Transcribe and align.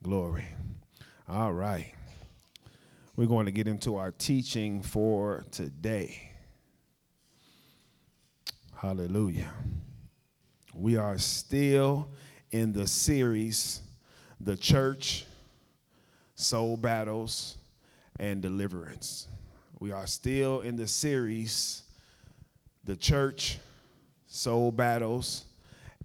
Glory. 0.00 0.46
All 1.28 1.52
right. 1.52 1.92
We're 3.16 3.26
going 3.26 3.46
to 3.46 3.52
get 3.52 3.66
into 3.66 3.96
our 3.96 4.12
teaching 4.12 4.80
for 4.80 5.44
today. 5.50 6.30
Hallelujah. 8.76 9.50
We 10.72 10.96
are 10.96 11.18
still 11.18 12.10
in 12.52 12.72
the 12.72 12.86
series, 12.86 13.80
The 14.40 14.56
Church, 14.56 15.26
Soul 16.36 16.76
Battles, 16.76 17.58
and 18.20 18.40
Deliverance. 18.40 19.26
We 19.80 19.90
are 19.90 20.06
still 20.06 20.60
in 20.60 20.76
the 20.76 20.86
series, 20.86 21.82
The 22.84 22.94
Church, 22.94 23.58
Soul 24.28 24.70
Battles, 24.70 25.44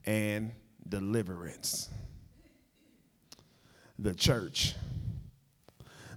and 0.04 0.52
Deliverance 0.89 1.89
the 4.04 4.14
church. 4.14 4.75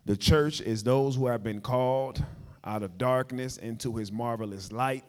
The 0.07 0.17
church 0.17 0.61
is 0.61 0.83
those 0.83 1.15
who 1.15 1.29
have 1.29 1.45
been 1.45 1.61
called 1.61 2.23
out 2.65 2.83
of 2.83 2.99
darkness 2.99 3.59
into 3.59 3.95
his 3.97 4.11
marvelous 4.11 4.73
light. 4.73 5.05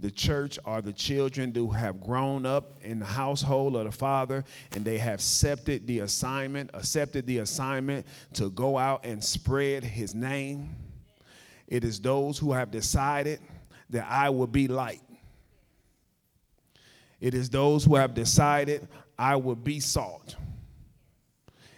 The 0.00 0.10
church 0.10 0.58
are 0.64 0.82
the 0.82 0.92
children 0.92 1.54
who 1.54 1.70
have 1.70 2.00
grown 2.00 2.44
up 2.44 2.82
in 2.82 2.98
the 2.98 3.06
household 3.06 3.76
of 3.76 3.84
the 3.84 3.92
Father 3.92 4.44
and 4.72 4.84
they 4.84 4.98
have 4.98 5.14
accepted 5.20 5.86
the 5.86 6.00
assignment, 6.00 6.70
accepted 6.74 7.26
the 7.28 7.38
assignment 7.38 8.04
to 8.34 8.50
go 8.50 8.76
out 8.76 9.06
and 9.06 9.22
spread 9.22 9.84
his 9.84 10.12
name. 10.12 10.74
It 11.68 11.84
is 11.84 12.00
those 12.00 12.38
who 12.38 12.52
have 12.52 12.72
decided 12.72 13.38
that 13.90 14.06
I 14.10 14.30
will 14.30 14.48
be 14.48 14.66
light. 14.66 15.02
It 17.20 17.34
is 17.34 17.48
those 17.48 17.84
who 17.84 17.94
have 17.94 18.14
decided 18.14 18.88
I 19.16 19.36
will 19.36 19.54
be 19.54 19.78
salt. 19.78 20.36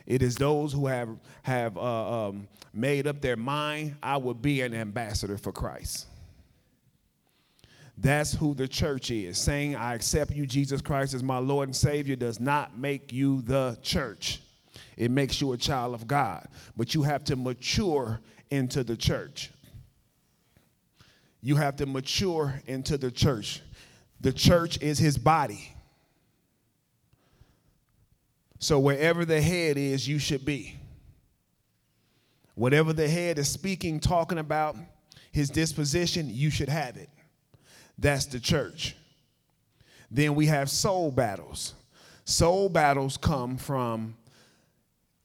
It 0.08 0.22
is 0.22 0.36
those 0.36 0.72
who 0.72 0.86
have, 0.86 1.10
have 1.42 1.76
uh, 1.76 2.28
um, 2.28 2.48
made 2.72 3.06
up 3.06 3.20
their 3.20 3.36
mind, 3.36 3.96
I 4.02 4.16
will 4.16 4.32
be 4.32 4.62
an 4.62 4.72
ambassador 4.72 5.36
for 5.36 5.52
Christ. 5.52 6.06
That's 7.98 8.32
who 8.32 8.54
the 8.54 8.66
church 8.66 9.10
is. 9.10 9.36
Saying, 9.36 9.76
I 9.76 9.94
accept 9.94 10.32
you, 10.32 10.46
Jesus 10.46 10.80
Christ, 10.80 11.12
as 11.12 11.22
my 11.22 11.36
Lord 11.36 11.68
and 11.68 11.76
Savior, 11.76 12.16
does 12.16 12.40
not 12.40 12.78
make 12.78 13.12
you 13.12 13.42
the 13.42 13.78
church. 13.82 14.40
It 14.96 15.10
makes 15.10 15.42
you 15.42 15.52
a 15.52 15.58
child 15.58 15.92
of 15.92 16.06
God. 16.06 16.48
But 16.74 16.94
you 16.94 17.02
have 17.02 17.22
to 17.24 17.36
mature 17.36 18.18
into 18.50 18.84
the 18.84 18.96
church. 18.96 19.50
You 21.42 21.56
have 21.56 21.76
to 21.76 21.86
mature 21.86 22.62
into 22.66 22.96
the 22.96 23.10
church. 23.10 23.60
The 24.22 24.32
church 24.32 24.80
is 24.80 24.98
his 24.98 25.18
body. 25.18 25.74
So 28.58 28.78
wherever 28.78 29.24
the 29.24 29.40
head 29.40 29.76
is, 29.76 30.08
you 30.08 30.18
should 30.18 30.44
be. 30.44 30.76
Whatever 32.54 32.92
the 32.92 33.08
head 33.08 33.38
is 33.38 33.48
speaking, 33.48 34.00
talking 34.00 34.38
about 34.38 34.76
his 35.30 35.48
disposition, 35.48 36.28
you 36.28 36.50
should 36.50 36.68
have 36.68 36.96
it. 36.96 37.08
That's 37.98 38.26
the 38.26 38.40
church. 38.40 38.96
Then 40.10 40.34
we 40.34 40.46
have 40.46 40.68
soul 40.70 41.12
battles. 41.12 41.74
Soul 42.24 42.68
battles 42.68 43.16
come 43.16 43.56
from 43.56 44.16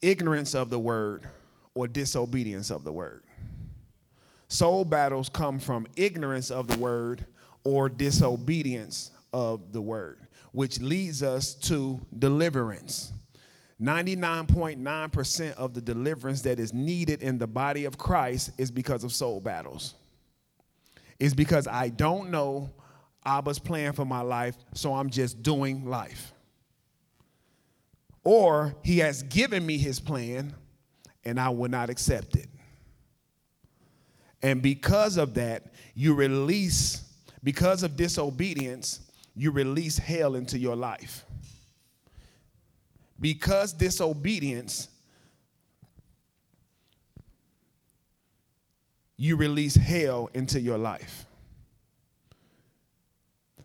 ignorance 0.00 0.54
of 0.54 0.70
the 0.70 0.78
word 0.78 1.28
or 1.74 1.88
disobedience 1.88 2.70
of 2.70 2.84
the 2.84 2.92
word. 2.92 3.24
Soul 4.48 4.84
battles 4.84 5.28
come 5.28 5.58
from 5.58 5.86
ignorance 5.96 6.50
of 6.50 6.68
the 6.68 6.78
word 6.78 7.26
or 7.64 7.88
disobedience 7.88 9.10
of 9.32 9.72
the 9.72 9.80
word, 9.82 10.20
which 10.52 10.80
leads 10.80 11.22
us 11.22 11.54
to 11.54 12.00
deliverance. 12.16 13.12
99.9% 13.80 15.52
of 15.54 15.74
the 15.74 15.80
deliverance 15.80 16.42
that 16.42 16.60
is 16.60 16.72
needed 16.72 17.22
in 17.22 17.38
the 17.38 17.46
body 17.46 17.84
of 17.84 17.98
Christ 17.98 18.52
is 18.56 18.70
because 18.70 19.02
of 19.02 19.12
soul 19.12 19.40
battles. 19.40 19.94
It's 21.18 21.34
because 21.34 21.66
I 21.66 21.88
don't 21.88 22.30
know 22.30 22.70
Abba's 23.26 23.58
plan 23.58 23.92
for 23.92 24.04
my 24.04 24.20
life, 24.20 24.56
so 24.74 24.94
I'm 24.94 25.10
just 25.10 25.42
doing 25.42 25.86
life. 25.86 26.32
Or 28.22 28.74
he 28.82 28.98
has 28.98 29.22
given 29.24 29.66
me 29.66 29.76
his 29.78 30.00
plan 30.00 30.54
and 31.24 31.40
I 31.40 31.48
will 31.48 31.68
not 31.68 31.90
accept 31.90 32.36
it. 32.36 32.48
And 34.42 34.62
because 34.62 35.16
of 35.16 35.34
that, 35.34 35.72
you 35.94 36.14
release, 36.14 37.02
because 37.42 37.82
of 37.82 37.96
disobedience, 37.96 39.00
you 39.34 39.50
release 39.50 39.98
hell 39.98 40.34
into 40.36 40.58
your 40.58 40.76
life 40.76 41.24
because 43.20 43.72
disobedience, 43.72 44.88
you 49.16 49.36
release 49.36 49.74
hell 49.74 50.28
into 50.34 50.60
your 50.60 50.78
life. 50.78 51.26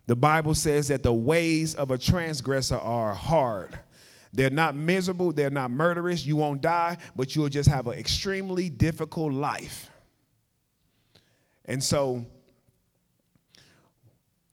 The 0.06 0.16
Bible 0.16 0.54
says 0.54 0.88
that 0.88 1.02
the 1.02 1.12
ways 1.12 1.74
of 1.74 1.90
a 1.90 1.98
transgressor 1.98 2.76
are 2.76 3.14
hard. 3.14 3.78
They're 4.32 4.50
not 4.50 4.74
miserable, 4.74 5.32
they're 5.32 5.50
not 5.50 5.70
murderous, 5.70 6.24
you 6.24 6.36
won't 6.36 6.60
die, 6.60 6.98
but 7.16 7.34
you'll 7.34 7.48
just 7.48 7.68
have 7.68 7.86
an 7.88 7.94
extremely 7.94 8.70
difficult 8.70 9.32
life. 9.32 9.90
And 11.64 11.82
so, 11.82 12.26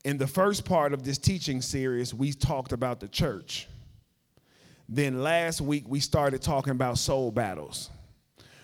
in 0.03 0.17
the 0.17 0.27
first 0.27 0.65
part 0.65 0.93
of 0.93 1.03
this 1.03 1.17
teaching 1.17 1.61
series, 1.61 2.13
we 2.13 2.33
talked 2.33 2.71
about 2.71 2.99
the 2.99 3.07
church. 3.07 3.67
Then 4.89 5.21
last 5.21 5.59
week 5.59 5.83
we 5.87 5.99
started 5.99 6.41
talking 6.41 6.71
about 6.71 6.97
soul 6.97 7.31
battles. 7.31 7.89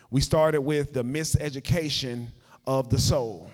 We 0.10 0.22
started 0.22 0.62
with 0.62 0.94
the 0.94 1.04
miseducation 1.04 2.28
of 2.66 2.90
the 2.90 3.00
soul. 3.00 3.50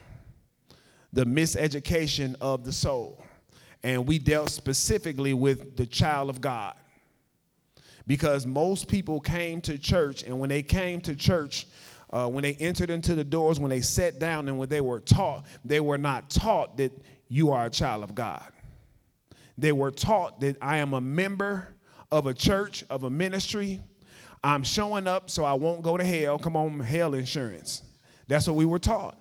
The 1.14 1.26
miseducation 1.26 2.36
of 2.42 2.64
the 2.64 2.74
soul. 2.74 3.24
And 3.82 4.06
we 4.06 4.20
dealt 4.20 4.50
specifically 4.50 5.34
with 5.34 5.78
the 5.78 5.86
child 5.86 6.30
of 6.30 6.42
God. 6.42 6.76
Because 8.06 8.46
most 8.46 8.88
people 8.88 9.20
came 9.20 9.62
to 9.62 9.78
church, 9.78 10.24
and 10.24 10.40
when 10.40 10.50
they 10.50 10.64
came 10.64 11.00
to 11.02 11.16
church, 11.16 11.68
uh, 12.12 12.28
when 12.28 12.42
they 12.42 12.56
entered 12.56 12.90
into 12.90 13.16
the 13.16 13.24
doors, 13.24 13.60
when 13.60 13.70
they 13.70 13.82
sat 13.82 14.20
down, 14.20 14.48
and 14.48 14.58
when 14.58 14.68
they 14.68 14.82
were 14.82 15.00
taught, 15.00 15.46
they 15.64 15.80
were 15.80 15.98
not 15.98 16.30
taught 16.30 16.76
that 16.78 16.92
you 17.28 17.52
are 17.52 17.68
a 17.68 17.70
child 17.70 18.04
of 18.04 18.16
God. 18.16 18.52
They 19.58 19.72
were 19.72 19.92
taught 19.92 20.40
that 20.42 20.58
I 20.62 20.78
am 20.78 20.94
a 20.94 21.02
member 21.02 21.76
of 22.12 22.28
a 22.28 22.34
church, 22.34 22.84
of 22.90 23.04
a 23.04 23.10
ministry. 23.10 23.82
I'm 24.44 24.64
showing 24.64 25.08
up 25.08 25.30
so 25.30 25.44
I 25.44 25.54
won't 25.54 25.82
go 25.82 25.98
to 25.98 26.04
hell. 26.04 26.40
Come 26.40 26.56
on, 26.56 26.80
hell 26.80 27.14
insurance. 27.14 27.84
That's 28.28 28.48
what 28.48 28.56
we 28.56 28.66
were 28.66 28.80
taught. 28.80 29.18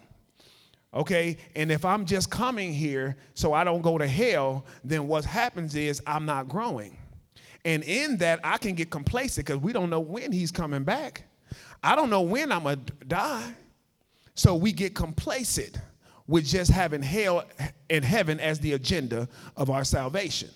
Okay, 0.95 1.37
and 1.55 1.71
if 1.71 1.85
I'm 1.85 2.07
just 2.07 2.31
coming 2.31 2.73
here 2.73 3.17
so 3.35 3.53
I 3.53 3.63
don't 3.63 3.83
go 3.83 3.99
to 3.99 4.07
hell, 4.07 4.65
then 4.83 5.07
what 5.07 5.25
happens 5.25 5.75
is 5.75 6.01
I'm 6.07 6.25
not 6.25 6.49
growing. 6.49 6.97
And 7.65 7.85
in 7.85 8.17
that, 8.19 8.41
I 8.43 8.57
can 8.57 8.75
get 8.75 8.91
complacent 8.91 9.47
because 9.47 9.61
we 9.61 9.73
don't 9.73 9.91
know 9.91 10.01
when 10.01 10.33
he's 10.33 10.51
coming 10.51 10.85
back. 10.85 11.25
I 11.83 11.95
don't 11.95 12.09
know 12.09 12.23
when 12.23 12.51
I'm 12.51 12.63
going 12.63 12.85
to 12.85 12.93
die. 13.07 13.53
So 14.35 14.55
we 14.55 14.73
get 14.73 14.95
complacent 14.95 15.77
with 16.27 16.47
just 16.47 16.71
having 16.71 17.03
hell 17.03 17.45
and 17.91 18.05
heaven 18.05 18.39
as 18.41 18.61
the 18.61 18.75
agenda 18.75 19.29
of 19.57 19.69
our 19.69 19.85
salvation. 19.85 20.51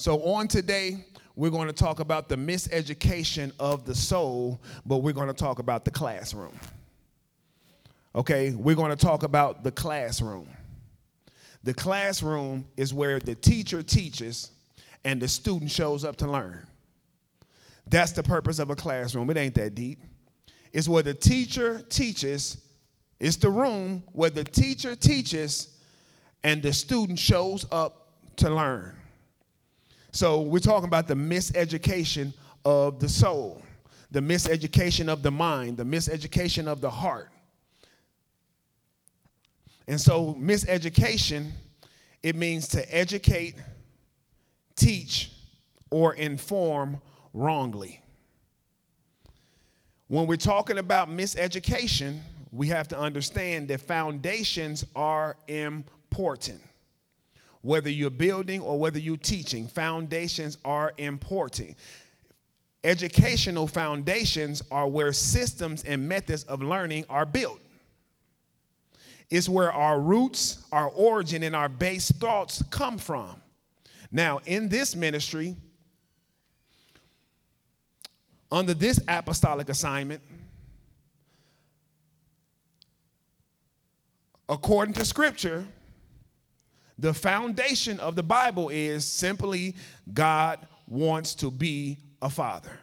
So, 0.00 0.22
on 0.22 0.48
today, 0.48 1.04
we're 1.36 1.50
going 1.50 1.66
to 1.66 1.74
talk 1.74 2.00
about 2.00 2.30
the 2.30 2.36
miseducation 2.36 3.52
of 3.60 3.84
the 3.84 3.94
soul, 3.94 4.58
but 4.86 5.02
we're 5.02 5.12
going 5.12 5.28
to 5.28 5.34
talk 5.34 5.58
about 5.58 5.84
the 5.84 5.90
classroom. 5.90 6.58
Okay, 8.14 8.52
we're 8.52 8.76
going 8.76 8.96
to 8.96 8.96
talk 8.96 9.24
about 9.24 9.62
the 9.62 9.70
classroom. 9.70 10.48
The 11.64 11.74
classroom 11.74 12.64
is 12.78 12.94
where 12.94 13.18
the 13.18 13.34
teacher 13.34 13.82
teaches 13.82 14.52
and 15.04 15.20
the 15.20 15.28
student 15.28 15.70
shows 15.70 16.02
up 16.02 16.16
to 16.16 16.26
learn. 16.26 16.66
That's 17.86 18.12
the 18.12 18.22
purpose 18.22 18.58
of 18.58 18.70
a 18.70 18.76
classroom. 18.76 19.28
It 19.28 19.36
ain't 19.36 19.54
that 19.56 19.74
deep. 19.74 20.00
It's 20.72 20.88
where 20.88 21.02
the 21.02 21.12
teacher 21.12 21.82
teaches, 21.90 22.56
it's 23.18 23.36
the 23.36 23.50
room 23.50 24.02
where 24.12 24.30
the 24.30 24.44
teacher 24.44 24.96
teaches 24.96 25.76
and 26.42 26.62
the 26.62 26.72
student 26.72 27.18
shows 27.18 27.66
up 27.70 28.14
to 28.36 28.48
learn. 28.48 28.96
So 30.12 30.40
we're 30.40 30.58
talking 30.58 30.88
about 30.88 31.06
the 31.06 31.14
miseducation 31.14 32.32
of 32.64 32.98
the 32.98 33.08
soul, 33.08 33.62
the 34.10 34.20
miseducation 34.20 35.08
of 35.08 35.22
the 35.22 35.30
mind, 35.30 35.76
the 35.76 35.84
miseducation 35.84 36.66
of 36.66 36.80
the 36.80 36.90
heart. 36.90 37.30
And 39.86 40.00
so 40.00 40.34
miseducation, 40.34 41.50
it 42.22 42.36
means 42.36 42.68
to 42.68 42.94
educate, 42.94 43.54
teach, 44.76 45.32
or 45.90 46.14
inform 46.14 47.00
wrongly. 47.32 48.00
When 50.08 50.26
we're 50.26 50.36
talking 50.36 50.78
about 50.78 51.08
miseducation, 51.08 52.18
we 52.52 52.66
have 52.68 52.88
to 52.88 52.98
understand 52.98 53.68
that 53.68 53.80
foundations 53.80 54.84
are 54.96 55.36
important. 55.46 56.60
Whether 57.62 57.90
you're 57.90 58.10
building 58.10 58.60
or 58.62 58.78
whether 58.78 58.98
you're 58.98 59.16
teaching, 59.16 59.68
foundations 59.68 60.56
are 60.64 60.92
important. 60.96 61.76
Educational 62.82 63.66
foundations 63.66 64.62
are 64.70 64.88
where 64.88 65.12
systems 65.12 65.84
and 65.84 66.08
methods 66.08 66.44
of 66.44 66.62
learning 66.62 67.04
are 67.10 67.26
built. 67.26 67.60
It's 69.28 69.48
where 69.48 69.72
our 69.72 70.00
roots, 70.00 70.64
our 70.72 70.88
origin, 70.88 71.42
and 71.42 71.54
our 71.54 71.68
base 71.68 72.10
thoughts 72.10 72.62
come 72.70 72.98
from. 72.98 73.40
Now, 74.10 74.40
in 74.46 74.68
this 74.68 74.96
ministry, 74.96 75.54
under 78.50 78.74
this 78.74 78.98
apostolic 79.06 79.68
assignment, 79.68 80.22
according 84.48 84.94
to 84.94 85.04
scripture, 85.04 85.64
the 87.00 87.14
foundation 87.14 87.98
of 87.98 88.14
the 88.14 88.22
Bible 88.22 88.68
is 88.68 89.06
simply 89.06 89.74
God 90.12 90.58
wants 90.86 91.34
to 91.36 91.50
be 91.50 91.98
a 92.20 92.28
father. 92.28 92.78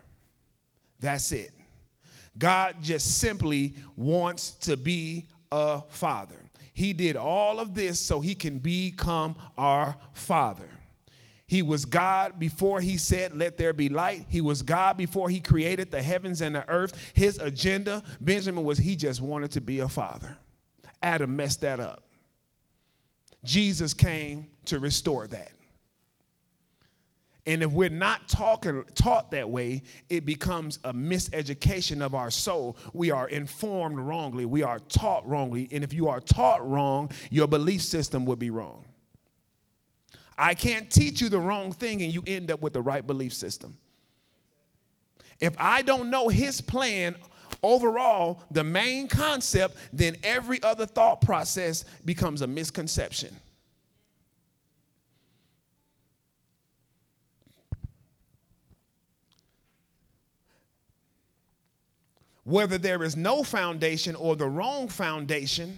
That's 0.99 1.31
it. 1.31 1.51
God 2.37 2.77
just 2.81 3.19
simply 3.19 3.75
wants 3.95 4.51
to 4.51 4.75
be 4.75 5.27
a 5.51 5.81
father. 5.89 6.35
He 6.73 6.93
did 6.93 7.15
all 7.15 7.59
of 7.59 7.75
this 7.75 7.99
so 7.99 8.19
he 8.19 8.33
can 8.33 8.57
become 8.57 9.35
our 9.55 9.95
father. 10.13 10.69
He 11.45 11.61
was 11.61 11.85
God 11.85 12.39
before 12.39 12.81
he 12.81 12.97
said, 12.97 13.35
Let 13.35 13.57
there 13.57 13.73
be 13.73 13.87
light. 13.87 14.25
He 14.29 14.41
was 14.41 14.63
God 14.63 14.97
before 14.97 15.29
he 15.29 15.39
created 15.39 15.91
the 15.91 16.01
heavens 16.01 16.41
and 16.41 16.55
the 16.55 16.67
earth. 16.67 17.11
His 17.13 17.37
agenda, 17.37 18.03
Benjamin, 18.19 18.63
was 18.63 18.79
he 18.79 18.95
just 18.95 19.21
wanted 19.21 19.51
to 19.51 19.61
be 19.61 19.79
a 19.79 19.87
father. 19.87 20.37
Adam 21.01 21.35
messed 21.35 21.61
that 21.61 21.79
up. 21.79 22.06
Jesus 23.43 23.93
came 23.93 24.47
to 24.65 24.79
restore 24.79 25.27
that. 25.27 25.51
And 27.47 27.63
if 27.63 27.71
we're 27.71 27.89
not 27.89 28.27
talking, 28.27 28.83
taught 28.93 29.31
that 29.31 29.49
way, 29.49 29.83
it 30.09 30.25
becomes 30.25 30.79
a 30.83 30.93
miseducation 30.93 32.01
of 32.01 32.13
our 32.13 32.29
soul. 32.29 32.75
We 32.91 33.09
are 33.09 33.29
informed 33.29 33.99
wrongly. 33.99 34.43
We 34.45 34.63
are 34.63 34.79
taught 34.79 35.25
wrongly. 35.25 35.69
And 35.71 35.81
if 35.81 35.93
you 35.93 36.09
are 36.09 36.19
taught 36.19 36.67
wrong, 36.67 37.09
your 37.31 37.47
belief 37.47 37.81
system 37.81 38.25
would 38.25 38.37
be 38.37 38.49
wrong. 38.49 38.83
I 40.37 40.55
can't 40.55 40.91
teach 40.91 41.21
you 41.21 41.29
the 41.29 41.39
wrong 41.39 41.71
thing 41.71 42.01
and 42.01 42.13
you 42.13 42.21
end 42.27 42.51
up 42.51 42.61
with 42.61 42.73
the 42.73 42.81
right 42.81 43.05
belief 43.05 43.33
system. 43.33 43.77
If 45.39 45.55
I 45.57 45.83
don't 45.83 46.09
know 46.09 46.27
his 46.27 46.59
plan 46.59 47.15
overall, 47.63 48.43
the 48.51 48.63
main 48.63 49.07
concept, 49.07 49.77
then 49.91 50.15
every 50.23 50.61
other 50.63 50.85
thought 50.85 51.21
process 51.21 51.85
becomes 52.05 52.41
a 52.41 52.47
misconception. 52.47 53.35
whether 62.47 62.77
there 62.77 63.03
is 63.03 63.17
no 63.17 63.43
foundation 63.43 64.15
or 64.15 64.37
the 64.37 64.47
wrong 64.47 64.87
foundation, 64.87 65.77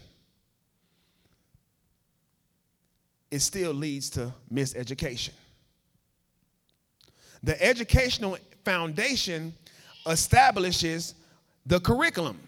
it 3.32 3.40
still 3.40 3.74
leads 3.74 4.08
to 4.12 4.32
miseducation. 4.54 5.32
The 7.42 7.60
educational 7.60 8.38
foundation 8.64 9.52
establishes 10.06 11.16
the 11.69 11.80
curriculum. 11.80 12.39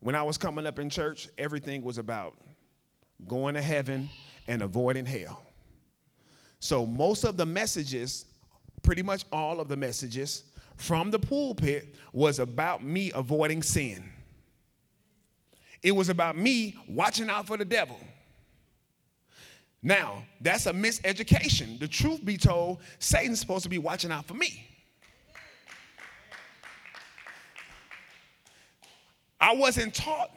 When 0.00 0.16
I 0.16 0.22
was 0.24 0.36
coming 0.36 0.66
up 0.66 0.80
in 0.80 0.90
church, 0.90 1.28
everything 1.38 1.82
was 1.82 1.96
about 1.96 2.34
going 3.28 3.54
to 3.54 3.62
heaven 3.62 4.10
and 4.48 4.62
avoiding 4.62 5.06
hell. 5.06 5.42
So 6.58 6.84
most 6.84 7.22
of 7.22 7.36
the 7.36 7.46
messages 7.46 8.26
pretty 8.82 9.02
much 9.02 9.24
all 9.30 9.60
of 9.60 9.68
the 9.68 9.76
messages 9.76 10.42
from 10.76 11.12
the 11.12 11.20
pulpit 11.20 11.94
was 12.12 12.40
about 12.40 12.82
me 12.82 13.12
avoiding 13.14 13.62
sin. 13.62 14.02
It 15.84 15.92
was 15.92 16.08
about 16.08 16.36
me 16.36 16.74
watching 16.88 17.30
out 17.30 17.46
for 17.46 17.56
the 17.56 17.64
devil. 17.64 18.00
Now, 19.86 20.24
that's 20.40 20.64
a 20.64 20.72
miseducation. 20.72 21.78
The 21.78 21.86
truth 21.86 22.24
be 22.24 22.38
told, 22.38 22.80
Satan's 22.98 23.38
supposed 23.38 23.64
to 23.64 23.68
be 23.68 23.76
watching 23.76 24.10
out 24.10 24.24
for 24.24 24.32
me. 24.32 24.66
I 29.38 29.54
wasn't 29.54 29.94
taught 29.94 30.30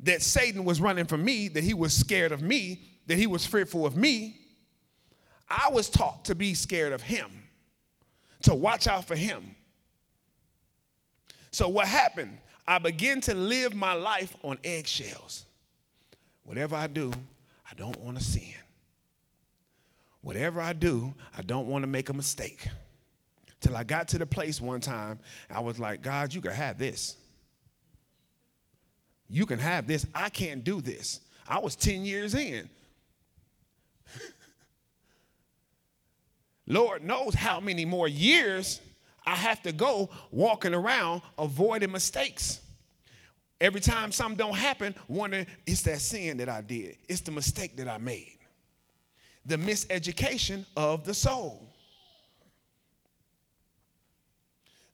that 0.00 0.22
Satan 0.22 0.64
was 0.64 0.80
running 0.80 1.04
from 1.04 1.22
me, 1.22 1.48
that 1.48 1.62
he 1.62 1.74
was 1.74 1.92
scared 1.92 2.32
of 2.32 2.40
me, 2.40 2.80
that 3.06 3.18
he 3.18 3.26
was 3.26 3.44
fearful 3.44 3.84
of 3.84 3.98
me. 3.98 4.40
I 5.50 5.68
was 5.70 5.90
taught 5.90 6.24
to 6.24 6.34
be 6.34 6.54
scared 6.54 6.94
of 6.94 7.02
him, 7.02 7.30
to 8.44 8.54
watch 8.54 8.86
out 8.86 9.04
for 9.04 9.14
him. 9.14 9.54
So 11.50 11.68
what 11.68 11.86
happened? 11.86 12.38
I 12.66 12.78
began 12.78 13.20
to 13.22 13.34
live 13.34 13.74
my 13.74 13.92
life 13.92 14.34
on 14.42 14.56
eggshells. 14.64 15.44
Whatever 16.44 16.76
I 16.76 16.86
do, 16.86 17.12
I 17.70 17.74
don't 17.74 17.98
want 18.00 18.18
to 18.18 18.24
sin. 18.24 18.54
Whatever 20.20 20.60
I 20.60 20.72
do, 20.72 21.14
I 21.36 21.42
don't 21.42 21.66
want 21.66 21.82
to 21.82 21.86
make 21.86 22.08
a 22.08 22.14
mistake. 22.14 22.66
Till 23.60 23.76
I 23.76 23.84
got 23.84 24.08
to 24.08 24.18
the 24.18 24.26
place 24.26 24.60
one 24.60 24.80
time, 24.80 25.18
I 25.50 25.60
was 25.60 25.78
like, 25.78 26.02
God, 26.02 26.34
you 26.34 26.40
can 26.40 26.52
have 26.52 26.78
this. 26.78 27.16
You 29.28 29.46
can 29.46 29.58
have 29.58 29.86
this. 29.86 30.06
I 30.14 30.28
can't 30.28 30.64
do 30.64 30.80
this. 30.80 31.20
I 31.48 31.58
was 31.58 31.76
10 31.76 32.04
years 32.04 32.34
in. 32.34 32.68
Lord 36.66 37.02
knows 37.04 37.34
how 37.34 37.60
many 37.60 37.84
more 37.84 38.08
years 38.08 38.80
I 39.26 39.34
have 39.34 39.62
to 39.62 39.72
go 39.72 40.10
walking 40.30 40.74
around 40.74 41.22
avoiding 41.38 41.92
mistakes. 41.92 42.60
Every 43.64 43.80
time 43.80 44.12
something 44.12 44.36
don't 44.36 44.58
happen, 44.58 44.94
wondering, 45.08 45.46
it's 45.66 45.80
that 45.82 45.98
sin 46.00 46.36
that 46.36 46.50
I 46.50 46.60
did. 46.60 46.98
It's 47.08 47.22
the 47.22 47.30
mistake 47.30 47.78
that 47.78 47.88
I 47.88 47.96
made. 47.96 48.36
The 49.46 49.56
miseducation 49.56 50.66
of 50.76 51.06
the 51.06 51.14
soul. 51.14 51.66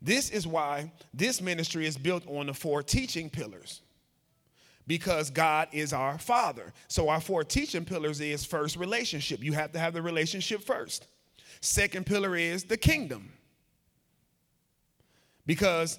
This 0.01 0.31
is 0.31 0.47
why 0.47 0.93
this 1.13 1.43
ministry 1.43 1.85
is 1.85 1.99
built 1.99 2.23
on 2.29 2.47
the 2.47 2.55
four 2.55 2.85
teaching 2.85 3.29
pillars. 3.29 3.81
Because 4.87 5.31
God 5.31 5.67
is 5.73 5.93
our 5.93 6.17
Father. 6.17 6.73
So 6.87 7.09
our 7.09 7.21
four 7.21 7.43
teaching 7.43 7.85
pillars 7.85 8.21
is 8.21 8.45
first 8.45 8.77
relationship. 8.77 9.43
You 9.43 9.53
have 9.55 9.73
to 9.73 9.81
have 9.81 9.95
the 9.95 10.03
relationship 10.03 10.62
first. 10.62 11.09
Second 11.61 12.07
pillar 12.07 12.37
is 12.37 12.62
the 12.62 12.77
kingdom. 12.77 13.33
Because 15.45 15.99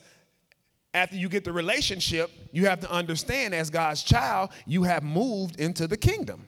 after 0.93 1.15
you 1.15 1.29
get 1.29 1.43
the 1.43 1.53
relationship, 1.53 2.29
you 2.51 2.65
have 2.65 2.79
to 2.81 2.91
understand 2.91 3.53
as 3.53 3.69
God's 3.69 4.03
child, 4.03 4.49
you 4.65 4.83
have 4.83 5.03
moved 5.03 5.59
into 5.59 5.87
the 5.87 5.97
kingdom. 5.97 6.47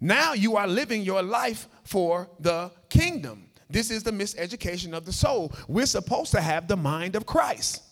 Now 0.00 0.34
you 0.34 0.56
are 0.56 0.66
living 0.66 1.02
your 1.02 1.22
life 1.22 1.68
for 1.84 2.28
the 2.38 2.70
kingdom. 2.88 3.48
This 3.68 3.90
is 3.90 4.02
the 4.02 4.12
miseducation 4.12 4.92
of 4.92 5.04
the 5.04 5.12
soul. 5.12 5.52
We're 5.66 5.86
supposed 5.86 6.30
to 6.32 6.40
have 6.40 6.68
the 6.68 6.76
mind 6.76 7.16
of 7.16 7.26
Christ. 7.26 7.82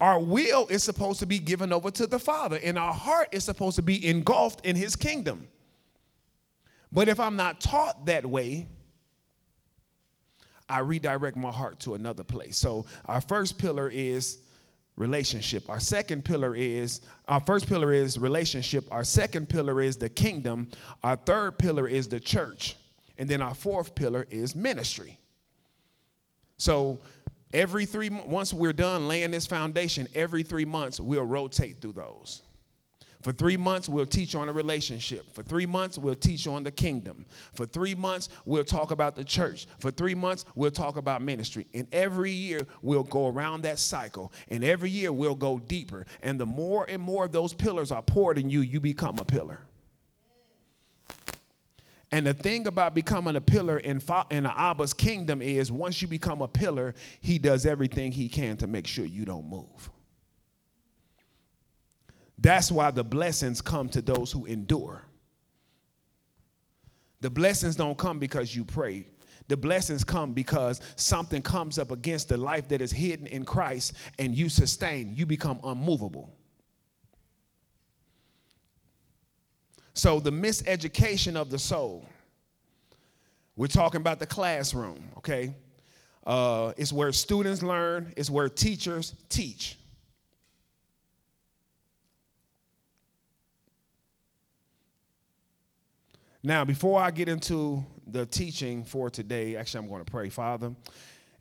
Our 0.00 0.18
will 0.18 0.66
is 0.68 0.82
supposed 0.82 1.20
to 1.20 1.26
be 1.26 1.38
given 1.38 1.72
over 1.72 1.90
to 1.90 2.06
the 2.06 2.18
Father, 2.18 2.58
and 2.62 2.78
our 2.78 2.92
heart 2.92 3.28
is 3.32 3.44
supposed 3.44 3.76
to 3.76 3.82
be 3.82 4.06
engulfed 4.06 4.64
in 4.64 4.76
His 4.76 4.96
kingdom. 4.96 5.48
But 6.92 7.08
if 7.08 7.20
I'm 7.20 7.36
not 7.36 7.60
taught 7.60 8.06
that 8.06 8.26
way, 8.26 8.66
I 10.70 10.78
redirect 10.78 11.36
my 11.36 11.50
heart 11.50 11.80
to 11.80 11.94
another 11.94 12.24
place. 12.24 12.56
So 12.56 12.86
our 13.06 13.20
first 13.20 13.58
pillar 13.58 13.88
is 13.88 14.38
relationship. 14.96 15.68
Our 15.68 15.80
second 15.80 16.24
pillar 16.24 16.54
is 16.54 17.00
our 17.26 17.40
first 17.40 17.66
pillar 17.66 17.92
is 17.92 18.18
relationship. 18.18 18.86
Our 18.90 19.04
second 19.04 19.48
pillar 19.48 19.80
is 19.80 19.96
the 19.96 20.08
kingdom. 20.08 20.68
Our 21.02 21.16
third 21.16 21.58
pillar 21.58 21.88
is 21.88 22.08
the 22.08 22.20
church. 22.20 22.76
And 23.18 23.28
then 23.28 23.42
our 23.42 23.54
fourth 23.54 23.94
pillar 23.94 24.26
is 24.30 24.54
ministry. 24.54 25.18
So 26.56 26.98
every 27.52 27.86
3 27.86 28.10
once 28.26 28.52
we're 28.52 28.72
done 28.72 29.08
laying 29.08 29.30
this 29.30 29.46
foundation, 29.46 30.06
every 30.14 30.42
3 30.42 30.64
months 30.64 31.00
we'll 31.00 31.24
rotate 31.24 31.80
through 31.80 31.92
those. 31.92 32.42
For 33.22 33.32
three 33.32 33.58
months, 33.58 33.88
we'll 33.88 34.06
teach 34.06 34.34
on 34.34 34.48
a 34.48 34.52
relationship. 34.52 35.30
For 35.34 35.42
three 35.42 35.66
months, 35.66 35.98
we'll 35.98 36.14
teach 36.14 36.46
on 36.46 36.62
the 36.62 36.70
kingdom. 36.70 37.26
For 37.52 37.66
three 37.66 37.94
months, 37.94 38.30
we'll 38.46 38.64
talk 38.64 38.92
about 38.92 39.14
the 39.14 39.24
church. 39.24 39.66
For 39.78 39.90
three 39.90 40.14
months, 40.14 40.46
we'll 40.54 40.70
talk 40.70 40.96
about 40.96 41.20
ministry. 41.20 41.66
And 41.74 41.86
every 41.92 42.30
year, 42.30 42.66
we'll 42.80 43.02
go 43.02 43.28
around 43.28 43.62
that 43.62 43.78
cycle. 43.78 44.32
And 44.48 44.64
every 44.64 44.88
year, 44.88 45.12
we'll 45.12 45.34
go 45.34 45.58
deeper. 45.58 46.06
And 46.22 46.40
the 46.40 46.46
more 46.46 46.86
and 46.88 47.02
more 47.02 47.26
of 47.26 47.32
those 47.32 47.52
pillars 47.52 47.92
are 47.92 48.02
poured 48.02 48.38
in 48.38 48.48
you, 48.48 48.62
you 48.62 48.80
become 48.80 49.18
a 49.18 49.24
pillar. 49.24 49.60
And 52.12 52.26
the 52.26 52.34
thing 52.34 52.66
about 52.66 52.94
becoming 52.94 53.36
a 53.36 53.40
pillar 53.40 53.78
in, 53.78 54.00
in 54.30 54.46
Abba's 54.46 54.94
kingdom 54.94 55.42
is 55.42 55.70
once 55.70 56.00
you 56.00 56.08
become 56.08 56.40
a 56.42 56.48
pillar, 56.48 56.94
he 57.20 57.38
does 57.38 57.66
everything 57.66 58.12
he 58.12 58.28
can 58.28 58.56
to 58.56 58.66
make 58.66 58.86
sure 58.86 59.04
you 59.04 59.24
don't 59.24 59.48
move. 59.48 59.90
That's 62.40 62.72
why 62.72 62.90
the 62.90 63.04
blessings 63.04 63.60
come 63.60 63.88
to 63.90 64.00
those 64.00 64.32
who 64.32 64.46
endure. 64.46 65.04
The 67.20 67.30
blessings 67.30 67.76
don't 67.76 67.98
come 67.98 68.18
because 68.18 68.56
you 68.56 68.64
pray. 68.64 69.06
The 69.48 69.56
blessings 69.56 70.04
come 70.04 70.32
because 70.32 70.80
something 70.96 71.42
comes 71.42 71.78
up 71.78 71.90
against 71.90 72.28
the 72.28 72.36
life 72.36 72.68
that 72.68 72.80
is 72.80 72.92
hidden 72.92 73.26
in 73.26 73.44
Christ 73.44 73.94
and 74.18 74.34
you 74.34 74.48
sustain, 74.48 75.14
you 75.14 75.26
become 75.26 75.60
unmovable. 75.64 76.32
So, 79.92 80.20
the 80.20 80.30
miseducation 80.30 81.36
of 81.36 81.50
the 81.50 81.58
soul, 81.58 82.06
we're 83.56 83.66
talking 83.66 84.00
about 84.00 84.18
the 84.18 84.26
classroom, 84.26 85.02
okay? 85.18 85.52
Uh, 86.24 86.72
it's 86.78 86.92
where 86.92 87.12
students 87.12 87.62
learn, 87.62 88.14
it's 88.16 88.30
where 88.30 88.48
teachers 88.48 89.14
teach. 89.28 89.79
Now, 96.42 96.64
before 96.64 97.00
I 97.00 97.10
get 97.10 97.28
into 97.28 97.84
the 98.06 98.24
teaching 98.24 98.84
for 98.84 99.10
today, 99.10 99.56
actually, 99.56 99.84
I'm 99.84 99.88
going 99.90 100.02
to 100.02 100.10
pray. 100.10 100.30
Father, 100.30 100.74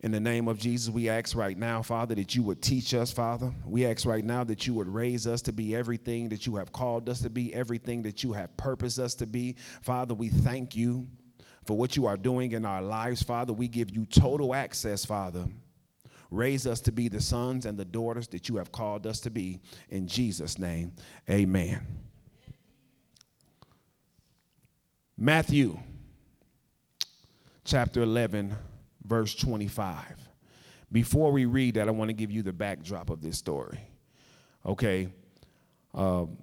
in 0.02 0.12
the 0.12 0.20
name 0.20 0.50
of 0.50 0.60
Jesus, 0.60 0.94
we 0.94 1.08
ask 1.08 1.38
right 1.38 1.58
now, 1.58 1.82
Father, 1.82 2.16
that 2.16 2.36
you 2.36 2.44
would 2.44 2.62
teach 2.62 2.94
us, 2.94 3.10
Father. 3.10 3.54
We 3.66 3.86
ask 3.86 4.06
right 4.06 4.26
now 4.26 4.44
that 4.44 4.68
you 4.68 4.74
would 4.74 4.90
raise 4.90 5.26
us 5.26 5.42
to 5.44 5.54
be 5.54 5.74
everything 5.74 6.28
that 6.30 6.46
you 6.46 6.58
have 6.58 6.74
called 6.74 7.08
us 7.08 7.22
to 7.22 7.30
be, 7.30 7.54
everything 7.54 8.02
that 8.04 8.24
you 8.24 8.34
have 8.34 8.56
purposed 8.58 9.00
us 9.00 9.16
to 9.16 9.26
be. 9.26 9.56
Father, 9.82 10.14
we 10.14 10.28
thank 10.28 10.76
you 10.76 11.08
for 11.66 11.78
what 11.78 11.96
you 11.96 12.06
are 12.06 12.18
doing 12.18 12.52
in 12.52 12.66
our 12.66 12.82
lives, 12.82 13.24
Father. 13.24 13.54
We 13.54 13.70
give 13.70 13.90
you 13.96 14.06
total 14.06 14.54
access, 14.54 15.06
Father. 15.06 15.46
Raise 16.30 16.68
us 16.68 16.82
to 16.82 16.92
be 16.92 17.08
the 17.08 17.22
sons 17.22 17.66
and 17.66 17.78
the 17.78 17.86
daughters 17.86 18.28
that 18.30 18.50
you 18.50 18.58
have 18.58 18.72
called 18.72 19.08
us 19.08 19.22
to 19.22 19.30
be. 19.30 19.60
In 19.90 20.08
Jesus' 20.08 20.60
name, 20.60 20.92
amen. 21.30 22.09
Matthew 25.22 25.78
chapter 27.66 28.02
11, 28.02 28.56
verse 29.04 29.36
25. 29.36 30.16
Before 30.94 31.34
we 31.34 31.44
read 31.44 31.74
that, 31.74 31.90
I 31.90 31.92
want 31.92 32.08
to 32.08 32.14
give 32.14 32.32
you 32.32 32.42
the 32.42 32.54
backdrop 32.54 33.10
of 33.10 33.22
this 33.22 33.38
story. 33.38 33.82
Okay. 34.66 35.10
Um, 35.94 36.38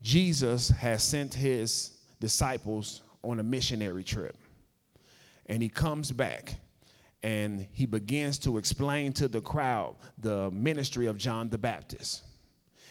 Jesus 0.00 0.70
has 0.70 1.02
sent 1.02 1.34
his 1.34 1.98
disciples 2.20 3.02
on 3.22 3.38
a 3.38 3.42
missionary 3.42 4.02
trip. 4.02 4.38
And 5.44 5.62
he 5.62 5.68
comes 5.68 6.10
back 6.10 6.54
and 7.22 7.66
he 7.72 7.84
begins 7.84 8.38
to 8.38 8.56
explain 8.56 9.12
to 9.12 9.28
the 9.28 9.42
crowd 9.42 9.96
the 10.16 10.50
ministry 10.52 11.04
of 11.04 11.18
John 11.18 11.50
the 11.50 11.58
Baptist 11.58 12.22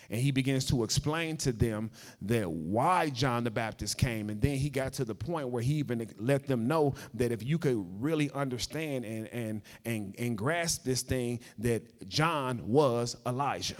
and 0.09 0.21
he 0.21 0.31
begins 0.31 0.65
to 0.65 0.83
explain 0.83 1.37
to 1.37 1.51
them 1.51 1.91
that 2.21 2.49
why 2.49 3.09
John 3.09 3.43
the 3.43 3.51
Baptist 3.51 3.97
came. 3.97 4.29
And 4.29 4.41
then 4.41 4.57
he 4.57 4.69
got 4.69 4.93
to 4.93 5.05
the 5.05 5.15
point 5.15 5.49
where 5.49 5.61
he 5.61 5.73
even 5.75 6.07
let 6.19 6.47
them 6.47 6.67
know 6.67 6.95
that 7.15 7.31
if 7.31 7.43
you 7.43 7.57
could 7.57 7.85
really 8.01 8.31
understand 8.31 9.05
and 9.05 9.27
and 9.27 9.61
and, 9.85 10.15
and 10.17 10.37
grasp 10.37 10.83
this 10.83 11.01
thing, 11.01 11.39
that 11.59 12.09
John 12.09 12.61
was 12.67 13.15
Elijah. 13.25 13.75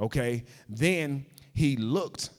Okay, 0.00 0.44
then 0.68 1.26
he 1.54 1.76
looked 1.76 2.30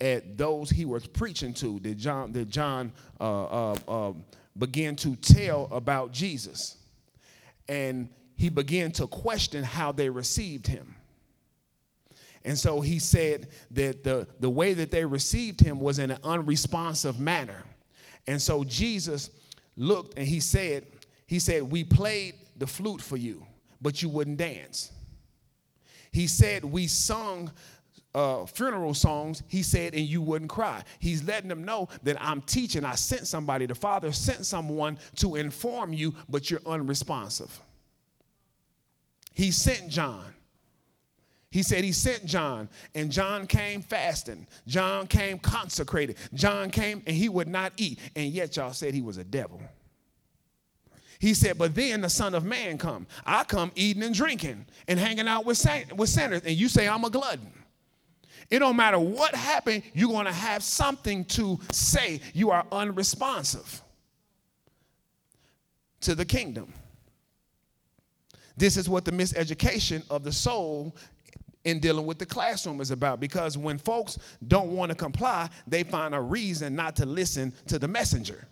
at 0.00 0.38
those 0.38 0.70
he 0.70 0.84
was 0.84 1.06
preaching 1.06 1.52
to 1.54 1.80
that 1.80 1.96
John 1.96 2.32
that 2.32 2.48
John 2.48 2.92
uh, 3.20 3.44
uh, 3.44 3.76
uh, 3.88 4.12
began 4.56 4.96
to 4.96 5.16
tell 5.16 5.68
about 5.72 6.12
Jesus, 6.12 6.76
and 7.68 8.08
he 8.38 8.48
began 8.48 8.92
to 8.92 9.06
question 9.06 9.64
how 9.64 9.92
they 9.92 10.08
received 10.08 10.66
him. 10.66 10.94
And 12.44 12.56
so 12.56 12.80
he 12.80 13.00
said 13.00 13.48
that 13.72 14.04
the, 14.04 14.28
the 14.38 14.48
way 14.48 14.72
that 14.74 14.92
they 14.92 15.04
received 15.04 15.60
him 15.60 15.80
was 15.80 15.98
in 15.98 16.12
an 16.12 16.18
unresponsive 16.22 17.18
manner. 17.18 17.64
And 18.26 18.40
so 18.40 18.62
Jesus 18.62 19.30
looked 19.76 20.16
and 20.16 20.26
he 20.26 20.38
said, 20.38 20.86
he 21.26 21.40
said, 21.40 21.64
we 21.64 21.82
played 21.82 22.36
the 22.56 22.66
flute 22.66 23.02
for 23.02 23.16
you, 23.16 23.44
but 23.82 24.02
you 24.02 24.08
wouldn't 24.08 24.38
dance. 24.38 24.92
He 26.12 26.28
said, 26.28 26.64
we 26.64 26.86
sung 26.86 27.50
uh, 28.14 28.46
funeral 28.46 28.94
songs, 28.94 29.42
he 29.48 29.62
said, 29.62 29.94
and 29.94 30.04
you 30.04 30.22
wouldn't 30.22 30.50
cry. 30.50 30.84
He's 31.00 31.24
letting 31.24 31.48
them 31.48 31.64
know 31.64 31.88
that 32.04 32.16
I'm 32.20 32.40
teaching. 32.42 32.84
I 32.84 32.94
sent 32.94 33.26
somebody. 33.26 33.66
The 33.66 33.74
Father 33.74 34.12
sent 34.12 34.46
someone 34.46 34.98
to 35.16 35.34
inform 35.34 35.92
you, 35.92 36.14
but 36.28 36.50
you're 36.50 36.62
unresponsive. 36.64 37.60
He 39.38 39.52
sent 39.52 39.88
John. 39.88 40.34
He 41.52 41.62
said 41.62 41.84
he 41.84 41.92
sent 41.92 42.24
John, 42.24 42.68
and 42.96 43.08
John 43.08 43.46
came 43.46 43.82
fasting. 43.82 44.48
John 44.66 45.06
came 45.06 45.38
consecrated. 45.38 46.16
John 46.34 46.72
came 46.72 47.04
and 47.06 47.14
he 47.14 47.28
would 47.28 47.46
not 47.46 47.72
eat, 47.76 48.00
and 48.16 48.32
yet 48.32 48.56
y'all 48.56 48.72
said 48.72 48.94
he 48.94 49.00
was 49.00 49.16
a 49.16 49.22
devil. 49.22 49.62
He 51.20 51.34
said, 51.34 51.56
but 51.56 51.76
then 51.76 52.00
the 52.00 52.10
Son 52.10 52.34
of 52.34 52.44
Man 52.44 52.78
come. 52.78 53.06
I 53.24 53.44
come 53.44 53.70
eating 53.76 54.02
and 54.02 54.12
drinking 54.12 54.66
and 54.88 54.98
hanging 54.98 55.28
out 55.28 55.46
with, 55.46 55.64
with 55.94 56.08
sinners, 56.08 56.42
and 56.44 56.56
you 56.56 56.68
say 56.68 56.88
I'm 56.88 57.04
a 57.04 57.10
glutton. 57.10 57.52
It 58.50 58.58
don't 58.58 58.76
matter 58.76 58.98
what 58.98 59.36
happened, 59.36 59.84
you're 59.94 60.10
going 60.10 60.26
to 60.26 60.32
have 60.32 60.64
something 60.64 61.24
to 61.26 61.60
say. 61.70 62.20
You 62.34 62.50
are 62.50 62.66
unresponsive 62.72 63.82
to 66.00 66.16
the 66.16 66.24
kingdom. 66.24 66.72
This 68.58 68.76
is 68.76 68.88
what 68.88 69.04
the 69.04 69.12
miseducation 69.12 70.02
of 70.10 70.24
the 70.24 70.32
soul 70.32 70.96
in 71.64 71.78
dealing 71.78 72.06
with 72.06 72.18
the 72.18 72.26
classroom 72.26 72.80
is 72.80 72.90
about 72.90 73.20
because 73.20 73.56
when 73.56 73.78
folks 73.78 74.18
don't 74.48 74.70
want 74.72 74.90
to 74.90 74.96
comply, 74.96 75.48
they 75.68 75.84
find 75.84 76.12
a 76.12 76.20
reason 76.20 76.74
not 76.74 76.96
to 76.96 77.06
listen 77.06 77.52
to 77.68 77.78
the 77.78 77.86
messenger. 77.86 78.48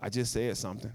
I 0.00 0.08
just 0.08 0.32
said 0.32 0.56
something. 0.56 0.92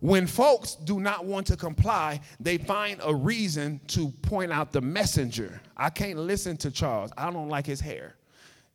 When 0.00 0.26
folks 0.26 0.74
do 0.74 0.98
not 0.98 1.24
want 1.24 1.46
to 1.48 1.56
comply, 1.56 2.20
they 2.40 2.58
find 2.58 3.00
a 3.04 3.14
reason 3.14 3.80
to 3.88 4.08
point 4.22 4.52
out 4.52 4.72
the 4.72 4.80
messenger. 4.80 5.60
I 5.76 5.90
can't 5.90 6.18
listen 6.18 6.56
to 6.58 6.72
Charles. 6.72 7.12
I 7.16 7.30
don't 7.30 7.48
like 7.48 7.66
his 7.66 7.80
hair. 7.80 8.17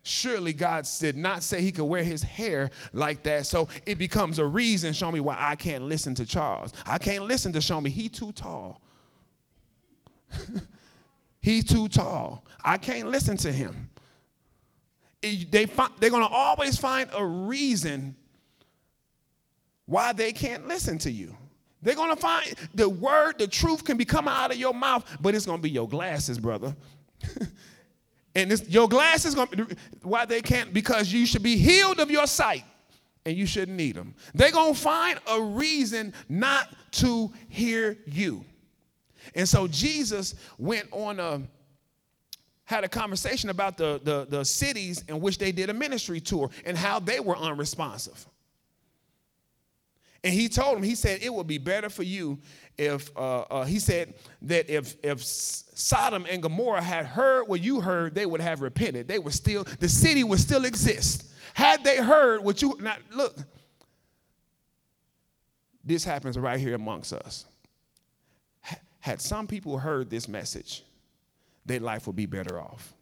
Surely 0.03 0.51
God 0.51 0.85
did 0.99 1.15
not 1.15 1.43
say 1.43 1.61
he 1.61 1.71
could 1.71 1.85
wear 1.85 2.03
his 2.03 2.21
hair 2.21 2.69
like 2.91 3.23
that. 3.23 3.45
So 3.45 3.69
it 3.85 3.97
becomes 3.97 4.37
a 4.37 4.45
reason, 4.45 4.91
show 4.91 5.09
me 5.11 5.21
why 5.21 5.37
I 5.39 5.55
can't 5.55 5.85
listen 5.85 6.13
to 6.15 6.25
Charles. 6.25 6.73
I 6.85 6.97
can't 6.97 7.23
listen 7.23 7.53
to 7.53 7.61
show 7.61 7.79
me 7.79 7.89
he 7.89 8.09
too 8.09 8.33
tall. 8.33 8.81
He's 11.41 11.63
too 11.63 11.87
tall. 11.87 12.45
I 12.63 12.77
can't 12.77 13.09
listen 13.09 13.37
to 13.37 13.51
him. 13.51 13.89
They 15.21 15.65
find, 15.67 15.93
they're 15.99 16.09
going 16.09 16.27
to 16.27 16.33
always 16.33 16.77
find 16.77 17.09
a 17.13 17.25
reason 17.25 18.15
why 19.85 20.11
they 20.11 20.33
can't 20.33 20.67
listen 20.67 20.97
to 20.99 21.11
you. 21.11 21.35
They're 21.81 21.95
going 21.95 22.13
to 22.13 22.21
find 22.21 22.53
the 22.73 22.89
word, 22.89 23.39
the 23.39 23.47
truth 23.47 23.85
can 23.85 23.95
be 23.95 24.05
coming 24.05 24.33
out 24.33 24.51
of 24.51 24.57
your 24.57 24.73
mouth, 24.73 25.05
but 25.21 25.33
it's 25.35 25.45
going 25.45 25.59
to 25.59 25.61
be 25.61 25.69
your 25.69 25.87
glasses, 25.87 26.39
brother. 26.39 26.75
And 28.35 28.49
this, 28.49 28.67
your 28.67 28.89
glass 28.89 29.25
is 29.25 29.35
going 29.35 29.47
to, 29.49 29.75
why 30.01 30.25
they 30.25 30.41
can't, 30.41 30.73
because 30.73 31.11
you 31.11 31.25
should 31.25 31.43
be 31.43 31.57
healed 31.57 31.99
of 31.99 32.09
your 32.09 32.25
sight 32.25 32.63
and 33.25 33.37
you 33.37 33.45
shouldn't 33.45 33.77
need 33.77 33.95
them. 33.95 34.15
They're 34.33 34.51
going 34.51 34.73
to 34.73 34.79
find 34.79 35.19
a 35.31 35.41
reason 35.41 36.13
not 36.27 36.67
to 36.93 37.31
hear 37.47 37.97
you. 38.05 38.43
And 39.35 39.47
so 39.47 39.67
Jesus 39.67 40.35
went 40.57 40.87
on 40.91 41.19
a, 41.19 41.41
had 42.65 42.83
a 42.83 42.89
conversation 42.89 43.49
about 43.49 43.77
the, 43.77 44.01
the, 44.03 44.25
the 44.29 44.43
cities 44.43 45.03
in 45.07 45.21
which 45.21 45.37
they 45.37 45.51
did 45.51 45.69
a 45.69 45.73
ministry 45.73 46.19
tour 46.19 46.49
and 46.65 46.77
how 46.77 46.99
they 46.99 47.19
were 47.19 47.37
unresponsive. 47.37 48.25
And 50.23 50.33
he 50.33 50.47
told 50.47 50.77
him, 50.77 50.83
he 50.83 50.95
said, 50.95 51.21
it 51.21 51.33
would 51.33 51.47
be 51.47 51.57
better 51.57 51.89
for 51.89 52.03
you 52.03 52.39
if, 52.77 53.15
uh, 53.15 53.41
uh, 53.41 53.63
he 53.65 53.79
said 53.79 54.13
that 54.43 54.69
if, 54.69 54.95
if 55.03 55.23
Sodom 55.23 56.25
and 56.29 56.41
Gomorrah 56.41 56.81
had 56.81 57.05
heard 57.05 57.47
what 57.47 57.61
you 57.61 57.81
heard, 57.81 58.15
they 58.15 58.25
would 58.25 58.41
have 58.41 58.61
repented. 58.61 59.07
They 59.07 59.19
would 59.19 59.33
still, 59.33 59.63
the 59.79 59.89
city 59.89 60.23
would 60.23 60.39
still 60.39 60.65
exist. 60.65 61.29
Had 61.53 61.83
they 61.83 61.97
heard 61.97 62.43
what 62.43 62.61
you, 62.61 62.75
now 62.79 62.95
look, 63.11 63.37
this 65.83 66.03
happens 66.03 66.37
right 66.37 66.59
here 66.59 66.75
amongst 66.75 67.13
us. 67.13 67.45
Had 68.99 69.21
some 69.21 69.47
people 69.47 69.77
heard 69.77 70.09
this 70.09 70.27
message, 70.27 70.83
their 71.65 71.79
life 71.79 72.07
would 72.07 72.15
be 72.15 72.25
better 72.25 72.59
off. 72.59 72.92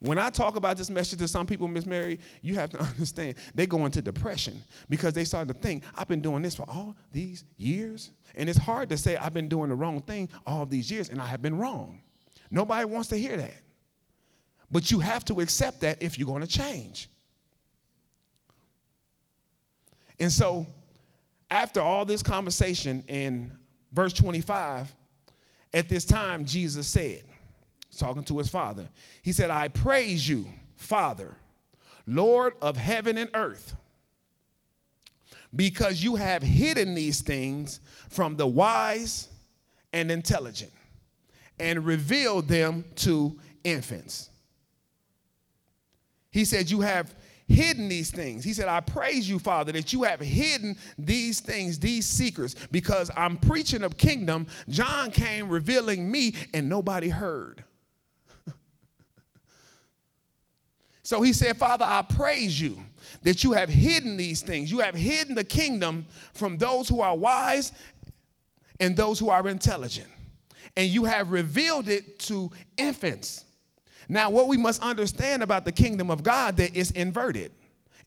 When 0.00 0.18
I 0.18 0.28
talk 0.28 0.56
about 0.56 0.76
this 0.76 0.90
message 0.90 1.18
to 1.20 1.28
some 1.28 1.46
people, 1.46 1.68
Miss 1.68 1.86
Mary, 1.86 2.20
you 2.42 2.54
have 2.56 2.70
to 2.70 2.80
understand 2.82 3.36
they 3.54 3.66
go 3.66 3.86
into 3.86 4.02
depression 4.02 4.62
because 4.88 5.14
they 5.14 5.24
start 5.24 5.48
to 5.48 5.54
think, 5.54 5.84
I've 5.94 6.08
been 6.08 6.20
doing 6.20 6.42
this 6.42 6.54
for 6.54 6.68
all 6.68 6.96
these 7.12 7.44
years. 7.56 8.10
And 8.34 8.48
it's 8.48 8.58
hard 8.58 8.90
to 8.90 8.98
say 8.98 9.16
I've 9.16 9.34
been 9.34 9.48
doing 9.48 9.70
the 9.70 9.74
wrong 9.74 10.02
thing 10.02 10.28
all 10.46 10.66
these 10.66 10.90
years 10.90 11.08
and 11.08 11.20
I 11.20 11.26
have 11.26 11.40
been 11.40 11.56
wrong. 11.58 12.00
Nobody 12.50 12.84
wants 12.84 13.08
to 13.08 13.16
hear 13.16 13.36
that. 13.36 13.62
But 14.70 14.90
you 14.90 15.00
have 15.00 15.24
to 15.26 15.40
accept 15.40 15.80
that 15.80 16.02
if 16.02 16.18
you're 16.18 16.26
going 16.26 16.42
to 16.42 16.48
change. 16.48 17.08
And 20.18 20.32
so, 20.32 20.66
after 21.50 21.80
all 21.80 22.04
this 22.04 22.22
conversation 22.22 23.04
in 23.06 23.52
verse 23.92 24.12
25, 24.12 24.92
At 25.72 25.88
this 25.88 26.04
time, 26.04 26.44
Jesus 26.44 26.86
said, 26.86 27.22
talking 27.98 28.24
to 28.24 28.38
his 28.38 28.48
father, 28.48 28.88
he 29.22 29.32
said, 29.32 29.50
I 29.50 29.68
praise 29.68 30.28
you, 30.28 30.46
Father, 30.76 31.36
Lord 32.06 32.54
of 32.62 32.76
heaven 32.76 33.18
and 33.18 33.30
earth, 33.34 33.74
because 35.54 36.02
you 36.02 36.16
have 36.16 36.42
hidden 36.42 36.94
these 36.94 37.20
things 37.20 37.80
from 38.08 38.36
the 38.36 38.46
wise 38.46 39.28
and 39.92 40.10
intelligent 40.10 40.72
and 41.58 41.84
revealed 41.84 42.48
them 42.48 42.84
to 42.96 43.38
infants. 43.64 44.30
He 46.30 46.44
said, 46.44 46.70
You 46.70 46.82
have 46.82 47.14
hidden 47.48 47.88
these 47.88 48.10
things. 48.10 48.44
He 48.44 48.52
said, 48.52 48.68
I 48.68 48.80
praise 48.80 49.28
you, 49.28 49.38
Father, 49.38 49.72
that 49.72 49.92
you 49.92 50.02
have 50.02 50.20
hidden 50.20 50.76
these 50.98 51.40
things, 51.40 51.78
these 51.78 52.06
secrets, 52.06 52.54
because 52.70 53.10
I'm 53.16 53.36
preaching 53.36 53.82
of 53.82 53.96
kingdom. 53.96 54.46
John 54.68 55.10
came 55.10 55.48
revealing 55.48 56.10
me, 56.10 56.34
and 56.52 56.68
nobody 56.68 57.08
heard. 57.08 57.64
So 61.06 61.22
he 61.22 61.32
said, 61.32 61.56
Father, 61.56 61.84
I 61.84 62.02
praise 62.02 62.60
you 62.60 62.80
that 63.22 63.44
you 63.44 63.52
have 63.52 63.68
hidden 63.68 64.16
these 64.16 64.42
things. 64.42 64.72
You 64.72 64.80
have 64.80 64.96
hidden 64.96 65.36
the 65.36 65.44
kingdom 65.44 66.04
from 66.34 66.58
those 66.58 66.88
who 66.88 67.00
are 67.00 67.16
wise 67.16 67.70
and 68.80 68.96
those 68.96 69.20
who 69.20 69.30
are 69.30 69.46
intelligent. 69.46 70.08
And 70.76 70.90
you 70.90 71.04
have 71.04 71.30
revealed 71.30 71.88
it 71.88 72.18
to 72.20 72.50
infants. 72.76 73.44
Now, 74.08 74.30
what 74.30 74.48
we 74.48 74.56
must 74.56 74.82
understand 74.82 75.44
about 75.44 75.64
the 75.64 75.70
kingdom 75.70 76.10
of 76.10 76.24
God 76.24 76.56
that 76.56 76.74
is 76.74 76.90
inverted. 76.90 77.52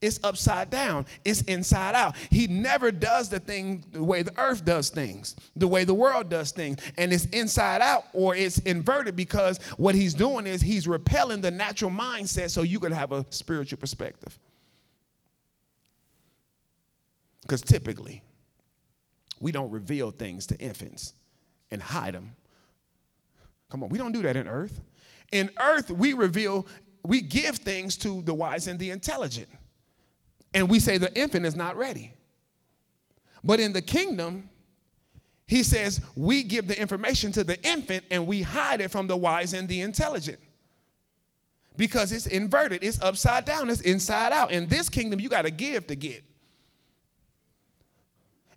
It's 0.01 0.19
upside 0.23 0.69
down. 0.69 1.05
It's 1.25 1.41
inside 1.41 1.93
out. 1.93 2.15
He 2.29 2.47
never 2.47 2.89
does 2.89 3.27
the 3.27 3.39
thing 3.39 3.83
the 3.91 4.03
way 4.03 4.21
the 4.21 4.37
earth 4.39 4.63
does 4.63 4.89
things, 4.89 5.35
the 5.57 5.67
way 5.67 5.83
the 5.83 5.93
world 5.93 6.29
does 6.29 6.51
things. 6.51 6.79
And 6.97 7.11
it's 7.11 7.25
inside 7.25 7.81
out 7.81 8.05
or 8.13 8.33
it's 8.33 8.59
inverted 8.59 9.17
because 9.17 9.57
what 9.77 9.95
he's 9.95 10.13
doing 10.13 10.47
is 10.47 10.61
he's 10.61 10.87
repelling 10.87 11.41
the 11.41 11.51
natural 11.51 11.91
mindset 11.91 12.49
so 12.49 12.61
you 12.61 12.79
can 12.79 12.93
have 12.93 13.11
a 13.11 13.25
spiritual 13.29 13.77
perspective. 13.77 14.39
Because 17.41 17.61
typically, 17.61 18.21
we 19.41 19.51
don't 19.51 19.71
reveal 19.71 20.11
things 20.11 20.47
to 20.47 20.57
infants 20.59 21.13
and 21.71 21.81
hide 21.81 22.13
them. 22.13 22.35
Come 23.69 23.83
on, 23.83 23.89
we 23.89 23.97
don't 23.97 24.13
do 24.13 24.21
that 24.21 24.37
in 24.37 24.47
earth. 24.47 24.79
In 25.31 25.49
earth, 25.59 25.91
we 25.91 26.13
reveal, 26.13 26.67
we 27.03 27.21
give 27.21 27.57
things 27.57 27.97
to 27.97 28.21
the 28.21 28.33
wise 28.33 28.67
and 28.67 28.79
the 28.79 28.91
intelligent. 28.91 29.49
And 30.53 30.69
we 30.69 30.79
say 30.79 30.97
the 30.97 31.15
infant 31.17 31.45
is 31.45 31.55
not 31.55 31.77
ready. 31.77 32.13
But 33.43 33.59
in 33.59 33.73
the 33.73 33.81
kingdom, 33.81 34.49
he 35.45 35.63
says 35.63 36.01
we 36.15 36.43
give 36.43 36.67
the 36.67 36.79
information 36.79 37.31
to 37.33 37.43
the 37.43 37.61
infant 37.67 38.03
and 38.11 38.27
we 38.27 38.41
hide 38.41 38.81
it 38.81 38.91
from 38.91 39.07
the 39.07 39.17
wise 39.17 39.53
and 39.53 39.67
the 39.67 39.81
intelligent. 39.81 40.39
Because 41.77 42.11
it's 42.11 42.27
inverted, 42.27 42.83
it's 42.83 43.01
upside 43.01 43.45
down, 43.45 43.69
it's 43.69 43.81
inside 43.81 44.33
out. 44.33 44.51
In 44.51 44.67
this 44.67 44.89
kingdom, 44.89 45.19
you 45.19 45.29
got 45.29 45.43
to 45.43 45.51
give 45.51 45.87
to 45.87 45.95
get. 45.95 46.23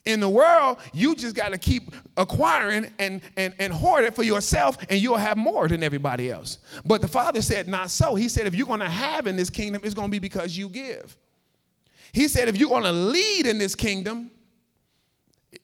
In 0.05 0.19
the 0.19 0.29
world, 0.29 0.79
you 0.93 1.15
just 1.15 1.37
got 1.37 1.51
to 1.51 1.59
keep 1.59 1.95
acquiring 2.17 2.91
and, 2.99 3.21
and, 3.37 3.55
and 3.61 3.73
hoard 3.73 4.03
it 4.03 4.17
for 4.17 4.25
yourself, 4.25 4.77
and 4.91 5.01
you'll 5.01 5.17
have 5.17 5.37
more 5.37 5.69
than 5.69 5.85
everybody 5.85 6.33
else. 6.33 6.59
But 6.85 7.01
the 7.01 7.07
Father 7.07 7.41
said, 7.41 7.69
Not 7.69 7.91
so. 7.91 8.17
He 8.17 8.29
said, 8.29 8.49
If 8.49 8.57
you're 8.57 8.67
going 8.67 8.81
to 8.81 8.89
have 8.89 9.29
in 9.29 9.37
this 9.37 9.49
kingdom, 9.49 9.83
it's 9.85 9.95
going 9.95 10.09
to 10.09 10.11
be 10.11 10.19
because 10.19 10.59
you 10.59 10.69
give. 10.69 11.17
He 12.13 12.29
said, 12.29 12.49
If 12.49 12.57
you're 12.57 12.69
going 12.69 12.85
to 12.85 12.93
lead 12.93 13.47
in 13.47 13.59
this 13.59 13.75
kingdom, 13.75 14.31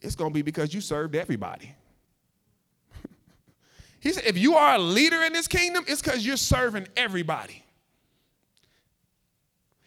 it's 0.00 0.14
going 0.14 0.31
to 0.31 0.35
be 0.35 0.43
because 0.43 0.73
you 0.73 0.81
served 0.81 1.14
everybody. 1.14 1.75
he 4.00 4.12
said, 4.12 4.25
If 4.25 4.38
you 4.38 4.55
are 4.57 4.76
a 4.76 4.78
leader 4.78 5.23
in 5.23 5.33
this 5.33 5.47
kingdom, 5.47 5.85
it's 5.87 6.00
because 6.00 6.25
you're 6.25 6.37
serving 6.37 6.88
everybody. 6.96 7.62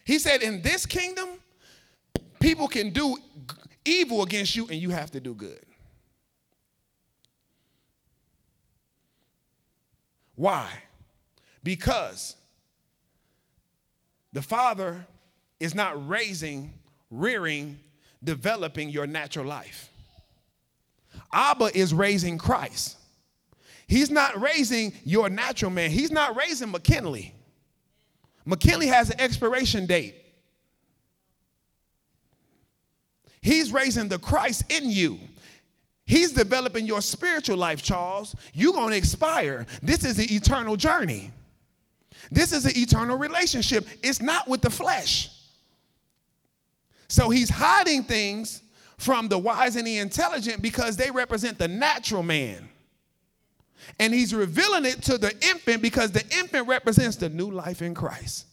He 0.03 0.19
said, 0.19 0.41
In 0.43 0.61
this 0.61 0.85
kingdom, 0.85 1.29
people 2.39 2.67
can 2.67 2.91
do 2.91 3.17
evil 3.83 4.21
against 4.21 4.55
you 4.55 4.67
and 4.67 4.75
you 4.75 4.91
have 4.91 5.11
to 5.11 5.19
do 5.19 5.33
good. 5.33 5.65
Why? 10.35 10.69
Because 11.63 12.35
the 14.33 14.41
Father 14.41 15.05
is 15.61 15.75
not 15.75 16.09
raising, 16.09 16.73
rearing, 17.11 17.79
developing 18.23 18.89
your 18.89 19.05
natural 19.05 19.45
life. 19.45 19.89
Abba 21.31 21.77
is 21.77 21.93
raising 21.93 22.39
Christ. 22.39 22.97
He's 23.87 24.09
not 24.09 24.41
raising 24.41 24.91
your 25.03 25.29
natural 25.29 25.69
man. 25.69 25.91
He's 25.91 26.11
not 26.11 26.35
raising 26.35 26.71
McKinley. 26.71 27.35
McKinley 28.43 28.87
has 28.87 29.11
an 29.11 29.21
expiration 29.21 29.85
date. 29.85 30.15
He's 33.43 33.71
raising 33.71 34.07
the 34.07 34.17
Christ 34.17 34.63
in 34.71 34.89
you. 34.89 35.19
He's 36.05 36.31
developing 36.31 36.87
your 36.87 37.01
spiritual 37.01 37.57
life, 37.57 37.83
Charles. 37.83 38.35
You're 38.53 38.73
going 38.73 38.91
to 38.91 38.97
expire. 38.97 39.67
This 39.83 40.05
is 40.05 40.17
an 40.17 40.25
eternal 40.31 40.75
journey. 40.75 41.29
This 42.31 42.51
is 42.51 42.65
an 42.65 42.73
eternal 42.75 43.17
relationship. 43.17 43.87
It's 44.01 44.21
not 44.21 44.47
with 44.47 44.61
the 44.61 44.71
flesh. 44.71 45.29
So 47.11 47.29
he's 47.29 47.49
hiding 47.49 48.03
things 48.03 48.61
from 48.97 49.27
the 49.27 49.37
wise 49.37 49.75
and 49.75 49.85
the 49.85 49.97
intelligent 49.97 50.61
because 50.61 50.95
they 50.95 51.11
represent 51.11 51.57
the 51.57 51.67
natural 51.67 52.23
man. 52.23 52.69
And 53.99 54.13
he's 54.13 54.33
revealing 54.33 54.85
it 54.85 55.01
to 55.03 55.17
the 55.17 55.33
infant 55.49 55.81
because 55.81 56.13
the 56.13 56.23
infant 56.39 56.69
represents 56.69 57.17
the 57.17 57.27
new 57.27 57.51
life 57.51 57.81
in 57.81 57.93
Christ. 57.93 58.45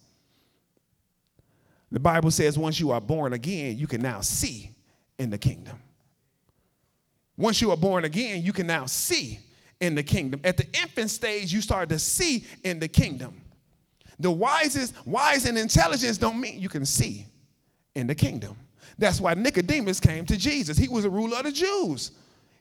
The 1.92 2.01
Bible 2.01 2.33
says 2.33 2.59
once 2.59 2.81
you 2.81 2.90
are 2.90 3.01
born 3.01 3.33
again, 3.33 3.79
you 3.79 3.87
can 3.87 4.03
now 4.03 4.23
see 4.23 4.73
in 5.21 5.31
the 5.31 5.38
kingdom. 5.38 5.79
Once 7.37 7.62
you 7.62 7.71
are 7.71 7.77
born 7.77 8.05
again, 8.05 8.42
you 8.42 8.53
can 8.53 8.66
now 8.66 8.87
see 8.87 9.38
in 9.81 9.94
the 9.94 10.03
kingdom. 10.03 10.40
At 10.42 10.57
the 10.57 10.66
infant 10.83 11.11
stage, 11.11 11.53
you 11.53 11.61
start 11.61 11.90
to 11.90 11.99
see 12.01 12.44
in 12.64 12.81
the 12.81 12.88
kingdom. 12.88 13.40
The 14.18 14.33
wisest, 14.33 14.94
wise 15.07 15.47
and 15.47 15.57
intelligence 15.57 16.18
don't 16.18 16.40
mean 16.40 16.59
you 16.59 16.68
can 16.68 16.85
see 16.85 17.25
in 17.98 18.06
the 18.06 18.14
kingdom. 18.14 18.56
That's 18.96 19.20
why 19.20 19.34
Nicodemus 19.34 20.00
came 20.00 20.24
to 20.26 20.37
Jesus. 20.37 20.78
He 20.78 20.88
was 20.88 21.04
a 21.04 21.11
ruler 21.11 21.38
of 21.38 21.44
the 21.44 21.52
Jews. 21.52 22.11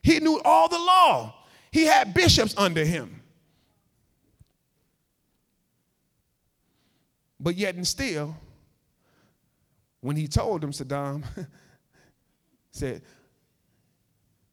He 0.02 0.20
knew 0.20 0.40
all 0.44 0.68
the 0.68 0.78
law. 0.78 1.34
He 1.70 1.84
had 1.84 2.14
bishops 2.14 2.54
under 2.56 2.84
him. 2.84 3.22
But 7.40 7.56
yet 7.56 7.74
and 7.74 7.86
still, 7.86 8.36
when 10.00 10.16
he 10.16 10.28
told 10.28 10.62
him, 10.62 10.70
Saddam, 10.70 11.24
said, 12.70 13.02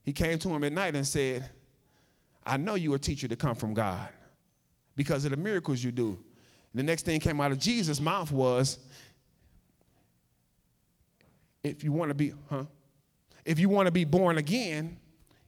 he 0.04 0.14
came 0.14 0.38
to 0.40 0.50
him 0.50 0.64
at 0.64 0.72
night 0.72 0.96
and 0.96 1.06
said, 1.06 1.50
I 2.46 2.58
know 2.58 2.76
you're 2.76 2.96
a 2.96 3.00
teacher 3.00 3.28
to 3.28 3.36
come 3.36 3.56
from 3.56 3.74
God 3.74 4.08
because 4.96 5.26
of 5.26 5.32
the 5.32 5.38
miracles 5.38 5.84
you 5.84 5.92
do. 5.92 6.20
The 6.76 6.84
next 6.84 7.06
thing 7.06 7.20
came 7.20 7.42
out 7.42 7.52
of 7.52 7.60
Jesus' 7.60 8.00
mouth 8.00 8.32
was, 8.32 8.78
if 11.66 11.84
you 11.84 11.92
want 11.92 12.10
to 12.10 12.16
be, 12.16 12.34
huh? 12.50 12.66
If 13.44 13.60
you 13.60 13.70
want 13.70 13.88
to 13.88 13.92
be 13.92 14.06
born 14.06 14.38
again, 14.38 14.98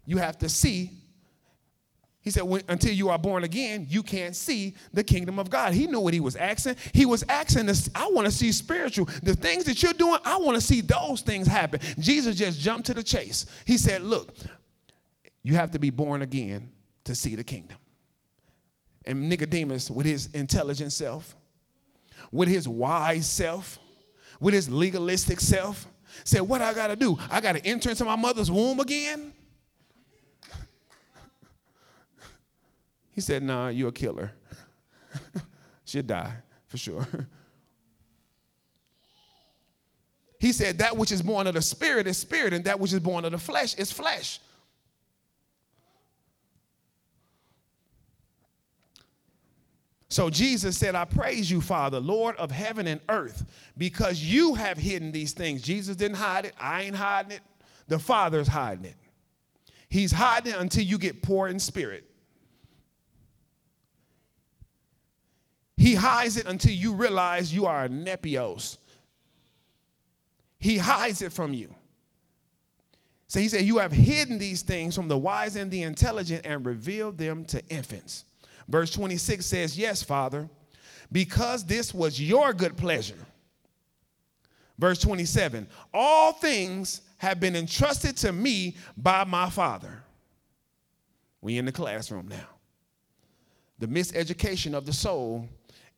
you 0.06 0.18
have 0.18 0.38
to 0.40 0.50
see 0.50 0.92
he 2.28 2.32
said, 2.32 2.44
until 2.68 2.92
you 2.92 3.08
are 3.08 3.18
born 3.18 3.46
again, 3.46 3.88
you 3.90 4.04
can't 4.04 4.36
see 4.36 4.76
the 4.92 5.02
kingdom 5.02 5.40
of 5.40 5.50
God. 5.50 5.74
He 5.74 5.88
knew 5.88 6.02
what 6.02 6.14
he 6.14 6.20
was 6.20 6.36
asking. 6.36 6.76
He 6.92 7.06
was 7.06 7.24
asking 7.30 7.68
this, 7.68 7.90
I 7.96 8.10
want 8.10 8.26
to 8.26 8.32
see 8.32 8.52
spiritual. 8.52 9.06
The 9.24 9.34
things 9.34 9.64
that 9.64 9.82
you're 9.82 9.94
doing, 9.94 10.20
I 10.26 10.36
want 10.36 10.56
to 10.56 10.62
see 10.62 10.82
those 10.82 11.22
things 11.22 11.48
happen. 11.48 11.80
Jesus 12.00 12.36
just 12.36 12.60
jumped 12.60 12.88
to 12.88 12.94
the 12.94 13.02
chase. 13.02 13.46
He 13.64 13.78
said, 13.78 14.02
Look, 14.02 14.36
you 15.42 15.56
have 15.56 15.72
to 15.72 15.80
be 15.80 15.90
born 15.90 16.22
again 16.22 16.70
to 17.06 17.16
see 17.16 17.36
the 17.36 17.46
kingdom. 17.46 17.78
And 19.06 19.30
Nicodemus, 19.30 19.90
with 19.90 20.06
his 20.06 20.28
intelligent 20.34 20.92
self, 20.92 21.34
with 22.34 22.50
his 22.50 22.68
wise 22.68 23.26
self, 23.26 23.80
with 24.42 24.54
his 24.54 24.70
legalistic 24.70 25.40
self, 25.40 25.88
said, 26.24 26.42
What 26.42 26.62
I 26.62 26.74
got 26.74 26.88
to 26.88 26.96
do? 26.96 27.18
I 27.30 27.42
got 27.42 27.54
to 27.54 27.66
enter 27.66 27.90
into 27.90 28.06
my 28.06 28.16
mother's 28.16 28.52
womb 28.52 28.80
again? 28.80 29.34
He 33.12 33.22
said, 33.22 33.42
Nah, 33.42 33.70
you're 33.70 33.90
a 33.90 33.92
killer. 33.92 34.32
She'll 35.86 36.04
die 36.04 36.34
for 36.68 36.78
sure. 36.78 37.08
he 40.40 40.52
said, 40.52 40.78
That 40.78 40.96
which 40.96 41.12
is 41.12 41.22
born 41.22 41.48
of 41.48 41.56
the 41.56 41.62
spirit 41.62 42.06
is 42.08 42.18
spirit, 42.18 42.54
and 42.54 42.64
that 42.66 42.80
which 42.80 42.94
is 42.94 43.00
born 43.00 43.26
of 43.26 43.32
the 43.32 43.38
flesh 43.40 43.74
is 43.76 43.92
flesh. 43.92 44.40
So 50.10 50.30
Jesus 50.30 50.78
said, 50.78 50.96
I 50.96 51.06
praise 51.06 51.52
you, 51.52 51.60
Father, 51.60 52.00
Lord 52.00 52.36
of 52.38 52.50
heaven 52.50 52.88
and 52.88 53.02
earth, 53.10 53.46
because 53.78 54.24
you 54.24 54.56
have 54.56 54.78
hidden 54.78 55.12
these 55.12 55.34
things. 55.34 55.62
Jesus 55.62 55.96
didn't 55.96 56.18
hide 56.18 56.46
it. 56.46 56.54
I 56.60 56.84
ain't 56.84 56.96
hiding 56.96 57.34
it. 57.34 57.42
The 57.88 58.00
Father's 58.00 58.48
hiding 58.48 58.86
it. 58.86 58.96
He's 59.90 60.12
hiding 60.12 60.54
it 60.54 60.60
until 60.60 60.84
you 60.84 60.98
get 60.98 61.22
poor 61.22 61.48
in 61.48 61.60
spirit. 61.60 62.10
He 65.76 65.94
hides 65.94 66.38
it 66.38 66.48
until 66.48 66.74
you 66.74 66.94
realize 66.94 67.54
you 67.54 67.66
are 67.66 67.86
a 67.86 67.90
nepios. 67.90 68.78
He 70.58 70.78
hides 70.78 71.22
it 71.22 71.32
from 71.32 71.54
you. 71.54 71.74
So 73.28 73.40
he 73.40 73.48
said, 73.48 73.64
You 73.64 73.78
have 73.78 73.92
hidden 73.92 74.40
these 74.40 74.64
things 74.64 74.96
from 74.96 75.08
the 75.08 75.18
wise 75.18 75.56
and 75.56 75.70
the 75.70 75.84
intelligent 75.84 76.46
and 76.46 76.66
revealed 76.66 77.18
them 77.18 77.46
to 77.46 77.64
infants. 77.68 78.26
Verse 78.68 78.92
26 78.92 79.46
says, 79.46 79.78
Yes, 79.78 80.04
Father, 80.04 80.50
because 81.12 81.66
this 81.66 81.94
was 81.94 82.20
your 82.20 82.54
good 82.54 82.78
pleasure. 82.78 83.16
Verse 84.78 85.00
27 85.00 85.68
All 85.94 86.34
things 86.34 87.02
have 87.18 87.40
been 87.40 87.56
entrusted 87.56 88.18
to 88.18 88.32
me 88.32 88.76
by 88.96 89.24
my 89.24 89.50
Father. 89.50 90.04
We 91.42 91.58
in 91.58 91.66
the 91.66 91.72
classroom 91.72 92.28
now. 92.28 92.48
The 93.80 93.88
miseducation 93.88 94.74
of 94.74 94.86
the 94.86 94.94
soul 94.94 95.48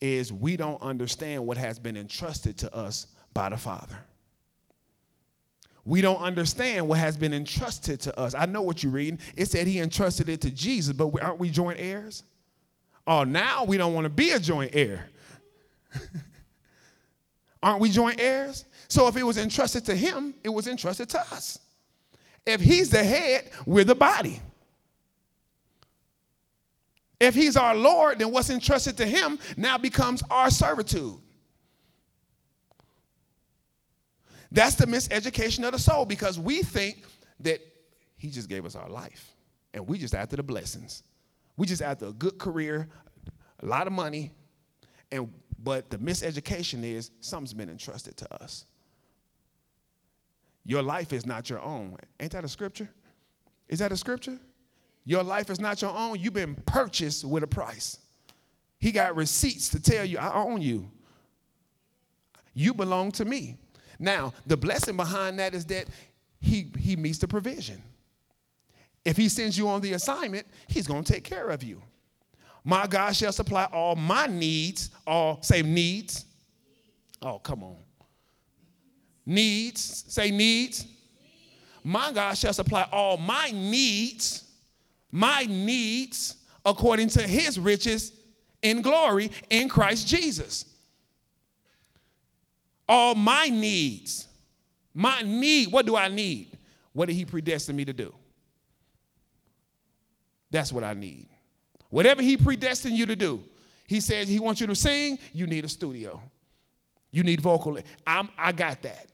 is 0.01 0.31
we 0.31 0.57
don't 0.57 0.81
understand 0.81 1.45
what 1.45 1.57
has 1.57 1.79
been 1.79 1.97
entrusted 1.97 2.57
to 2.59 2.73
us 2.75 3.07
by 3.33 3.49
the 3.49 3.57
Father. 3.57 3.97
We 5.85 6.01
don't 6.01 6.21
understand 6.21 6.87
what 6.87 6.99
has 6.99 7.17
been 7.17 7.33
entrusted 7.33 7.99
to 8.01 8.19
us. 8.19 8.35
I 8.35 8.45
know 8.45 8.61
what 8.61 8.83
you're 8.83 8.91
reading. 8.91 9.19
It 9.35 9.47
said 9.47 9.65
he 9.65 9.79
entrusted 9.79 10.29
it 10.29 10.41
to 10.41 10.51
Jesus, 10.51 10.93
but 10.93 11.11
aren't 11.21 11.39
we 11.39 11.49
joint 11.49 11.79
heirs? 11.79 12.23
Oh, 13.09 13.23
now 13.23 13.63
we 13.63 13.75
don't 13.75 13.95
want 13.95 14.05
to 14.05 14.09
be 14.09 14.29
a 14.31 14.39
joint 14.39 14.69
heir. 14.75 15.09
aren't 17.63 17.81
we 17.81 17.89
joint 17.89 18.21
heirs? 18.21 18.65
So 18.87 19.07
if 19.07 19.17
it 19.17 19.23
was 19.23 19.39
entrusted 19.39 19.83
to 19.85 19.95
him, 19.95 20.35
it 20.43 20.49
was 20.49 20.67
entrusted 20.67 21.09
to 21.09 21.19
us. 21.19 21.57
If 22.45 22.61
he's 22.61 22.91
the 22.91 23.03
head, 23.03 23.49
we're 23.65 23.83
the 23.83 23.95
body. 23.95 24.39
If 27.19 27.33
he's 27.33 27.57
our 27.57 27.75
Lord, 27.75 28.19
then 28.19 28.31
what's 28.31 28.51
entrusted 28.51 28.95
to 28.97 29.07
him 29.07 29.39
now 29.57 29.79
becomes 29.79 30.21
our 30.29 30.51
servitude. 30.51 31.17
That's 34.51 34.75
the 34.75 34.85
miseducation 34.85 35.65
of 35.65 35.71
the 35.71 35.79
soul 35.79 36.05
because 36.05 36.37
we 36.37 36.61
think 36.61 37.05
that 37.39 37.59
he 38.17 38.29
just 38.29 38.49
gave 38.49 38.67
us 38.67 38.75
our 38.75 38.87
life 38.87 39.33
and 39.73 39.87
we 39.87 39.97
just 39.97 40.13
after 40.13 40.35
the 40.35 40.43
blessings. 40.43 41.01
We 41.59 41.67
just 41.67 41.81
after 41.81 42.05
a 42.05 42.13
good 42.13 42.37
career, 42.37 42.87
a 43.61 43.65
lot 43.65 43.85
of 43.85 43.91
money, 43.91 44.31
and 45.11 45.29
but 45.61 45.89
the 45.89 45.97
miseducation 45.97 46.85
is 46.85 47.11
something's 47.19 47.53
been 47.53 47.69
entrusted 47.69 48.15
to 48.15 48.33
us. 48.41 48.63
Your 50.63 50.81
life 50.81 51.11
is 51.11 51.25
not 51.25 51.49
your 51.49 51.59
own. 51.59 51.97
Ain't 52.17 52.31
that 52.31 52.45
a 52.45 52.47
scripture? 52.47 52.89
Is 53.67 53.79
that 53.79 53.91
a 53.91 53.97
scripture? 53.97 54.39
Your 55.03 55.21
life 55.21 55.49
is 55.49 55.59
not 55.59 55.81
your 55.81 55.91
own. 55.91 56.17
You've 56.17 56.33
been 56.33 56.55
purchased 56.65 57.25
with 57.25 57.43
a 57.43 57.47
price. 57.47 57.97
He 58.77 58.93
got 58.93 59.17
receipts 59.17 59.67
to 59.69 59.81
tell 59.81 60.05
you, 60.05 60.17
I 60.17 60.33
own 60.33 60.61
you. 60.61 60.89
You 62.53 62.73
belong 62.73 63.11
to 63.13 63.25
me. 63.25 63.57
Now, 63.99 64.33
the 64.47 64.55
blessing 64.55 64.95
behind 64.95 65.39
that 65.39 65.53
is 65.53 65.65
that 65.65 65.87
he, 66.39 66.71
he 66.79 66.95
meets 66.95 67.17
the 67.17 67.27
provision. 67.27 67.83
If 69.05 69.17
he 69.17 69.29
sends 69.29 69.57
you 69.57 69.67
on 69.67 69.81
the 69.81 69.93
assignment, 69.93 70.45
he's 70.67 70.87
going 70.87 71.03
to 71.03 71.13
take 71.13 71.23
care 71.23 71.49
of 71.49 71.63
you. 71.63 71.81
My 72.63 72.87
God 72.87 73.15
shall 73.15 73.31
supply 73.31 73.65
all 73.71 73.95
my 73.95 74.27
needs, 74.27 74.91
all, 75.07 75.41
say 75.41 75.61
needs. 75.61 76.25
Oh, 77.21 77.39
come 77.39 77.63
on. 77.63 77.77
Needs, 79.25 80.05
say 80.07 80.31
needs. 80.31 80.85
My 81.83 82.11
God 82.11 82.37
shall 82.37 82.53
supply 82.53 82.87
all 82.91 83.17
my 83.17 83.51
needs, 83.51 84.43
my 85.11 85.45
needs, 85.47 86.35
according 86.65 87.07
to 87.09 87.21
his 87.21 87.57
riches 87.57 88.11
in 88.61 88.81
glory 88.81 89.31
in 89.49 89.69
Christ 89.69 90.07
Jesus 90.07 90.65
all 92.89 93.13
my 93.13 93.47
needs. 93.47 94.27
My 94.93 95.21
need, 95.21 95.71
what 95.71 95.85
do 95.85 95.95
I 95.95 96.07
need? 96.09 96.57
What 96.91 97.05
did 97.05 97.15
he 97.15 97.23
predestine 97.23 97.75
me 97.75 97.85
to 97.85 97.93
do? 97.93 98.13
That's 100.51 100.71
what 100.71 100.83
I 100.83 100.93
need. 100.93 101.27
Whatever 101.89 102.21
he 102.21 102.37
predestined 102.37 102.97
you 102.97 103.05
to 103.07 103.15
do, 103.15 103.43
he 103.87 103.99
says 103.99 104.27
he 104.27 104.39
wants 104.39 104.61
you 104.61 104.67
to 104.67 104.75
sing, 104.75 105.17
you 105.33 105.47
need 105.47 105.65
a 105.65 105.69
studio. 105.69 106.21
You 107.11 107.23
need 107.23 107.41
vocal. 107.41 107.79
I'm, 108.05 108.29
I 108.37 108.51
got 108.51 108.81
that. 108.83 109.07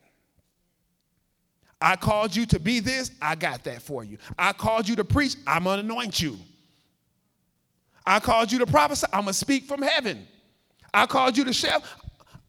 I 1.79 1.95
called 1.95 2.35
you 2.35 2.45
to 2.47 2.59
be 2.59 2.79
this, 2.79 3.11
I 3.21 3.35
got 3.35 3.63
that 3.65 3.81
for 3.81 4.03
you. 4.03 4.17
I 4.37 4.53
called 4.53 4.87
you 4.87 4.95
to 4.97 5.05
preach, 5.05 5.35
I'm 5.45 5.65
gonna 5.65 5.81
anoint 5.81 6.21
you. 6.21 6.37
I 8.05 8.19
called 8.19 8.51
you 8.51 8.59
to 8.59 8.65
prophesy, 8.65 9.07
I'm 9.13 9.21
gonna 9.21 9.33
speak 9.33 9.65
from 9.65 9.81
heaven. 9.81 10.27
I 10.93 11.05
called 11.05 11.37
you 11.37 11.43
to 11.45 11.53
share, 11.53 11.77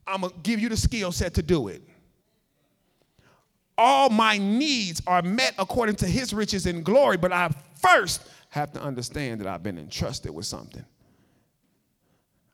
I'm 0.07 0.23
to 0.23 0.33
give 0.43 0.61
you 0.61 0.69
the 0.69 0.77
skill 0.77 1.13
set 1.13 1.35
to 1.35 1.43
do 1.43 1.69
it. 1.69 1.83
All 3.77 4.09
my 4.09 4.39
needs 4.39 5.03
are 5.07 5.23
met 5.23 5.55
according 5.59 5.97
to 5.97 6.07
his 6.07 6.33
riches 6.33 6.67
and 6.67 6.85
glory, 6.85 7.17
but 7.17 7.33
I 7.33 7.51
first 7.75 8.23
have 8.57 8.73
to 8.73 8.83
understand 8.83 9.41
that 9.41 9.47
I've 9.47 9.63
been 9.63 9.79
entrusted 9.79 10.35
with 10.35 10.47
something. 10.47 10.85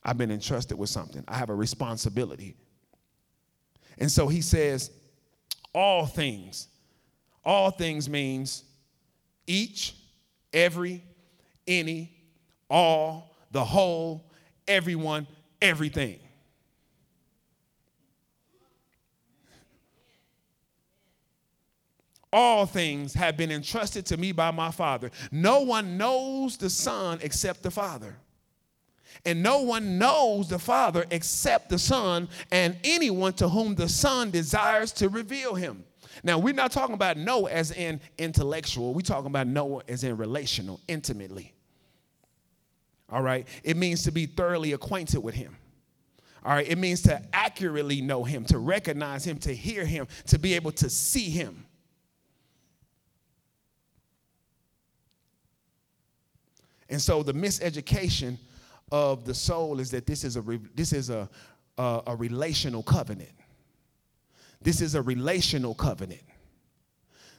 I've 0.03 0.19
been 0.19 0.33
entrusted 0.33 0.77
with 0.77 0.91
something. 0.91 1.23
I 1.29 1.37
have 1.37 1.49
a 1.49 1.55
responsibility. 1.55 2.57
And 3.99 4.11
so 4.11 4.27
he 4.27 4.41
says, 4.41 4.91
all 5.73 6.07
things. 6.07 6.67
All 7.45 7.71
things 7.71 8.09
means 8.09 8.65
each, 9.47 9.95
every, 10.53 11.05
any, 11.69 12.11
all, 12.69 13.37
the 13.53 13.65
whole, 13.65 14.33
everyone, 14.67 15.29
everything. 15.61 16.19
All 22.33 22.65
things 22.67 23.15
have 23.15 23.37
been 23.37 23.51
entrusted 23.51 24.07
to 24.07 24.17
me 24.17 24.33
by 24.33 24.51
my 24.51 24.71
Father. 24.71 25.11
No 25.31 25.61
one 25.61 25.99
knows 25.99 26.57
the 26.57 26.71
Son 26.71 27.19
except 27.23 27.63
the 27.63 27.71
Father. 27.71 28.17
And 29.25 29.43
no 29.43 29.61
one 29.61 29.99
knows 29.99 30.49
the 30.49 30.59
Father 30.59 31.05
except 31.11 31.69
the 31.69 31.79
Son 31.79 32.29
and 32.51 32.77
anyone 32.83 33.35
to 33.35 33.49
whom 33.49 33.75
the 33.75 33.89
Son 33.89 34.31
desires 34.31 34.93
to 34.93 35.09
reveal 35.09 35.55
him. 35.55 35.85
Now, 36.25 36.39
we're 36.39 36.55
not 36.55 36.73
talking 36.73 36.95
about 36.95 37.17
know 37.17 37.47
as 37.47 37.71
in 37.71 38.01
intellectual, 38.19 38.95
we're 38.95 39.03
talking 39.03 39.27
about 39.27 39.47
know 39.47 39.83
as 39.89 40.05
in 40.05 40.17
relational, 40.17 40.81
intimately. 40.89 41.53
All 43.11 43.23
right? 43.23 43.47
It 43.63 43.77
means 43.77 44.03
to 44.05 44.11
be 44.11 44.27
thoroughly 44.27 44.73
acquainted 44.73 45.21
with 45.21 45.35
him. 45.35 45.57
All 46.45 46.55
right? 46.55 46.67
It 46.67 46.79
means 46.79 47.03
to 47.03 47.23
accurately 47.33 48.01
know 48.01 48.25
him, 48.25 48.45
to 48.47 48.59
recognize 48.59 49.27
him, 49.27 49.39
to 49.39 49.55
hear 49.55 49.85
him, 49.85 50.07
to 50.27 50.39
be 50.39 50.55
able 50.55 50.73
to 50.73 50.89
see 50.89 51.31
him. 51.31 51.67
And 56.93 57.01
so 57.01 57.23
the 57.23 57.33
miseducation 57.33 58.37
of 58.93 59.25
the 59.25 59.33
soul 59.33 59.81
is 59.81 59.91
that 59.93 60.07
this 60.07 60.25
is 60.25 60.37
a 60.37 60.43
this 60.75 60.93
is 60.93 61.09
a, 61.09 61.27
a, 61.79 62.03
a 62.09 62.17
relational 62.17 62.83
covenant. 62.83 63.33
This 64.61 64.83
is 64.83 64.95
a 64.95 65.01
relational 65.01 65.75
covenant. 65.75 66.21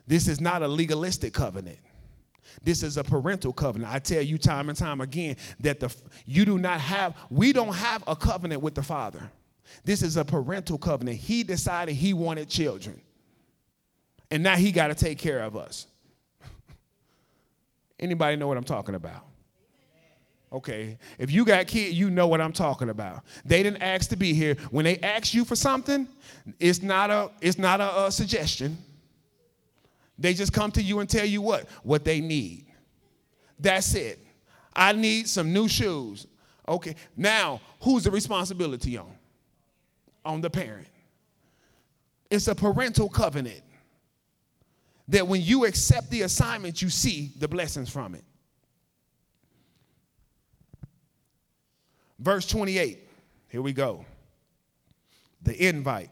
This 0.08 0.28
is 0.28 0.42
not 0.42 0.64
a 0.64 0.68
legalistic 0.68 1.36
covenant. 1.36 1.78
This 2.64 2.82
is 2.82 2.98
a 2.98 3.04
parental 3.04 3.54
covenant. 3.54 3.94
I 3.94 4.00
tell 4.00 4.24
you 4.24 4.40
time 4.40 4.70
and 4.70 4.78
time 4.78 5.02
again 5.02 5.38
that 5.60 5.80
the 5.80 5.96
you 6.26 6.46
do 6.46 6.58
not 6.58 6.82
have 6.82 7.16
we 7.30 7.54
don't 7.54 7.76
have 7.76 8.04
a 8.08 8.16
covenant 8.16 8.64
with 8.64 8.74
the 8.74 8.84
Father. 8.84 9.32
This 9.86 10.02
is 10.02 10.18
a 10.18 10.26
parental 10.26 10.80
covenant. 10.80 11.18
He 11.18 11.44
decided 11.44 11.94
he 11.94 12.14
wanted 12.14 12.50
children. 12.50 13.00
And 14.32 14.42
now 14.42 14.56
he 14.56 14.72
got 14.72 14.88
to 14.88 14.96
take 14.96 15.20
care 15.20 15.42
of 15.42 15.56
us. 15.56 15.86
Anybody 18.00 18.36
know 18.36 18.48
what 18.48 18.58
I'm 18.58 18.64
talking 18.64 18.96
about? 18.96 19.28
Okay, 20.54 21.00
if 21.18 21.32
you 21.32 21.46
got 21.46 21.66
kids, 21.66 21.98
you 21.98 22.12
know 22.12 22.28
what 22.28 22.40
I'm 22.40 22.54
talking 22.54 22.90
about. 22.90 23.24
They 23.44 23.64
didn't 23.64 23.82
ask 23.82 24.12
to 24.12 24.16
be 24.16 24.34
here. 24.36 24.56
When 24.70 24.86
they 24.86 25.00
ask 25.00 25.34
you 25.34 25.46
for 25.46 25.56
something, 25.56 26.08
it's 26.60 26.84
not 26.84 27.10
a 27.10 27.32
it's 27.42 27.58
not 27.58 27.82
a, 27.82 28.06
a 28.06 28.12
suggestion. 28.12 28.78
They 30.20 30.36
just 30.36 30.54
come 30.54 30.72
to 30.74 30.82
you 30.82 31.00
and 31.00 31.10
tell 31.10 31.26
you 31.26 31.42
what 31.42 31.68
what 31.82 32.06
they 32.06 32.22
need. 32.22 32.68
That's 33.60 33.96
it. 33.96 34.20
I 34.76 34.94
need 34.94 35.28
some 35.28 35.52
new 35.52 35.68
shoes. 35.68 36.28
Okay, 36.68 36.96
now 37.18 37.60
who's 37.82 38.04
the 38.04 38.12
responsibility 38.12 38.96
on? 38.96 39.12
On 40.24 40.40
the 40.40 40.52
parent. 40.52 40.88
It's 42.30 42.48
a 42.48 42.54
parental 42.54 43.10
covenant 43.10 43.62
that 45.08 45.28
when 45.28 45.42
you 45.42 45.66
accept 45.66 46.12
the 46.12 46.22
assignment, 46.22 46.82
you 46.82 46.90
see 46.90 47.32
the 47.40 47.48
blessings 47.48 47.90
from 47.90 48.14
it. 48.14 48.24
Verse 52.20 52.48
28. 52.48 53.00
Here 53.50 53.62
we 53.62 53.74
go. 53.74 54.06
The 55.42 55.68
invite. 55.68 56.10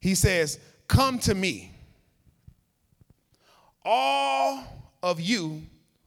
He 0.00 0.14
says, 0.14 0.58
Come 0.86 1.18
to 1.20 1.34
me, 1.34 1.72
all 3.84 4.64
of 5.02 5.20
you 5.20 5.62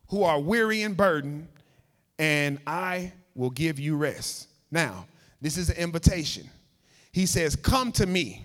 who 0.10 0.24
are 0.24 0.40
weary 0.40 0.82
and 0.82 0.98
burdened, 0.98 1.48
and 2.18 2.60
I 2.66 3.14
will 3.36 3.50
give 3.50 3.80
you 3.80 3.96
rest. 3.96 4.48
Now, 4.72 5.06
this 5.40 5.58
is 5.58 5.70
an 5.70 5.78
invitation. 5.78 6.50
He 7.12 7.26
says, 7.26 7.56
Come 7.56 7.92
to 7.94 8.06
me. 8.06 8.44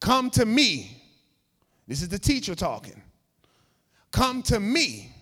Come 0.00 0.30
to 0.30 0.46
me. 0.46 1.02
This 1.86 2.02
is 2.02 2.08
the 2.08 2.18
teacher 2.18 2.54
talking. 2.54 3.02
Come 4.10 4.42
to 4.44 4.58
me, 4.58 5.12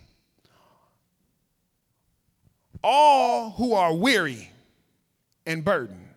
all 2.83 3.51
who 3.51 3.73
are 3.75 3.95
weary 3.95 4.51
and 5.45 5.65
burdened. 5.65 6.09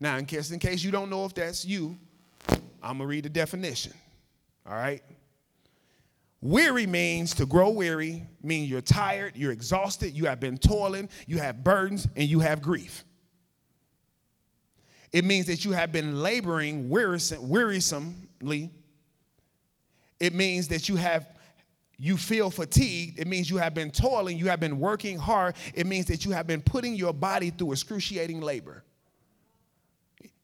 Now, 0.00 0.16
in 0.16 0.26
case, 0.26 0.50
in 0.50 0.58
case 0.58 0.82
you 0.82 0.90
don't 0.90 1.10
know 1.10 1.24
if 1.24 1.34
that's 1.34 1.64
you, 1.64 1.96
I'm 2.82 2.96
going 2.96 2.98
to 2.98 3.06
read 3.06 3.24
the 3.24 3.28
definition. 3.28 3.92
All 4.66 4.74
right? 4.74 5.02
Weary 6.40 6.86
means 6.86 7.34
to 7.34 7.44
grow 7.44 7.68
weary, 7.70 8.26
means 8.42 8.70
you're 8.70 8.80
tired, 8.80 9.36
you're 9.36 9.52
exhausted, 9.52 10.14
you 10.14 10.24
have 10.24 10.40
been 10.40 10.56
toiling, 10.56 11.08
you 11.26 11.38
have 11.38 11.62
burdens, 11.62 12.08
and 12.16 12.28
you 12.28 12.40
have 12.40 12.62
grief. 12.62 13.04
It 15.12 15.24
means 15.24 15.46
that 15.46 15.64
you 15.64 15.72
have 15.72 15.92
been 15.92 16.22
laboring 16.22 16.88
wearisomely. 16.88 18.70
It 20.18 20.34
means 20.34 20.68
that 20.68 20.88
you 20.88 20.96
have 20.96 21.26
you 22.02 22.16
feel 22.16 22.50
fatigued. 22.50 23.18
It 23.18 23.26
means 23.26 23.50
you 23.50 23.58
have 23.58 23.74
been 23.74 23.90
toiling, 23.90 24.38
you 24.38 24.48
have 24.48 24.58
been 24.58 24.80
working 24.80 25.18
hard. 25.18 25.54
It 25.74 25.86
means 25.86 26.06
that 26.06 26.24
you 26.24 26.30
have 26.30 26.46
been 26.46 26.62
putting 26.62 26.94
your 26.94 27.12
body 27.12 27.50
through 27.50 27.72
excruciating 27.72 28.40
labor. 28.40 28.82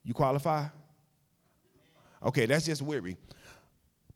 You 0.04 0.12
qualify? 0.12 0.66
Okay, 2.22 2.44
that's 2.44 2.66
just 2.66 2.82
weary. 2.82 3.16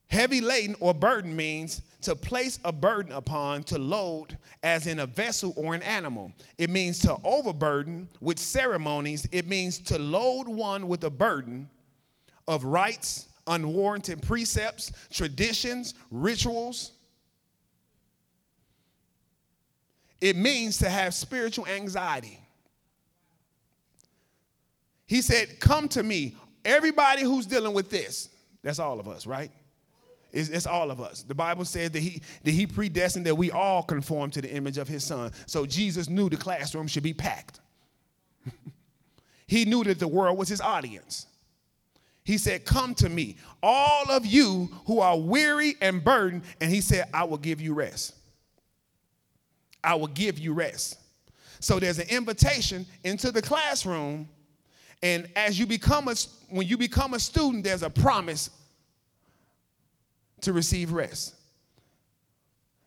Heavy 0.08 0.42
laden 0.42 0.76
or 0.80 0.92
burden 0.92 1.34
means 1.34 1.80
to 2.02 2.14
place 2.14 2.58
a 2.64 2.72
burden 2.72 3.12
upon, 3.12 3.62
to 3.64 3.78
load, 3.78 4.36
as 4.62 4.86
in 4.86 4.98
a 4.98 5.06
vessel 5.06 5.54
or 5.56 5.74
an 5.74 5.82
animal. 5.82 6.32
It 6.58 6.68
means 6.68 6.98
to 7.00 7.16
overburden 7.24 8.08
with 8.20 8.38
ceremonies. 8.38 9.26
It 9.32 9.48
means 9.48 9.78
to 9.78 9.98
load 9.98 10.46
one 10.46 10.88
with 10.88 11.04
a 11.04 11.10
burden 11.10 11.70
of 12.46 12.64
rites, 12.64 13.28
unwarranted 13.46 14.20
precepts, 14.20 14.92
traditions, 15.10 15.94
rituals. 16.10 16.92
It 20.20 20.36
means 20.36 20.78
to 20.78 20.88
have 20.90 21.14
spiritual 21.14 21.66
anxiety. 21.66 22.38
He 25.06 25.22
said, 25.22 25.58
Come 25.60 25.88
to 25.88 26.02
me. 26.02 26.36
Everybody 26.64 27.22
who's 27.22 27.46
dealing 27.46 27.72
with 27.72 27.88
this, 27.88 28.28
that's 28.62 28.78
all 28.78 29.00
of 29.00 29.08
us, 29.08 29.26
right? 29.26 29.50
It's, 30.32 30.48
it's, 30.50 30.66
all 30.66 30.90
of 30.90 31.00
us. 31.00 31.22
The 31.22 31.34
Bible 31.34 31.64
says 31.64 31.90
that 31.90 32.00
he, 32.00 32.22
that 32.44 32.50
he 32.50 32.66
predestined 32.66 33.26
that 33.26 33.34
we 33.34 33.50
all 33.50 33.82
conform 33.82 34.30
to 34.32 34.42
the 34.42 34.52
image 34.52 34.78
of 34.78 34.86
his 34.86 35.02
son. 35.02 35.32
So 35.46 35.66
Jesus 35.66 36.08
knew 36.08 36.28
the 36.28 36.36
classroom 36.36 36.86
should 36.86 37.02
be 37.02 37.14
packed. 37.14 37.60
he 39.46 39.64
knew 39.64 39.82
that 39.84 39.98
the 39.98 40.06
world 40.06 40.38
was 40.38 40.48
his 40.48 40.60
audience. 40.60 41.26
He 42.22 42.38
said, 42.38 42.64
Come 42.64 42.94
to 42.96 43.08
me, 43.08 43.36
all 43.62 44.10
of 44.10 44.24
you 44.24 44.68
who 44.86 45.00
are 45.00 45.18
weary 45.18 45.74
and 45.80 46.04
burdened, 46.04 46.42
and 46.60 46.70
he 46.70 46.80
said, 46.80 47.08
I 47.12 47.24
will 47.24 47.38
give 47.38 47.60
you 47.60 47.74
rest. 47.74 48.14
I 49.82 49.94
will 49.94 50.08
give 50.08 50.38
you 50.38 50.52
rest. 50.52 50.98
So 51.60 51.78
there's 51.78 51.98
an 51.98 52.08
invitation 52.08 52.86
into 53.04 53.30
the 53.30 53.42
classroom, 53.42 54.28
and 55.02 55.28
as 55.36 55.58
you 55.58 55.66
become 55.66 56.08
a 56.08 56.14
when 56.48 56.66
you 56.66 56.76
become 56.76 57.14
a 57.14 57.20
student, 57.20 57.64
there's 57.64 57.82
a 57.82 57.90
promise 57.90 58.50
to 60.42 60.52
receive 60.52 60.92
rest. 60.92 61.34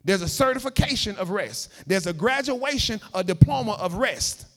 There's 0.03 0.21
a 0.21 0.27
certification 0.27 1.15
of 1.15 1.29
rest. 1.29 1.71
There's 1.87 2.07
a 2.07 2.13
graduation, 2.13 2.99
a 3.13 3.23
diploma 3.23 3.73
of 3.73 3.95
rest. 3.95 4.47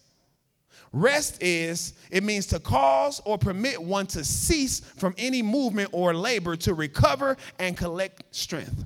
Rest 0.92 1.42
is, 1.42 1.92
it 2.11 2.25
means 2.25 2.46
to 2.46 2.59
cause 2.59 3.20
or 3.25 3.38
permit 3.38 3.81
one 3.81 4.07
to 4.09 4.25
cease 4.25 4.81
from 4.81 5.14
any 5.18 5.42
movement 5.42 5.90
or 5.92 6.14
labor 6.14 6.57
to 6.57 6.75
recover 6.75 7.37
and 7.59 7.77
collect 7.77 8.22
strength. 8.35 8.85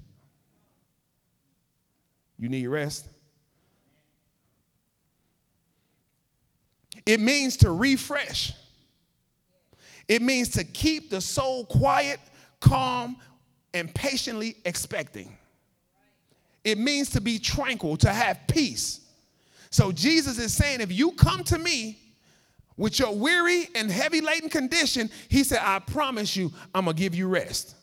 You 2.39 2.49
need 2.49 2.67
rest? 2.67 3.07
It 7.07 7.21
means 7.21 7.57
to 7.59 7.71
refresh. 7.73 8.53
It 10.09 10.23
means 10.23 10.49
to 10.51 10.65
keep 10.65 11.11
the 11.11 11.21
soul 11.21 11.65
quiet, 11.65 12.19
calm, 12.61 13.17
and 13.73 13.95
patiently 13.95 14.57
expecting. 14.65 15.37
It 16.65 16.79
means 16.79 17.11
to 17.11 17.21
be 17.21 17.39
tranquil, 17.39 17.97
to 17.99 18.11
have 18.11 18.41
peace. 18.49 19.01
So 19.71 19.93
Jesus 19.93 20.39
is 20.39 20.53
saying, 20.53 20.81
if 20.81 20.93
you 20.93 21.13
come 21.13 21.45
to 21.45 21.59
me 21.59 21.99
with 22.77 22.99
your 22.99 23.15
weary 23.15 23.69
and 23.75 23.91
heavy 23.91 24.21
laden 24.21 24.49
condition, 24.49 25.11
he 25.29 25.45
said, 25.45 25.61
I 25.63 25.79
promise 25.79 26.37
you, 26.37 26.53
I'm 26.75 26.87
gonna 26.87 26.97
give 26.97 27.15
you 27.15 27.29
rest. 27.29 27.77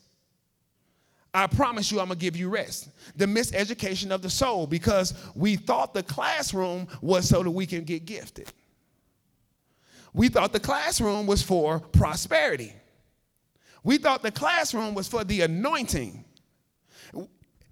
I 1.34 1.48
promise 1.48 1.92
you, 1.92 2.00
I'm 2.00 2.08
gonna 2.08 2.20
give 2.20 2.36
you 2.36 2.50
rest. 2.50 2.90
The 3.16 3.26
miseducation 3.26 4.12
of 4.12 4.22
the 4.22 4.30
soul, 4.30 4.68
because 4.68 5.14
we 5.36 5.56
thought 5.56 5.94
the 5.94 6.04
classroom 6.04 6.88
was 7.02 7.30
so 7.30 7.42
that 7.42 7.52
we 7.52 7.66
can 7.66 7.84
get 7.84 8.06
gifted. 8.06 8.52
We 10.18 10.30
thought 10.30 10.52
the 10.52 10.60
classroom 10.60 11.28
was 11.28 11.44
for 11.44 11.80
prosperity. 11.80 12.74
We 13.84 14.00
thought 14.00 14.24
the 14.24 14.32
classroom 14.32 14.96
was 14.96 15.08
for 15.08 15.24
the 15.24 15.42
anointing. 15.42 16.26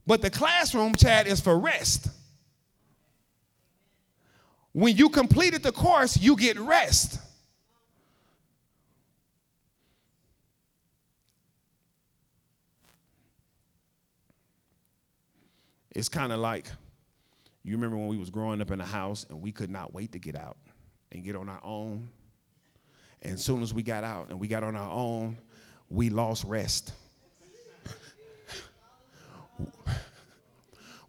But 0.05 0.21
the 0.21 0.29
classroom, 0.29 0.93
Chad, 0.93 1.25
is 1.25 1.41
for 1.41 1.57
rest. 1.57 2.07
When 4.73 4.95
you 4.95 5.09
completed 5.09 5.63
the 5.63 5.71
course, 5.71 6.17
you 6.21 6.35
get 6.35 6.59
rest. 6.59 7.19
It's 15.95 16.09
kind 16.09 16.31
of 16.31 16.37
like 16.37 16.67
you 17.63 17.71
remember 17.71 17.97
when 17.97 18.07
we 18.07 18.19
was 18.19 18.29
growing 18.29 18.61
up 18.61 18.69
in 18.69 18.79
a 18.79 18.85
house 18.85 19.25
and 19.31 19.41
we 19.41 19.51
could 19.51 19.71
not 19.71 19.95
wait 19.95 20.11
to 20.11 20.19
get 20.19 20.35
out 20.35 20.57
and 21.11 21.23
get 21.23 21.35
on 21.35 21.49
our 21.49 21.61
own. 21.63 22.07
And 23.21 23.33
as 23.33 23.43
soon 23.43 23.61
as 23.61 23.73
we 23.73 23.83
got 23.83 24.03
out 24.03 24.29
and 24.29 24.39
we 24.39 24.47
got 24.47 24.63
on 24.63 24.75
our 24.75 24.91
own, 24.91 25.37
we 25.89 26.09
lost 26.09 26.43
rest. 26.43 26.93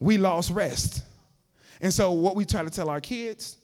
we 0.00 0.18
lost 0.18 0.50
rest. 0.50 1.02
And 1.80 1.92
so, 1.92 2.12
what 2.12 2.36
we 2.36 2.44
try 2.44 2.62
to 2.62 2.70
tell 2.70 2.88
our 2.88 3.00
kids, 3.00 3.58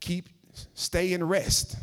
keep, 0.00 0.28
stay 0.74 1.12
in 1.12 1.26
rest. 1.26 1.76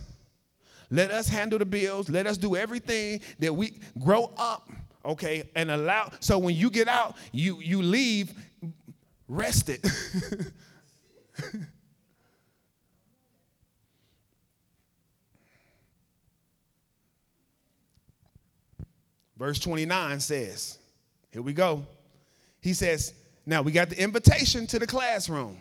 Let 0.90 1.12
us 1.12 1.28
handle 1.28 1.60
the 1.60 1.66
bills. 1.66 2.10
Let 2.10 2.28
us 2.28 2.38
do 2.38 2.56
everything 2.56 3.22
that 3.40 3.54
we 3.54 3.80
grow 4.00 4.32
up, 4.38 4.70
okay, 5.04 5.50
and 5.56 5.72
allow. 5.72 6.12
So 6.20 6.38
when 6.38 6.56
you 6.56 6.70
get 6.70 6.88
out, 6.88 7.18
you 7.32 7.60
you 7.60 7.82
leave 7.82 8.32
rested. 9.28 9.84
Verse 19.38 19.60
29 19.60 20.20
says, 20.20 20.80
Here 21.32 21.42
we 21.42 21.54
go. 21.54 21.86
He 22.62 22.74
says, 22.74 23.14
Now 23.46 23.62
we 23.62 23.72
got 23.72 23.90
the 23.90 24.02
invitation 24.02 24.66
to 24.68 24.80
the 24.80 24.88
classroom. 24.88 25.58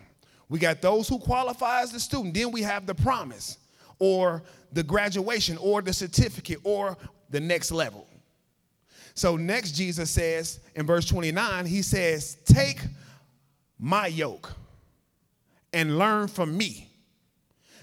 We 0.48 0.58
got 0.58 0.82
those 0.82 1.08
who 1.08 1.18
qualify 1.18 1.82
as 1.82 1.92
the 1.92 2.00
student. 2.00 2.34
Then 2.34 2.52
we 2.52 2.62
have 2.62 2.86
the 2.86 2.94
promise 2.94 3.58
or 3.98 4.42
the 4.72 4.82
graduation 4.82 5.56
or 5.58 5.82
the 5.82 5.92
certificate 5.92 6.58
or 6.64 6.96
the 7.30 7.40
next 7.40 7.72
level. 7.72 8.06
So, 9.14 9.36
next, 9.36 9.72
Jesus 9.72 10.10
says 10.10 10.60
in 10.74 10.86
verse 10.86 11.06
29, 11.06 11.66
He 11.66 11.82
says, 11.82 12.36
Take 12.44 12.80
my 13.78 14.06
yoke 14.06 14.50
and 15.72 15.98
learn 15.98 16.28
from 16.28 16.56
me 16.56 16.88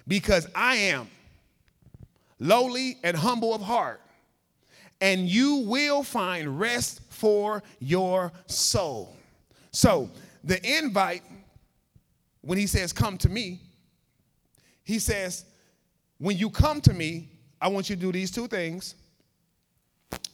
because 0.07 0.47
I 0.55 0.75
am 0.75 1.07
lowly 2.39 2.97
and 3.03 3.15
humble 3.15 3.53
of 3.53 3.61
heart 3.61 4.01
and 5.01 5.29
you 5.29 5.57
will 5.67 6.03
find 6.03 6.59
rest 6.59 7.01
for 7.09 7.63
your 7.79 8.31
soul. 8.47 9.15
So, 9.71 10.09
the 10.43 10.77
invite, 10.77 11.23
when 12.41 12.57
he 12.57 12.67
says, 12.67 12.91
Come 12.91 13.17
to 13.19 13.29
me, 13.29 13.61
he 14.83 14.99
says, 14.99 15.45
When 16.17 16.37
you 16.37 16.49
come 16.49 16.81
to 16.81 16.93
me, 16.93 17.29
I 17.61 17.67
want 17.67 17.89
you 17.89 17.95
to 17.95 18.01
do 18.01 18.11
these 18.11 18.31
two 18.31 18.47
things. 18.47 18.95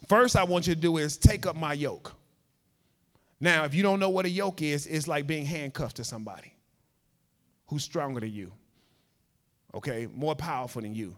First, 0.08 0.36
I 0.36 0.44
want 0.44 0.68
you 0.68 0.76
to 0.76 0.80
do 0.80 0.98
is 0.98 1.18
take 1.18 1.46
up 1.46 1.56
my 1.56 1.74
yoke. 1.74 2.14
Now, 3.40 3.66
if 3.66 3.76
you 3.76 3.84
don't 3.84 4.00
know 4.00 4.10
what 4.10 4.26
a 4.26 4.30
yoke 4.30 4.62
is, 4.62 4.88
it's 4.88 5.08
like 5.08 5.28
being 5.28 5.46
handcuffed 5.46 5.98
to 5.98 6.04
somebody 6.04 6.55
who's 7.68 7.84
stronger 7.84 8.20
than 8.20 8.32
you, 8.32 8.52
okay, 9.74 10.08
more 10.14 10.36
powerful 10.36 10.82
than 10.82 10.96
you. 10.96 11.16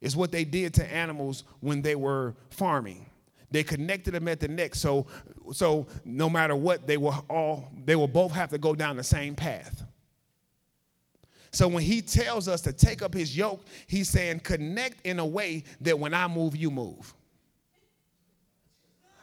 It's 0.00 0.14
what 0.14 0.30
they 0.30 0.44
did 0.44 0.74
to 0.74 0.92
animals 0.92 1.44
when 1.60 1.82
they 1.82 1.96
were 1.96 2.36
farming. 2.50 3.06
They 3.50 3.64
connected 3.64 4.12
them 4.12 4.28
at 4.28 4.40
the 4.40 4.48
neck, 4.48 4.74
so 4.74 5.06
so 5.52 5.86
no 6.04 6.28
matter 6.28 6.54
what, 6.54 6.86
they 6.86 6.98
will 6.98 7.24
all 7.28 7.70
they 7.84 7.96
will 7.96 8.08
both 8.08 8.32
have 8.32 8.50
to 8.50 8.58
go 8.58 8.74
down 8.74 8.96
the 8.96 9.04
same 9.04 9.34
path. 9.34 9.84
So 11.50 11.66
when 11.66 11.82
he 11.82 12.02
tells 12.02 12.46
us 12.46 12.60
to 12.62 12.72
take 12.72 13.00
up 13.02 13.14
his 13.14 13.36
yoke, 13.36 13.64
he's 13.86 14.10
saying 14.10 14.40
connect 14.40 15.04
in 15.06 15.18
a 15.18 15.26
way 15.26 15.64
that 15.80 15.98
when 15.98 16.12
I 16.12 16.28
move, 16.28 16.54
you 16.54 16.70
move. 16.70 17.14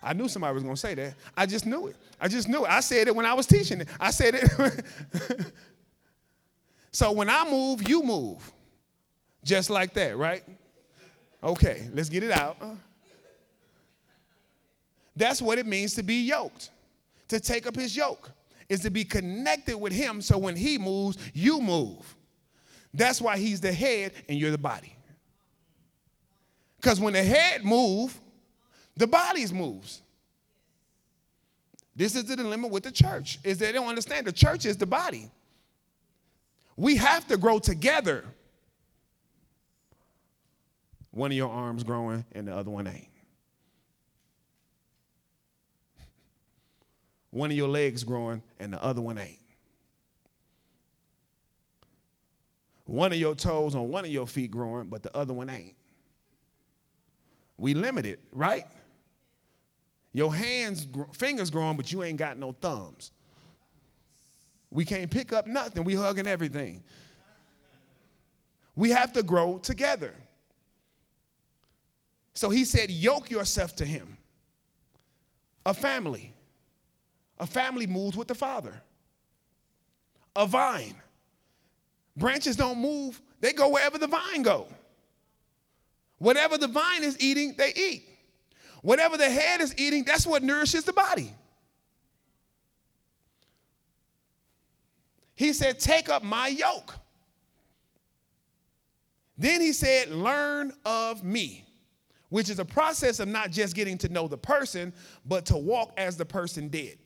I 0.02 0.13
knew 0.13 0.28
somebody 0.28 0.54
was 0.54 0.63
going 0.63 0.76
to 0.76 0.80
say 0.80 0.94
that. 0.96 1.15
I 1.36 1.46
just 1.46 1.65
knew 1.65 1.88
it. 1.88 1.96
I 2.22 2.28
just 2.28 2.48
knew 2.48 2.63
it. 2.65 2.70
I 2.70 2.80
said 2.80 3.08
it 3.08 3.15
when 3.15 3.26
I 3.26 3.34
was 3.34 3.48
teaching 3.48 3.82
it. 3.82 3.88
I 4.00 4.12
said 4.12 4.36
it. 4.36 4.86
so 6.95 7.12
when 7.12 7.29
I 7.29 7.43
move, 7.43 7.89
you 7.89 8.01
move. 8.03 8.53
Just 9.43 9.69
like 9.69 9.93
that, 9.95 10.15
right? 10.15 10.45
Okay, 11.43 11.89
let's 11.93 12.08
get 12.08 12.23
it 12.23 12.31
out. 12.31 12.55
That's 15.13 15.41
what 15.41 15.58
it 15.58 15.65
means 15.65 15.93
to 15.95 16.03
be 16.03 16.21
yoked, 16.21 16.69
to 17.27 17.41
take 17.41 17.67
up 17.67 17.75
his 17.75 17.97
yoke, 17.97 18.31
is 18.69 18.79
to 18.79 18.89
be 18.89 19.03
connected 19.03 19.77
with 19.77 19.91
him 19.91 20.21
so 20.21 20.38
when 20.38 20.55
he 20.55 20.77
moves, 20.77 21.17
you 21.34 21.60
move. 21.60 22.15
That's 22.93 23.19
why 23.19 23.39
he's 23.39 23.60
the 23.60 23.73
head 23.73 24.13
and 24.29 24.39
you're 24.39 24.51
the 24.51 24.58
body. 24.58 24.95
Because 26.77 27.01
when 27.01 27.12
the 27.12 27.23
head 27.23 27.65
moves, 27.65 28.17
the 28.95 29.05
bodies 29.05 29.51
moves. 29.51 30.01
This 31.93 32.15
is 32.15 32.23
the 32.23 32.38
dilemma 32.38 32.69
with 32.69 32.84
the 32.84 32.91
church, 32.91 33.38
is 33.43 33.58
they 33.58 33.73
don't 33.73 33.88
understand 33.88 34.27
the 34.27 34.31
church 34.31 34.65
is 34.65 34.77
the 34.77 34.86
body. 34.86 35.29
We 36.78 36.98
have 36.98 37.28
to 37.28 37.38
grow 37.38 37.60
together. 37.60 38.26
One 41.12 41.32
of 41.32 41.38
your 41.38 41.50
arms 41.50 41.84
growing 41.84 42.26
and 42.34 42.48
the 42.48 42.56
other 42.56 42.70
one 42.70 42.88
ain't. 42.88 43.08
One 47.32 47.52
of 47.52 47.58
your 47.58 47.70
legs 47.70 48.04
growing 48.04 48.42
and 48.60 48.74
the 48.74 48.84
other 48.84 49.02
one 49.02 49.18
ain't. 49.18 49.40
One 52.86 53.12
of 53.12 53.18
your 53.18 53.36
toes 53.36 53.76
on 53.76 53.90
one 53.90 54.06
of 54.06 54.12
your 54.12 54.28
feet 54.28 54.52
growing, 54.52 54.88
but 54.88 55.04
the 55.04 55.16
other 55.16 55.34
one 55.34 55.50
ain't. 55.50 55.76
We 57.58 57.74
limit 57.74 58.06
it, 58.06 58.20
right? 58.32 58.66
Your 60.14 60.34
hands, 60.34 60.88
fingers 61.14 61.50
growing, 61.50 61.78
but 61.78 61.92
you 61.92 62.04
ain't 62.04 62.18
got 62.18 62.38
no 62.38 62.52
thumbs. 62.54 63.12
We 64.76 64.84
can't 64.84 65.10
pick 65.10 65.32
up 65.32 65.48
nothing. 65.48 65.86
We 65.86 65.96
hugging 65.96 66.28
everything. 66.28 66.84
We 68.76 68.90
have 68.90 69.14
to 69.14 69.24
grow 69.24 69.58
together. 69.58 70.14
So 72.34 72.50
he 72.50 72.66
said, 72.66 72.92
yoke 72.92 73.32
yourself 73.32 73.78
to 73.78 73.86
him. 73.86 74.18
A 75.66 75.74
family. 75.74 76.34
A 77.40 77.48
family 77.48 77.88
moves 77.88 78.18
with 78.18 78.28
the 78.28 78.36
father. 78.36 78.82
A 80.36 80.46
vine. 80.46 80.96
Branches 82.18 82.58
don't 82.58 82.80
move, 82.80 83.22
they 83.40 83.54
go 83.54 83.70
wherever 83.70 83.98
the 83.98 84.08
vine 84.08 84.42
go. 84.42 84.68
Whatever 86.18 86.58
the 86.58 86.68
vine 86.68 87.06
is 87.06 87.18
eating, 87.22 87.56
they 87.58 87.72
eat. 87.74 88.04
Whatever 88.82 89.16
the 89.16 89.30
head 89.30 89.62
is 89.62 89.74
eating, 89.78 90.04
that's 90.04 90.28
what 90.28 90.44
nourishes 90.44 90.84
the 90.84 90.94
body. 90.94 91.34
He 95.36 95.54
said, 95.54 95.80
Take 95.80 96.10
up 96.10 96.24
my 96.24 96.48
yoke. 96.48 96.95
Then 99.38 99.62
he 99.62 99.74
said, 99.74 100.10
Learn 100.10 100.74
of 100.86 101.24
me, 101.24 101.65
which 102.30 102.50
is 102.50 102.60
a 102.60 102.65
process 102.65 103.19
of 103.19 103.28
not 103.28 103.52
just 103.52 103.76
getting 103.76 103.98
to 104.00 104.10
know 104.10 104.28
the 104.28 104.38
person, 104.38 104.93
but 105.26 105.45
to 105.48 105.58
walk 105.58 105.93
as 105.98 106.17
the 106.17 106.26
person 106.26 106.69
did 106.69 106.98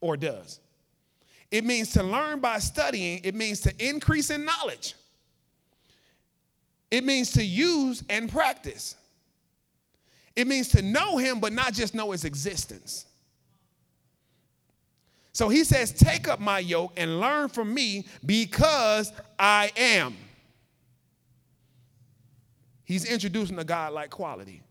or 0.00 0.16
does. 0.16 0.60
It 1.50 1.64
means 1.64 1.92
to 1.92 2.02
learn 2.02 2.40
by 2.40 2.58
studying, 2.58 3.20
it 3.24 3.34
means 3.34 3.60
to 3.60 3.74
increase 3.78 4.30
in 4.30 4.44
knowledge, 4.44 4.94
it 6.90 7.04
means 7.04 7.32
to 7.32 7.44
use 7.44 8.04
and 8.10 8.30
practice. 8.30 8.96
It 10.34 10.46
means 10.46 10.68
to 10.68 10.80
know 10.80 11.18
him, 11.18 11.40
but 11.40 11.52
not 11.52 11.74
just 11.74 11.94
know 11.94 12.12
his 12.12 12.24
existence. 12.24 13.04
So 15.32 15.48
he 15.48 15.64
says, 15.64 15.92
Take 15.92 16.28
up 16.28 16.40
my 16.40 16.58
yoke 16.58 16.92
and 16.96 17.20
learn 17.20 17.48
from 17.48 17.72
me 17.72 18.06
because 18.24 19.12
I 19.38 19.72
am. 19.76 20.14
He's 22.84 23.04
introducing 23.06 23.58
a 23.58 23.64
God 23.64 23.92
like 23.94 24.10
quality. 24.10 24.62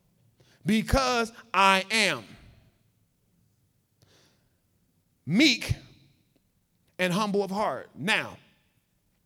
Because 0.65 1.32
I 1.54 1.84
am. 1.89 2.24
Meek 5.26 5.74
and 7.00 7.12
humble 7.12 7.43
of 7.43 7.50
heart. 7.50 7.89
Now, 7.95 8.38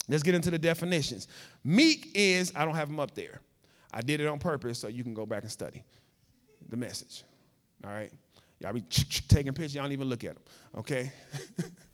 let's 0.07 0.23
get 0.23 0.35
into 0.35 0.49
the 0.49 0.59
definitions. 0.59 1.27
Meek 1.63 2.11
is, 2.13 2.53
I 2.55 2.63
don't 2.63 2.75
have 2.75 2.87
them 2.87 2.99
up 2.99 3.15
there. 3.15 3.41
I 3.93 4.01
did 4.01 4.21
it 4.21 4.27
on 4.27 4.39
purpose 4.39 4.79
so 4.79 4.87
you 4.87 5.03
can 5.03 5.13
go 5.13 5.25
back 5.25 5.43
and 5.43 5.51
study 5.51 5.83
the 6.69 6.77
message. 6.77 7.23
All 7.83 7.91
right? 7.91 8.11
Y'all 8.59 8.73
be 8.73 8.81
taking 8.81 9.53
pictures, 9.53 9.75
y'all 9.75 9.83
don't 9.83 9.91
even 9.91 10.07
look 10.09 10.23
at 10.23 10.35
them. 10.35 10.43
Okay? 10.77 11.11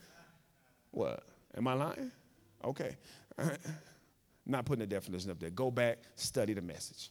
what? 0.92 1.24
Am 1.58 1.68
I 1.68 1.74
lying? 1.74 2.12
Okay. 2.64 2.96
Not 4.46 4.66
putting 4.66 4.82
the 4.82 4.88
definition 4.88 5.32
up 5.32 5.40
there. 5.40 5.50
Go 5.50 5.72
back, 5.72 6.00
study 6.16 6.54
the 6.54 6.62
message. 6.62 7.10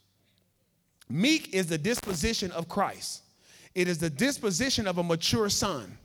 Meek 1.08 1.54
is 1.54 1.66
the 1.66 1.78
disposition 1.78 2.50
of 2.52 2.68
Christ. 2.68 3.22
It 3.74 3.88
is 3.88 3.98
the 3.98 4.10
disposition 4.10 4.86
of 4.86 4.98
a 4.98 5.02
mature 5.02 5.48
son. 5.48 5.96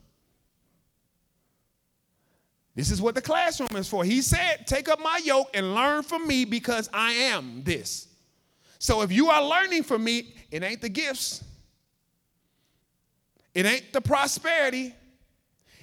This 2.74 2.90
is 2.90 3.00
what 3.00 3.14
the 3.14 3.22
classroom 3.22 3.74
is 3.74 3.88
for. 3.88 4.04
He 4.04 4.20
said, 4.20 4.66
Take 4.66 4.88
up 4.88 5.00
my 5.00 5.20
yoke 5.24 5.48
and 5.54 5.74
learn 5.74 6.02
from 6.02 6.26
me 6.26 6.44
because 6.44 6.90
I 6.92 7.12
am 7.12 7.62
this. 7.64 8.08
So 8.78 9.00
if 9.00 9.10
you 9.10 9.30
are 9.30 9.42
learning 9.42 9.82
from 9.82 10.04
me, 10.04 10.34
it 10.50 10.62
ain't 10.62 10.82
the 10.82 10.90
gifts, 10.90 11.42
it 13.56 13.64
ain't 13.64 13.90
the 13.94 14.02
prosperity. 14.02 14.94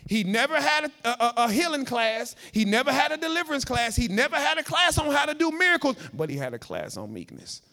He 0.06 0.24
never 0.24 0.62
had 0.62 0.92
a, 1.04 1.10
a, 1.10 1.34
a, 1.38 1.52
healing 1.52 1.86
class. 1.86 2.36
He 2.52 2.66
never 2.66 2.92
had 2.92 3.12
a 3.12 3.18
deliverance 3.18 3.66
class. 3.66 3.96
He 3.96 4.08
never 4.08 4.36
had 4.36 4.60
a 4.60 4.64
class 4.64 5.00
on 5.00 5.12
how 5.12 5.26
to 5.26 5.34
do 5.34 5.50
miracles, 5.50 5.96
but 6.14 6.30
he 6.30 6.38
had 6.38 6.54
a 6.54 6.60
class 6.60 6.98
on 6.98 7.12
meekness. 7.12 7.64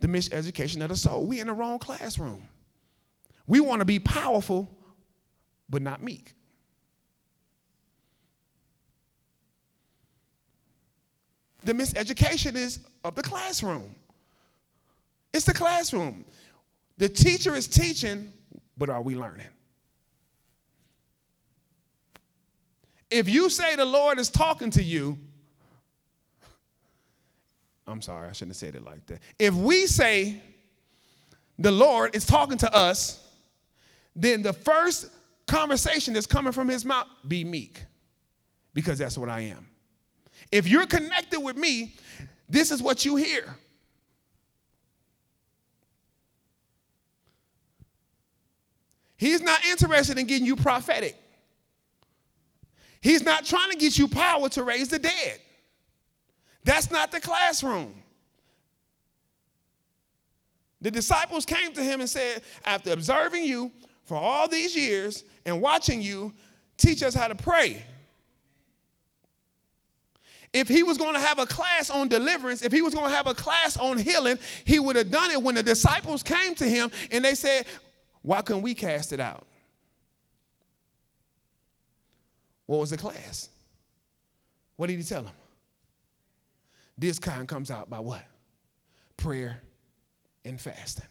The 0.00 0.08
miseducation 0.08 0.82
of 0.82 0.88
the 0.88 0.96
soul. 0.96 1.26
We 1.26 1.38
in 1.38 1.46
the 1.46 1.52
wrong 1.52 1.78
classroom. 1.78 2.48
We 3.46 3.60
want 3.60 3.78
to 3.80 3.84
be 3.84 4.00
powerful, 4.00 4.68
but 5.70 5.80
not 5.80 6.02
meek. 6.02 6.34
The 11.62 11.72
miseducation 11.72 12.56
is 12.56 12.80
of 13.04 13.14
the 13.14 13.22
classroom. 13.22 13.94
It's 15.38 15.46
the 15.46 15.54
classroom. 15.54 16.24
The 16.96 17.08
teacher 17.08 17.54
is 17.54 17.68
teaching, 17.68 18.32
but 18.76 18.90
are 18.90 19.00
we 19.00 19.14
learning? 19.14 19.46
If 23.08 23.28
you 23.28 23.48
say 23.48 23.76
the 23.76 23.84
Lord 23.84 24.18
is 24.18 24.30
talking 24.30 24.68
to 24.70 24.82
you, 24.82 25.16
I'm 27.86 28.02
sorry, 28.02 28.28
I 28.28 28.32
shouldn't 28.32 28.50
have 28.50 28.56
said 28.56 28.74
it 28.74 28.84
like 28.84 29.06
that. 29.06 29.20
If 29.38 29.54
we 29.54 29.86
say 29.86 30.42
the 31.56 31.70
Lord 31.70 32.16
is 32.16 32.26
talking 32.26 32.58
to 32.58 32.74
us, 32.74 33.24
then 34.16 34.42
the 34.42 34.52
first 34.52 35.08
conversation 35.46 36.14
that's 36.14 36.26
coming 36.26 36.52
from 36.52 36.66
his 36.66 36.84
mouth, 36.84 37.06
be 37.28 37.44
meek, 37.44 37.84
because 38.74 38.98
that's 38.98 39.16
what 39.16 39.28
I 39.28 39.42
am. 39.42 39.68
If 40.50 40.66
you're 40.66 40.86
connected 40.86 41.38
with 41.38 41.56
me, 41.56 41.94
this 42.48 42.72
is 42.72 42.82
what 42.82 43.04
you 43.04 43.14
hear. 43.14 43.56
He's 49.18 49.42
not 49.42 49.62
interested 49.66 50.16
in 50.16 50.26
getting 50.26 50.46
you 50.46 50.56
prophetic. 50.56 51.16
He's 53.00 53.22
not 53.22 53.44
trying 53.44 53.70
to 53.70 53.76
get 53.76 53.98
you 53.98 54.08
power 54.08 54.48
to 54.48 54.64
raise 54.64 54.88
the 54.88 54.98
dead. 54.98 55.40
That's 56.64 56.90
not 56.90 57.12
the 57.12 57.20
classroom. 57.20 57.94
The 60.80 60.90
disciples 60.90 61.44
came 61.44 61.72
to 61.74 61.82
him 61.82 62.00
and 62.00 62.08
said, 62.08 62.42
After 62.64 62.92
observing 62.92 63.44
you, 63.44 63.72
for 64.08 64.16
all 64.16 64.48
these 64.48 64.74
years 64.74 65.22
and 65.44 65.60
watching 65.60 66.00
you 66.00 66.32
teach 66.78 67.02
us 67.02 67.12
how 67.12 67.28
to 67.28 67.34
pray. 67.34 67.84
If 70.50 70.66
he 70.66 70.82
was 70.82 70.96
going 70.96 71.12
to 71.12 71.20
have 71.20 71.38
a 71.38 71.44
class 71.44 71.90
on 71.90 72.08
deliverance, 72.08 72.62
if 72.62 72.72
he 72.72 72.80
was 72.80 72.94
going 72.94 73.10
to 73.10 73.14
have 73.14 73.26
a 73.26 73.34
class 73.34 73.76
on 73.76 73.98
healing, 73.98 74.38
he 74.64 74.78
would 74.78 74.96
have 74.96 75.10
done 75.10 75.30
it 75.30 75.42
when 75.42 75.56
the 75.56 75.62
disciples 75.62 76.22
came 76.22 76.54
to 76.54 76.64
him 76.64 76.90
and 77.10 77.22
they 77.22 77.34
said, 77.34 77.66
Why 78.22 78.42
couldn't 78.42 78.62
we 78.62 78.74
cast 78.74 79.12
it 79.12 79.20
out? 79.20 79.46
What 82.66 82.80
was 82.80 82.90
the 82.90 82.98
class? 82.98 83.48
What 84.76 84.88
did 84.88 84.98
he 84.98 85.02
tell 85.02 85.22
them? 85.22 85.32
This 86.96 87.18
kind 87.18 87.48
comes 87.48 87.70
out 87.70 87.88
by 87.88 88.00
what? 88.00 88.22
Prayer 89.16 89.60
and 90.44 90.60
fasting. 90.60 91.06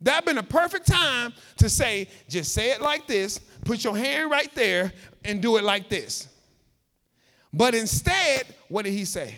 That'd 0.00 0.24
been 0.24 0.38
a 0.38 0.42
perfect 0.42 0.86
time 0.86 1.34
to 1.58 1.68
say, 1.68 2.08
just 2.28 2.54
say 2.54 2.70
it 2.70 2.80
like 2.80 3.06
this, 3.06 3.38
put 3.64 3.84
your 3.84 3.96
hand 3.96 4.30
right 4.30 4.52
there, 4.54 4.92
and 5.24 5.42
do 5.42 5.58
it 5.58 5.64
like 5.64 5.90
this. 5.90 6.26
But 7.52 7.74
instead, 7.74 8.46
what 8.68 8.84
did 8.84 8.92
he 8.92 9.04
say? 9.04 9.34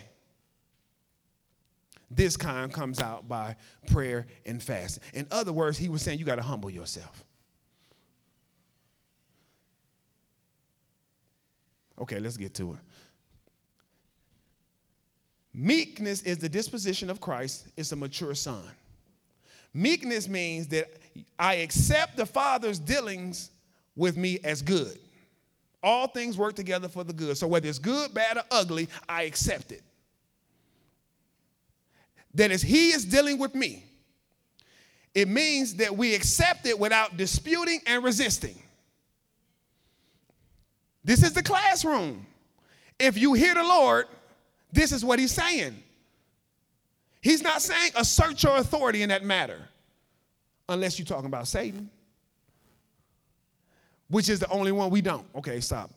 This 2.15 2.37
kind 2.37 2.73
comes 2.73 3.01
out 3.01 3.29
by 3.29 3.57
prayer 3.87 4.27
and 4.45 4.63
fasting. 4.63 5.03
In 5.15 5.27
other 5.31 5.53
words, 5.53 5.79
he 5.79 5.89
was 5.89 6.03
saying 6.03 6.19
you 6.19 6.25
got 6.25 6.37
to 6.37 6.43
humble 6.43 6.71
yourself. 6.71 7.25
Okay, 12.01 12.19
let's 12.19 12.37
get 12.37 12.55
to 12.55 12.73
it. 12.73 12.79
Meekness 15.55 16.23
is 16.23 16.39
the 16.39 16.49
disposition 16.49 17.11
of 17.11 17.21
Christ, 17.21 17.69
it's 17.77 17.93
a 17.93 17.97
mature 17.97 18.35
son. 18.35 18.65
Meekness 19.75 20.29
means 20.29 20.67
that 20.69 20.91
I 21.39 21.55
accept 21.57 22.17
the 22.17 22.27
Father's 22.27 22.79
dealings 22.79 23.51
with 23.97 24.17
me 24.17 24.39
as 24.45 24.63
good. 24.63 24.99
All 25.83 26.07
things 26.07 26.39
work 26.39 26.55
together 26.55 26.89
for 26.89 27.05
the 27.05 27.13
good. 27.13 27.37
So 27.37 27.47
whether 27.47 27.69
it's 27.69 27.79
good, 27.79 28.15
bad, 28.15 28.39
or 28.39 28.45
ugly, 28.51 28.89
I 29.09 29.23
accept 29.23 29.73
it. 29.73 29.83
That 32.35 32.51
as 32.51 32.63
He 32.63 32.91
is 32.91 33.05
dealing 33.05 33.39
with 33.39 33.55
me, 33.55 33.85
it 35.15 35.29
means 35.29 35.75
that 35.77 35.97
we 35.97 36.15
accept 36.15 36.67
it 36.67 36.79
without 36.79 37.17
disputing 37.17 37.81
and 37.87 38.03
resisting. 38.03 38.57
This 41.05 41.23
is 41.23 41.33
the 41.33 41.43
classroom. 41.43 42.27
If 42.99 43.19
you 43.19 43.35
hear 43.35 43.55
the 43.55 43.63
Lord, 43.63 44.07
this 44.73 44.93
is 44.93 45.05
what 45.05 45.19
He's 45.19 45.33
saying. 45.33 45.83
He's 47.21 47.43
not 47.43 47.63
saying 47.63 47.93
assert 47.95 48.43
your 48.43 48.57
authority 48.57 49.03
in 49.03 49.11
that 49.11 49.25
matter, 49.25 49.61
unless 50.69 50.99
you're 50.99 51.07
talking 51.07 51.27
about 51.27 51.47
Satan, 51.47 51.91
which 54.09 54.29
is 54.29 54.41
the 54.41 54.49
only 54.49 54.73
one 54.73 54.91
we 54.91 55.01
don't. 55.01 55.27
Okay, 55.37 55.61
stop. 55.61 55.91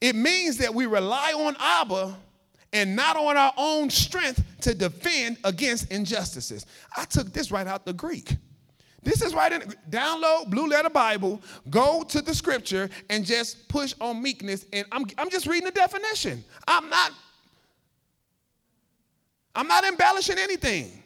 It 0.00 0.14
means 0.14 0.58
that 0.58 0.74
we 0.74 0.84
rely 0.86 1.32
on 1.32 1.56
Abba 1.58 2.16
and 2.72 2.96
not 2.96 3.16
on 3.16 3.36
our 3.36 3.52
own 3.56 3.90
strength 3.90 4.42
to 4.62 4.74
defend 4.74 5.38
against 5.44 5.90
injustices. 5.90 6.66
I 6.96 7.04
took 7.04 7.32
this 7.32 7.50
right 7.50 7.66
out 7.66 7.86
the 7.86 7.92
Greek. 7.92 8.36
This 9.02 9.22
is 9.22 9.34
right 9.34 9.52
in 9.52 9.62
download 9.88 10.50
Blue 10.50 10.66
Letter 10.66 10.90
Bible, 10.90 11.40
go 11.70 12.02
to 12.02 12.20
the 12.20 12.34
scripture 12.34 12.90
and 13.08 13.24
just 13.24 13.68
push 13.68 13.94
on 14.00 14.20
meekness. 14.20 14.66
And 14.72 14.84
I'm, 14.90 15.04
I'm 15.16 15.30
just 15.30 15.46
reading 15.46 15.66
the 15.66 15.70
definition. 15.70 16.44
I'm 16.66 16.90
not 16.90 17.12
I'm 19.56 19.66
not 19.66 19.84
embellishing 19.84 20.36
anything. 20.38 21.02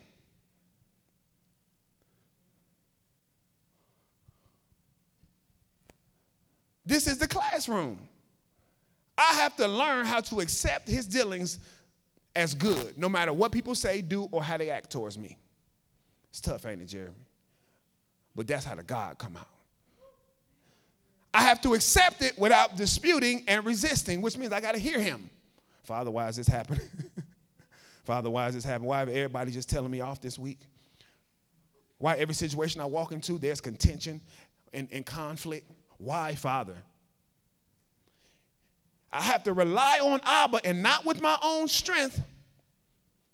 This 6.84 7.06
is 7.06 7.18
the 7.18 7.28
classroom. 7.28 8.09
I 9.20 9.34
have 9.34 9.54
to 9.56 9.68
learn 9.68 10.06
how 10.06 10.20
to 10.20 10.40
accept 10.40 10.88
his 10.88 11.06
dealings 11.06 11.58
as 12.34 12.54
good, 12.54 12.96
no 12.96 13.08
matter 13.08 13.34
what 13.34 13.52
people 13.52 13.74
say, 13.74 14.00
do, 14.00 14.28
or 14.32 14.42
how 14.42 14.56
they 14.56 14.70
act 14.70 14.90
towards 14.90 15.18
me. 15.18 15.36
It's 16.30 16.40
tough, 16.40 16.64
ain't 16.64 16.80
it, 16.80 16.86
Jeremy? 16.86 17.14
But 18.34 18.46
that's 18.46 18.64
how 18.64 18.74
the 18.76 18.82
God 18.82 19.18
come 19.18 19.36
out. 19.36 19.48
I 21.34 21.42
have 21.42 21.60
to 21.62 21.74
accept 21.74 22.22
it 22.22 22.38
without 22.38 22.76
disputing 22.76 23.44
and 23.46 23.64
resisting, 23.64 24.22
which 24.22 24.38
means 24.38 24.52
I 24.52 24.60
got 24.60 24.74
to 24.74 24.80
hear 24.80 24.98
him. 24.98 25.28
Father, 25.82 26.10
why 26.10 26.28
is 26.28 26.36
this 26.36 26.48
happening? 26.48 26.80
Father, 28.04 28.30
why 28.30 28.48
is 28.48 28.54
this 28.54 28.64
happening? 28.64 28.88
Why 28.88 29.02
is 29.02 29.08
everybody 29.10 29.50
just 29.52 29.68
telling 29.68 29.90
me 29.90 30.00
off 30.00 30.20
this 30.20 30.38
week? 30.38 30.60
Why 31.98 32.16
every 32.16 32.34
situation 32.34 32.80
I 32.80 32.86
walk 32.86 33.12
into, 33.12 33.38
there's 33.38 33.60
contention 33.60 34.22
and, 34.72 34.88
and 34.90 35.04
conflict? 35.04 35.70
Why, 35.98 36.34
Father? 36.34 36.76
I 39.12 39.22
have 39.22 39.42
to 39.44 39.52
rely 39.52 39.98
on 40.02 40.20
Abba 40.24 40.60
and 40.64 40.82
not 40.82 41.04
with 41.04 41.20
my 41.20 41.36
own 41.42 41.68
strength 41.68 42.22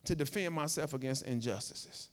to 0.04 0.14
defend 0.14 0.54
myself 0.54 0.94
against 0.94 1.24
injustices. 1.24 2.08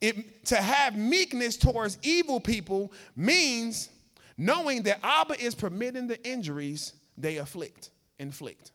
It, 0.00 0.44
to 0.46 0.56
have 0.56 0.96
meekness 0.96 1.56
towards 1.56 1.98
evil 2.02 2.40
people 2.40 2.92
means 3.14 3.88
knowing 4.36 4.82
that 4.82 5.00
Abba 5.02 5.40
is 5.42 5.54
permitting 5.54 6.06
the 6.06 6.22
injuries 6.28 6.92
they 7.16 7.38
afflict, 7.38 7.90
inflict. 8.18 8.72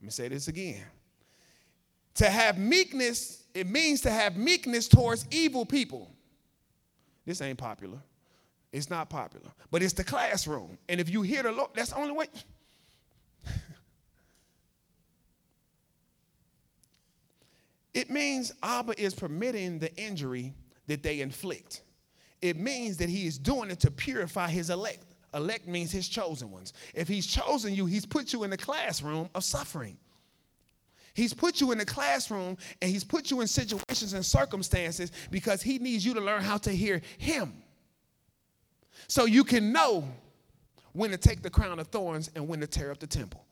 Let 0.00 0.06
me 0.06 0.10
say 0.10 0.28
this 0.28 0.48
again. 0.48 0.82
To 2.14 2.28
have 2.28 2.58
meekness, 2.58 3.44
it 3.54 3.68
means 3.68 4.00
to 4.02 4.10
have 4.10 4.36
meekness 4.36 4.88
towards 4.88 5.26
evil 5.30 5.64
people. 5.64 6.10
This 7.24 7.40
ain't 7.40 7.58
popular. 7.58 7.98
It's 8.72 8.88
not 8.88 9.10
popular, 9.10 9.50
but 9.70 9.82
it's 9.82 9.94
the 9.94 10.04
classroom. 10.04 10.78
And 10.88 11.00
if 11.00 11.10
you 11.10 11.22
hear 11.22 11.42
the 11.42 11.50
Lord, 11.50 11.70
that's 11.74 11.90
the 11.90 11.96
only 11.96 12.12
way. 12.12 12.26
it 17.94 18.10
means 18.10 18.52
Abba 18.62 19.00
is 19.00 19.12
permitting 19.14 19.80
the 19.80 19.92
injury 19.96 20.54
that 20.86 21.02
they 21.02 21.20
inflict. 21.20 21.82
It 22.40 22.56
means 22.56 22.96
that 22.98 23.08
he 23.08 23.26
is 23.26 23.38
doing 23.38 23.70
it 23.70 23.80
to 23.80 23.90
purify 23.90 24.48
his 24.48 24.70
elect. 24.70 25.04
Elect 25.34 25.66
means 25.66 25.90
his 25.92 26.08
chosen 26.08 26.50
ones. 26.50 26.72
If 26.94 27.08
he's 27.08 27.26
chosen 27.26 27.74
you, 27.74 27.86
he's 27.86 28.06
put 28.06 28.32
you 28.32 28.44
in 28.44 28.50
the 28.50 28.56
classroom 28.56 29.28
of 29.34 29.44
suffering. 29.44 29.96
He's 31.14 31.34
put 31.34 31.60
you 31.60 31.72
in 31.72 31.78
the 31.78 31.84
classroom 31.84 32.56
and 32.80 32.90
he's 32.90 33.04
put 33.04 33.30
you 33.30 33.40
in 33.40 33.46
situations 33.46 34.12
and 34.12 34.24
circumstances 34.24 35.10
because 35.30 35.60
he 35.60 35.78
needs 35.78 36.04
you 36.04 36.14
to 36.14 36.20
learn 36.20 36.42
how 36.42 36.56
to 36.58 36.70
hear 36.70 37.02
him. 37.18 37.52
So 39.08 39.24
you 39.24 39.44
can 39.44 39.72
know 39.72 40.08
when 40.92 41.10
to 41.10 41.16
take 41.16 41.42
the 41.42 41.50
crown 41.50 41.78
of 41.78 41.88
thorns 41.88 42.30
and 42.34 42.48
when 42.48 42.60
to 42.60 42.66
tear 42.66 42.90
up 42.90 42.98
the 42.98 43.06
temple. 43.06 43.44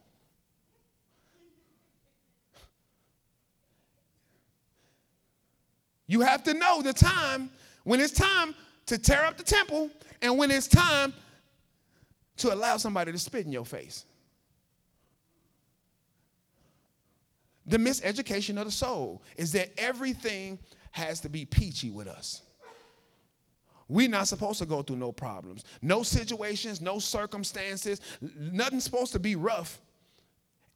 You 6.07 6.23
have 6.23 6.43
to 6.45 6.55
know 6.55 6.83
the 6.83 6.93
time 6.93 7.51
when 7.85 8.01
it's 8.01 8.13
time 8.13 8.55
to 8.87 8.99
tear 8.99 9.25
up 9.25 9.37
the 9.37 9.45
temple 9.45 9.91
and 10.23 10.37
when 10.39 10.51
it's 10.51 10.67
time 10.67 11.13
to 12.39 12.53
allow 12.53 12.79
somebody 12.79 13.13
to 13.13 13.19
spit 13.19 13.45
in 13.45 13.53
your 13.53 13.67
face. 13.67 14.05
The 17.67 17.77
miseducation 17.77 18.59
of 18.59 18.65
the 18.65 18.71
soul 18.71 19.23
is 19.37 19.53
that 19.53 19.71
everything 19.77 20.59
has 20.93 21.21
to 21.21 21.29
be 21.29 21.45
peachy 21.45 21.91
with 21.91 22.09
us. 22.09 22.41
We're 23.89 24.09
not 24.09 24.29
supposed 24.29 24.59
to 24.59 24.67
go 24.67 24.83
through 24.83 24.97
no 24.97 25.13
problems, 25.13 25.65
no 25.81 26.03
situations, 26.03 26.81
no 26.81 26.99
circumstances. 26.99 28.01
Nothing's 28.21 28.85
supposed 28.85 29.13
to 29.13 29.19
be 29.19 29.35
rough. 29.35 29.81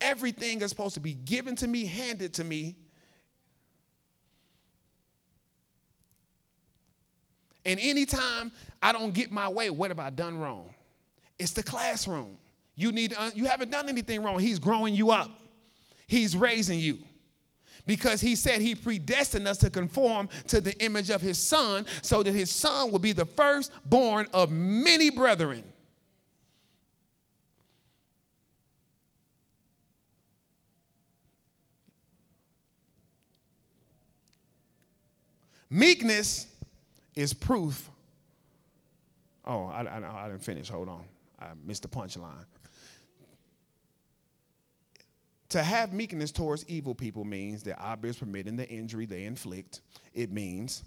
Everything 0.01 0.63
is 0.63 0.71
supposed 0.71 0.95
to 0.95 1.01
be 1.01 1.13
given 1.13 1.55
to 1.57 1.69
me, 1.69 1.85
handed 1.85 2.35
to 2.35 2.45
me. 2.45 2.77
And 7.65 7.79
anytime 7.79 8.51
I 8.83 8.93
don't 8.93 9.13
get 9.13 9.31
my 9.31 9.49
way, 9.49 9.71
what 9.71 9.91
have 9.91 10.01
I 10.01 10.11
done 10.11 10.39
wrong? 10.39 10.75
It's 11.39 11.53
the 11.53 11.63
classroom. 11.63 12.39
You 12.75 12.93
need 12.93 13.15
you 13.35 13.45
haven't 13.45 13.71
done 13.71 13.89
anything 13.89 14.23
wrong. 14.23 14.39
He's 14.39 14.59
growing 14.59 14.95
you 14.95 15.11
up. 15.11 15.31
He's 16.07 16.37
raising 16.37 16.81
you 16.81 16.99
because 17.87 18.21
he 18.21 18.37
said 18.37 18.61
he 18.61 18.75
predestined 18.75 19.49
us 19.49 19.59
to 19.59 19.71
conform 19.71 20.29
to 20.49 20.61
the 20.61 20.77
image 20.85 21.11
of 21.11 21.21
his 21.21 21.39
son 21.39 21.87
so 22.03 22.23
that 22.23 22.33
his 22.33 22.51
son 22.51 22.93
will 22.93 22.99
be 22.99 23.13
the 23.13 23.27
firstborn 23.27 24.27
of 24.33 24.51
many 24.51 25.11
brethren. 25.11 25.65
Meekness 35.71 36.49
is 37.15 37.33
proof. 37.33 37.91
Oh, 39.47 39.67
I, 39.67 39.83
I, 39.83 40.25
I 40.25 40.29
didn't 40.29 40.45
finish. 40.45 40.69
Hold 40.69 40.91
on. 40.91 41.05
I 41.41 41.47
missed 41.65 41.83
the 41.83 41.89
punchline. 41.89 42.45
To 45.53 45.63
have 45.63 45.93
meekness 45.93 46.33
towards 46.33 46.67
evil 46.67 46.95
people 46.95 47.25
means 47.25 47.63
that 47.65 47.79
Abba 47.79 48.09
is 48.09 48.17
permitting 48.17 48.57
the 48.57 48.67
injury 48.69 49.05
they 49.05 49.25
inflict. 49.25 49.83
It 50.15 50.33
means 50.33 50.83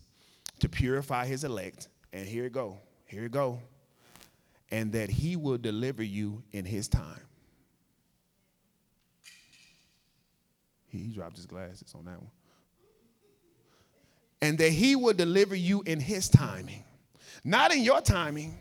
to 0.59 0.67
purify 0.67 1.27
his 1.27 1.43
elect. 1.43 1.87
And 2.11 2.27
here 2.27 2.45
it 2.45 2.51
go. 2.51 2.79
Here 3.05 3.25
it 3.25 3.31
go. 3.31 3.61
And 4.71 4.91
that 4.93 5.09
he 5.11 5.35
will 5.35 5.59
deliver 5.59 6.01
you 6.01 6.41
in 6.51 6.65
his 6.65 6.87
time. 6.87 7.21
He 10.87 11.09
dropped 11.09 11.35
his 11.35 11.45
glasses 11.45 11.93
on 11.93 12.05
that 12.05 12.17
one. 12.19 12.31
And 14.41 14.57
that 14.57 14.71
he 14.71 14.95
will 14.95 15.13
deliver 15.13 15.55
you 15.55 15.83
in 15.85 15.99
his 15.99 16.27
timing. 16.27 16.83
Not 17.43 17.71
in 17.71 17.83
your 17.83 18.01
timing, 18.01 18.57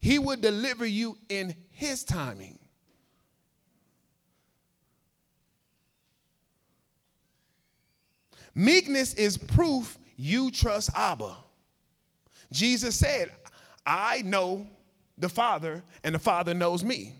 He 0.00 0.18
will 0.18 0.38
deliver 0.38 0.86
you 0.86 1.18
in 1.28 1.54
His 1.70 2.04
timing. 2.04 2.58
Meekness 8.56 9.12
is 9.14 9.36
proof 9.36 9.98
you 10.16 10.50
trust 10.50 10.88
Abba. 10.96 11.36
Jesus 12.50 12.96
said, 12.96 13.30
I 13.84 14.22
know 14.22 14.66
the 15.18 15.28
Father, 15.28 15.84
and 16.02 16.14
the 16.14 16.18
Father 16.18 16.54
knows 16.54 16.82
me. 16.82 17.14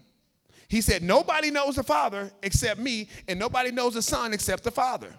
He 0.68 0.80
said, 0.80 1.02
Nobody 1.02 1.50
knows 1.50 1.76
the 1.76 1.82
Father 1.82 2.32
except 2.42 2.80
me, 2.80 3.10
and 3.28 3.38
nobody 3.38 3.70
knows 3.70 3.92
the 3.94 4.02
Son 4.02 4.32
except 4.32 4.64
the 4.64 4.70
Father. 4.70 5.12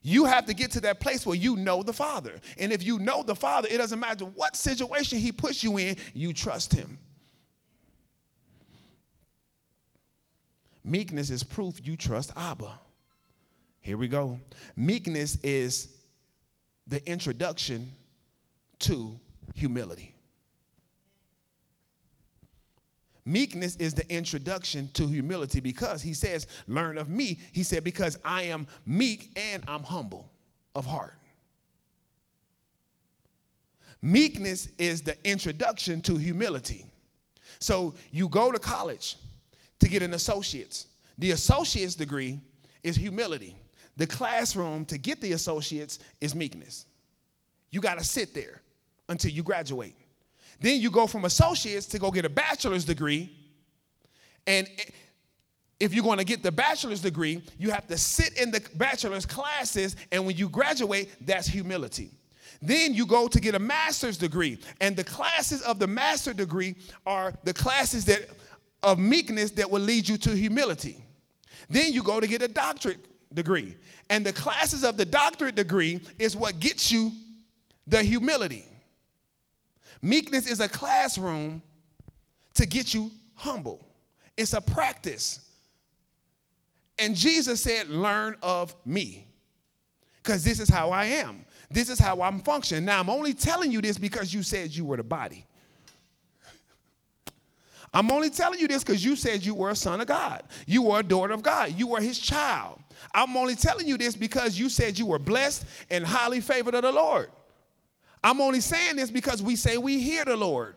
You 0.00 0.24
have 0.24 0.46
to 0.46 0.54
get 0.54 0.70
to 0.72 0.80
that 0.80 1.00
place 1.00 1.26
where 1.26 1.36
you 1.36 1.56
know 1.56 1.82
the 1.82 1.92
Father. 1.92 2.40
And 2.58 2.72
if 2.72 2.82
you 2.82 2.98
know 2.98 3.22
the 3.22 3.36
Father, 3.36 3.68
it 3.70 3.76
doesn't 3.76 4.00
matter 4.00 4.24
what 4.24 4.56
situation 4.56 5.18
He 5.18 5.30
puts 5.30 5.62
you 5.62 5.76
in, 5.76 5.96
you 6.14 6.32
trust 6.32 6.72
Him. 6.72 6.98
Meekness 10.82 11.28
is 11.28 11.42
proof 11.42 11.86
you 11.86 11.96
trust 11.96 12.32
Abba. 12.34 12.78
Here 13.84 13.98
we 13.98 14.08
go. 14.08 14.40
Meekness 14.76 15.36
is 15.42 15.88
the 16.86 17.06
introduction 17.06 17.92
to 18.78 19.20
humility. 19.54 20.14
Meekness 23.26 23.76
is 23.76 23.92
the 23.92 24.10
introduction 24.10 24.88
to 24.94 25.06
humility 25.06 25.60
because 25.60 26.00
he 26.00 26.14
says, 26.14 26.46
Learn 26.66 26.96
of 26.96 27.10
me. 27.10 27.38
He 27.52 27.62
said, 27.62 27.84
Because 27.84 28.18
I 28.24 28.44
am 28.44 28.66
meek 28.86 29.30
and 29.36 29.62
I'm 29.68 29.82
humble 29.82 30.32
of 30.74 30.86
heart. 30.86 31.18
Meekness 34.00 34.68
is 34.78 35.02
the 35.02 35.16
introduction 35.28 36.00
to 36.02 36.16
humility. 36.16 36.86
So 37.58 37.94
you 38.10 38.30
go 38.30 38.50
to 38.50 38.58
college 38.58 39.16
to 39.80 39.88
get 39.90 40.02
an 40.02 40.14
associate's. 40.14 40.86
The 41.18 41.32
associate's 41.32 41.94
degree 41.94 42.40
is 42.82 42.96
humility. 42.96 43.56
The 43.96 44.06
classroom 44.06 44.84
to 44.86 44.98
get 44.98 45.20
the 45.20 45.32
associate's 45.32 45.98
is 46.20 46.34
meekness. 46.34 46.86
You 47.70 47.80
got 47.80 47.98
to 47.98 48.04
sit 48.04 48.34
there 48.34 48.62
until 49.08 49.30
you 49.30 49.42
graduate. 49.42 49.94
Then 50.60 50.80
you 50.80 50.90
go 50.90 51.06
from 51.06 51.24
associates 51.24 51.86
to 51.86 51.98
go 51.98 52.10
get 52.10 52.24
a 52.24 52.28
bachelor's 52.28 52.84
degree. 52.84 53.30
And 54.46 54.68
if 55.80 55.94
you're 55.94 56.04
going 56.04 56.18
to 56.18 56.24
get 56.24 56.42
the 56.42 56.52
bachelor's 56.52 57.00
degree, 57.00 57.42
you 57.58 57.70
have 57.70 57.86
to 57.88 57.98
sit 57.98 58.38
in 58.40 58.50
the 58.50 58.66
bachelor's 58.74 59.26
classes. 59.26 59.96
And 60.12 60.26
when 60.26 60.36
you 60.36 60.48
graduate, 60.48 61.10
that's 61.20 61.46
humility. 61.46 62.10
Then 62.62 62.94
you 62.94 63.06
go 63.06 63.28
to 63.28 63.40
get 63.40 63.54
a 63.54 63.58
master's 63.58 64.16
degree. 64.16 64.58
And 64.80 64.96
the 64.96 65.04
classes 65.04 65.62
of 65.62 65.78
the 65.78 65.86
master 65.86 66.32
degree 66.32 66.76
are 67.04 67.34
the 67.44 67.52
classes 67.52 68.04
that 68.06 68.28
of 68.82 68.98
meekness 68.98 69.50
that 69.52 69.70
will 69.70 69.80
lead 69.80 70.08
you 70.08 70.16
to 70.18 70.30
humility. 70.36 71.02
Then 71.68 71.92
you 71.92 72.02
go 72.02 72.20
to 72.20 72.26
get 72.26 72.42
a 72.42 72.48
doctorate 72.48 73.00
degree. 73.34 73.76
And 74.10 74.24
the 74.24 74.32
classes 74.32 74.84
of 74.84 74.96
the 74.96 75.04
doctorate 75.04 75.54
degree 75.54 76.00
is 76.18 76.36
what 76.36 76.60
gets 76.60 76.90
you 76.90 77.12
the 77.86 78.02
humility. 78.02 78.64
Meekness 80.02 80.46
is 80.46 80.60
a 80.60 80.68
classroom 80.68 81.62
to 82.54 82.66
get 82.66 82.94
you 82.94 83.10
humble, 83.34 83.86
it's 84.36 84.52
a 84.52 84.60
practice. 84.60 85.40
And 86.96 87.16
Jesus 87.16 87.60
said, 87.60 87.88
Learn 87.88 88.36
of 88.40 88.74
me, 88.84 89.26
because 90.22 90.44
this 90.44 90.60
is 90.60 90.68
how 90.68 90.90
I 90.90 91.06
am. 91.06 91.44
This 91.70 91.88
is 91.88 91.98
how 91.98 92.22
I'm 92.22 92.38
functioning. 92.40 92.84
Now, 92.84 93.00
I'm 93.00 93.10
only 93.10 93.34
telling 93.34 93.72
you 93.72 93.80
this 93.80 93.98
because 93.98 94.32
you 94.32 94.44
said 94.44 94.70
you 94.70 94.84
were 94.84 94.96
the 94.96 95.02
body. 95.02 95.44
I'm 97.92 98.10
only 98.10 98.30
telling 98.30 98.60
you 98.60 98.68
this 98.68 98.84
because 98.84 99.04
you 99.04 99.16
said 99.16 99.44
you 99.44 99.54
were 99.54 99.70
a 99.70 99.76
son 99.76 100.00
of 100.00 100.06
God. 100.06 100.42
You 100.66 100.82
were 100.82 101.00
a 101.00 101.02
daughter 101.02 101.32
of 101.32 101.42
God. 101.42 101.72
You 101.76 101.88
were 101.88 102.00
his 102.00 102.18
child. 102.18 102.80
I'm 103.14 103.36
only 103.36 103.54
telling 103.54 103.86
you 103.86 103.96
this 103.96 104.16
because 104.16 104.58
you 104.58 104.68
said 104.68 104.98
you 104.98 105.06
were 105.06 105.18
blessed 105.18 105.64
and 105.90 106.04
highly 106.04 106.40
favored 106.40 106.74
of 106.74 106.82
the 106.82 106.92
Lord. 106.92 107.30
I'm 108.22 108.40
only 108.40 108.60
saying 108.60 108.96
this 108.96 109.10
because 109.10 109.42
we 109.42 109.56
say 109.56 109.76
we 109.76 110.00
hear 110.00 110.24
the 110.24 110.36
Lord. 110.36 110.76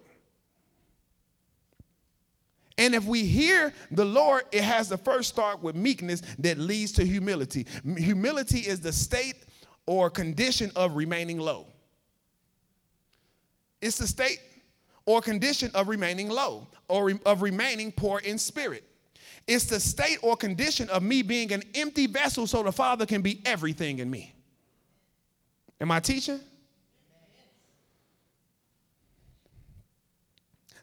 And 2.77 2.93
if 2.93 3.05
we 3.05 3.25
hear 3.25 3.73
the 3.89 4.05
Lord, 4.05 4.43
it 4.51 4.63
has 4.63 4.89
to 4.89 4.97
first 4.97 5.29
start 5.29 5.63
with 5.63 5.75
meekness 5.75 6.21
that 6.39 6.57
leads 6.59 6.91
to 6.93 7.05
humility. 7.05 7.65
Humility 7.97 8.59
is 8.59 8.81
the 8.81 8.91
state 8.91 9.45
or 9.87 10.09
condition 10.09 10.71
of 10.75 10.95
remaining 10.95 11.39
low. 11.39 11.67
It's 13.81 13.97
the 13.97 14.07
state 14.07 14.39
or 15.05 15.21
condition 15.21 15.71
of 15.73 15.87
remaining 15.87 16.29
low 16.29 16.67
or 16.87 17.13
of 17.25 17.41
remaining 17.41 17.91
poor 17.91 18.19
in 18.19 18.37
spirit. 18.37 18.83
It's 19.47 19.65
the 19.65 19.79
state 19.79 20.17
or 20.21 20.35
condition 20.35 20.89
of 20.89 21.01
me 21.01 21.21
being 21.21 21.53
an 21.53 21.63
empty 21.73 22.05
vessel 22.05 22.47
so 22.47 22.63
the 22.63 22.71
Father 22.71 23.05
can 23.05 23.21
be 23.21 23.41
everything 23.45 23.99
in 23.99 24.09
me. 24.09 24.33
Am 25.79 25.91
I 25.91 25.99
teaching? 25.99 26.39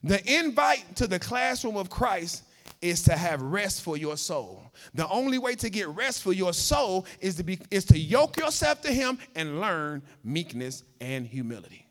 The 0.02 0.38
invite 0.38 0.96
to 0.96 1.06
the 1.06 1.18
classroom 1.18 1.76
of 1.76 1.88
Christ 1.90 2.44
is 2.80 3.02
to 3.02 3.16
have 3.16 3.40
rest 3.40 3.82
for 3.82 3.96
your 3.96 4.16
soul. 4.16 4.62
The 4.92 5.08
only 5.08 5.38
way 5.38 5.54
to 5.56 5.70
get 5.70 5.88
rest 5.88 6.22
for 6.22 6.32
your 6.32 6.52
soul 6.52 7.06
is 7.20 7.36
to 7.36 7.42
be 7.42 7.58
is 7.70 7.86
to 7.86 7.98
yoke 7.98 8.36
yourself 8.36 8.82
to 8.82 8.92
him 8.92 9.18
and 9.34 9.60
learn 9.60 10.02
meekness 10.22 10.84
and 11.00 11.26
humility. 11.26 11.86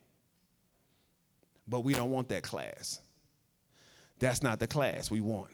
But 1.68 1.80
we 1.80 1.96
don't 1.96 2.12
want 2.12 2.30
that 2.30 2.44
class. 2.44 3.00
That's 4.20 4.44
not 4.44 4.60
the 4.60 4.68
class 4.68 5.10
we 5.10 5.22
want. 5.22 5.50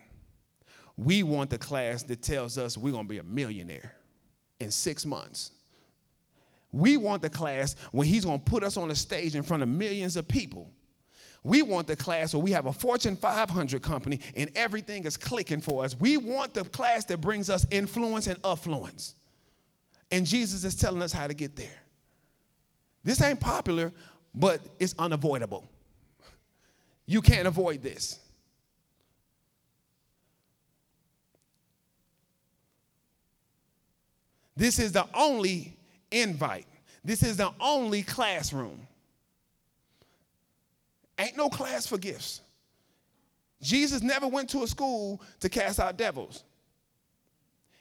We 1.00 1.24
want 1.24 1.50
the 1.50 1.58
class 1.58 2.04
that 2.04 2.22
tells 2.22 2.58
us 2.58 2.78
we're 2.78 2.92
going 2.92 3.06
to 3.06 3.10
be 3.10 3.20
a 3.20 3.24
millionaire 3.24 3.96
in 4.60 4.72
6 4.72 5.06
months. 5.06 5.52
We 6.72 6.98
want 6.98 7.22
the 7.22 7.30
class 7.30 7.76
when 7.92 8.08
he's 8.08 8.26
going 8.26 8.40
to 8.40 8.46
put 8.46 8.64
us 8.64 8.78
on 8.78 8.92
a 8.92 8.96
stage 8.96 9.36
in 9.36 9.44
front 9.44 9.64
of 9.64 9.70
millions 9.70 10.18
of 10.18 10.28
people 10.28 10.72
we 11.44 11.62
want 11.62 11.88
the 11.88 11.96
class 11.96 12.34
where 12.34 12.44
we 12.44 12.52
have 12.52 12.66
a 12.66 12.74
Fortune 12.74 13.16
500 13.16 13.82
company 13.82 14.20
and 14.36 14.52
everything 14.56 15.06
is 15.06 15.16
clicking 15.16 15.62
for 15.62 15.86
us. 15.86 15.98
We 15.98 16.18
want 16.18 16.54
the 16.54 16.66
class 16.66 17.06
that 17.06 17.22
brings 17.22 17.50
us 17.50 17.66
influence 17.72 18.28
and 18.28 18.38
affluence. 18.44 19.16
And 20.12 20.26
Jesus 20.26 20.64
is 20.64 20.76
telling 20.76 21.02
us 21.02 21.14
how 21.14 21.28
to 21.28 21.34
get 21.34 21.56
there. 21.56 21.68
This 23.04 23.22
ain't 23.22 23.40
popular, 23.40 23.94
but 24.36 24.60
it's 24.80 24.94
unavoidable. 25.00 25.70
You 27.06 27.22
can't 27.22 27.48
avoid 27.48 27.82
this. 27.82 28.20
This 34.60 34.78
is 34.78 34.92
the 34.92 35.08
only 35.14 35.74
invite. 36.12 36.68
This 37.02 37.24
is 37.24 37.38
the 37.38 37.50
only 37.62 38.04
classroom. 38.04 38.78
Ain't 41.18 41.38
no 41.38 41.48
class 41.48 41.88
for 41.88 41.98
gifts. 41.98 42.42
Jesus 43.62 44.02
never 44.02 44.28
went 44.28 44.50
to 44.50 44.64
a 44.64 44.68
school 44.68 45.22
to 45.40 45.48
cast 45.48 45.80
out 45.80 45.96
devils. 45.96 46.44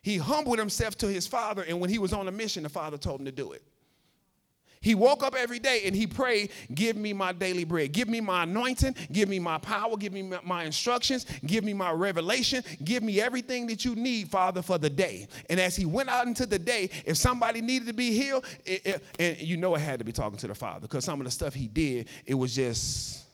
He 0.03 0.19
humbled 0.19 0.61
himself 0.61 0.97
to 0.99 1.09
his 1.09 1.27
father, 1.27 1.63
and 1.63 1.81
when 1.81 1.91
he 1.91 1.99
was 1.99 2.13
on 2.13 2.29
a 2.29 2.33
mission, 2.33 2.63
the 2.63 2.69
father 2.69 2.97
told 2.97 3.19
him 3.19 3.27
to 3.27 3.33
do 3.33 3.51
it. 3.51 3.63
He 4.81 4.95
woke 4.95 5.23
up 5.23 5.35
every 5.35 5.59
day 5.59 5.83
and 5.87 5.95
he 5.95 6.07
prayed, 6.07 6.51
Give 6.75 6.97
me 6.97 7.13
my 7.13 7.33
daily 7.33 7.65
bread. 7.65 7.93
Give 7.93 8.09
me 8.09 8.21
my 8.21 8.45
anointing. 8.45 8.95
Give 9.13 9.29
me 9.29 9.39
my 9.39 9.59
power. 9.59 9.97
Give 9.97 10.13
me 10.13 10.31
my 10.45 10.65
instructions. 10.65 11.27
Give 11.47 11.65
me 11.65 11.73
my 11.73 11.91
revelation. 11.91 12.63
Give 12.85 13.03
me 13.03 13.21
everything 13.21 13.67
that 13.69 13.85
you 13.85 13.95
need, 13.95 14.29
Father, 14.29 14.63
for 14.63 14.79
the 14.79 14.91
day. 14.91 15.29
And 15.51 15.59
as 15.59 15.77
he 15.77 15.85
went 15.85 16.09
out 16.09 16.27
into 16.27 16.47
the 16.47 16.59
day, 16.59 16.91
if 17.05 17.17
somebody 17.17 17.61
needed 17.61 17.89
to 17.89 17.95
be 17.95 18.13
healed, 18.13 18.45
it, 18.65 18.87
it, 18.87 19.05
and 19.19 19.41
you 19.41 19.57
know 19.57 19.75
it 19.75 19.81
had 19.81 19.99
to 19.99 20.05
be 20.05 20.13
talking 20.13 20.39
to 20.39 20.47
the 20.47 20.55
Father 20.55 20.81
because 20.81 21.05
some 21.05 21.21
of 21.21 21.25
the 21.25 21.31
stuff 21.31 21.55
he 21.55 21.67
did, 21.67 22.09
it 22.25 22.35
was 22.35 22.55
just 22.55 23.25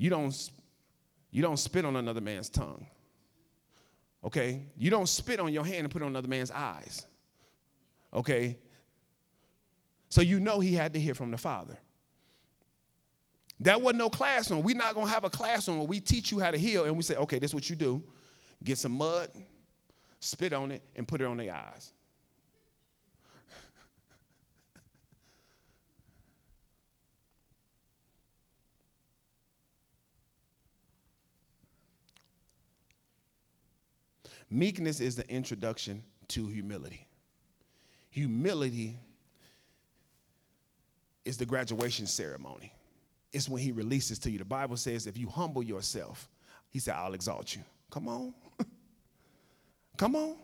you 0.00 0.08
don't, 0.08 0.50
you 1.30 1.42
don't 1.42 1.58
spit 1.58 1.84
on 1.84 1.96
another 1.96 2.22
man's 2.22 2.48
tongue. 2.48 2.86
Okay? 4.24 4.62
You 4.78 4.88
don't 4.88 5.08
spit 5.08 5.38
on 5.40 5.52
your 5.52 5.62
hand 5.62 5.80
and 5.80 5.90
put 5.90 6.00
on 6.00 6.08
another 6.08 6.26
man's 6.26 6.50
eyes. 6.50 7.04
Okay? 8.14 8.56
So 10.10 10.20
you 10.20 10.38
know 10.40 10.60
he 10.60 10.74
had 10.74 10.92
to 10.92 11.00
hear 11.00 11.14
from 11.14 11.30
the 11.30 11.38
Father. 11.38 11.78
That 13.60 13.80
wasn't 13.80 13.98
no 13.98 14.10
classroom. 14.10 14.62
We're 14.62 14.76
not 14.76 14.94
going 14.94 15.06
to 15.06 15.12
have 15.12 15.24
a 15.24 15.30
classroom 15.30 15.78
where 15.78 15.86
we 15.86 16.00
teach 16.00 16.32
you 16.32 16.40
how 16.40 16.50
to 16.50 16.58
heal 16.58 16.84
and 16.84 16.96
we 16.96 17.02
say, 17.02 17.14
okay, 17.14 17.38
this 17.38 17.50
is 17.50 17.54
what 17.54 17.70
you 17.70 17.76
do. 17.76 18.02
Get 18.64 18.78
some 18.78 18.92
mud, 18.92 19.30
spit 20.18 20.52
on 20.52 20.72
it, 20.72 20.82
and 20.96 21.06
put 21.06 21.20
it 21.20 21.26
on 21.26 21.36
their 21.36 21.54
eyes. 21.54 21.92
Meekness 34.50 34.98
is 35.00 35.14
the 35.16 35.30
introduction 35.30 36.02
to 36.28 36.48
humility. 36.48 37.06
Humility 38.10 38.98
is 41.30 41.38
the 41.38 41.46
graduation 41.46 42.06
ceremony. 42.06 42.72
it's 43.32 43.48
when 43.48 43.62
he 43.62 43.72
releases 43.72 44.18
to 44.18 44.30
you. 44.30 44.38
The 44.38 44.44
Bible 44.44 44.76
says, 44.76 45.06
if 45.06 45.16
you 45.16 45.28
humble 45.28 45.62
yourself, 45.62 46.28
he 46.68 46.78
said, 46.80 46.94
I'll 46.96 47.14
exalt 47.14 47.54
you. 47.54 47.62
Come 47.90 48.08
on. 48.08 48.34
Come 49.96 50.16
on. 50.16 50.36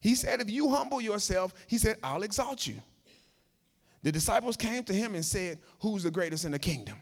He 0.00 0.14
said, 0.14 0.40
if 0.40 0.48
you 0.48 0.68
humble 0.68 1.00
yourself, 1.00 1.52
he 1.66 1.78
said, 1.78 1.96
I'll 2.02 2.22
exalt 2.22 2.66
you. 2.66 2.76
The 4.02 4.12
disciples 4.12 4.56
came 4.56 4.84
to 4.84 4.92
him 4.92 5.14
and 5.14 5.24
said, 5.24 5.58
Who's 5.80 6.02
the 6.02 6.10
greatest 6.10 6.44
in 6.44 6.52
the 6.52 6.58
kingdom? 6.58 6.96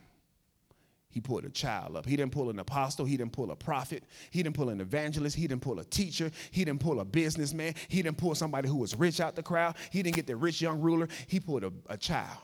He 1.11 1.21
pulled 1.21 1.45
a 1.45 1.51
child 1.51 1.97
up. 1.97 2.07
He 2.07 2.15
didn't 2.15 2.33
pull 2.33 2.51
an 2.51 2.59
apostle. 2.61 3.05
He 3.05 3.17
didn't 3.17 3.33
pull 3.33 3.51
a 3.51 3.57
prophet. 3.57 4.05
He 4.31 4.43
didn't 4.43 4.55
pull 4.55 4.69
an 4.69 4.81
evangelist. 4.81 5.35
He 5.35 5.49
didn't 5.49 5.63
pull 5.63 5.81
a 5.81 5.85
teacher. 5.85 6.31
He 6.53 6.65
didn't 6.65 6.81
pull 6.81 7.01
a 7.01 7.05
businessman. 7.05 7.75
He 7.89 8.01
didn't 8.03 8.19
pull 8.19 8.35
somebody 8.37 8.69
who 8.69 8.77
was 8.77 8.95
rich 8.95 9.21
out 9.21 9.35
the 9.35 9.43
crowd. 9.43 9.77
He 9.91 10.03
didn't 10.03 10.15
get 10.15 10.27
the 10.29 10.37
rich 10.37 10.61
young 10.63 10.81
ruler. 10.81 11.09
He 11.27 11.41
pulled 11.41 11.65
a, 11.65 11.73
a 11.89 11.97
child, 11.97 12.39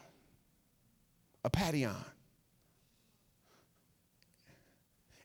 a 1.46 1.50
paidion. 1.50 1.94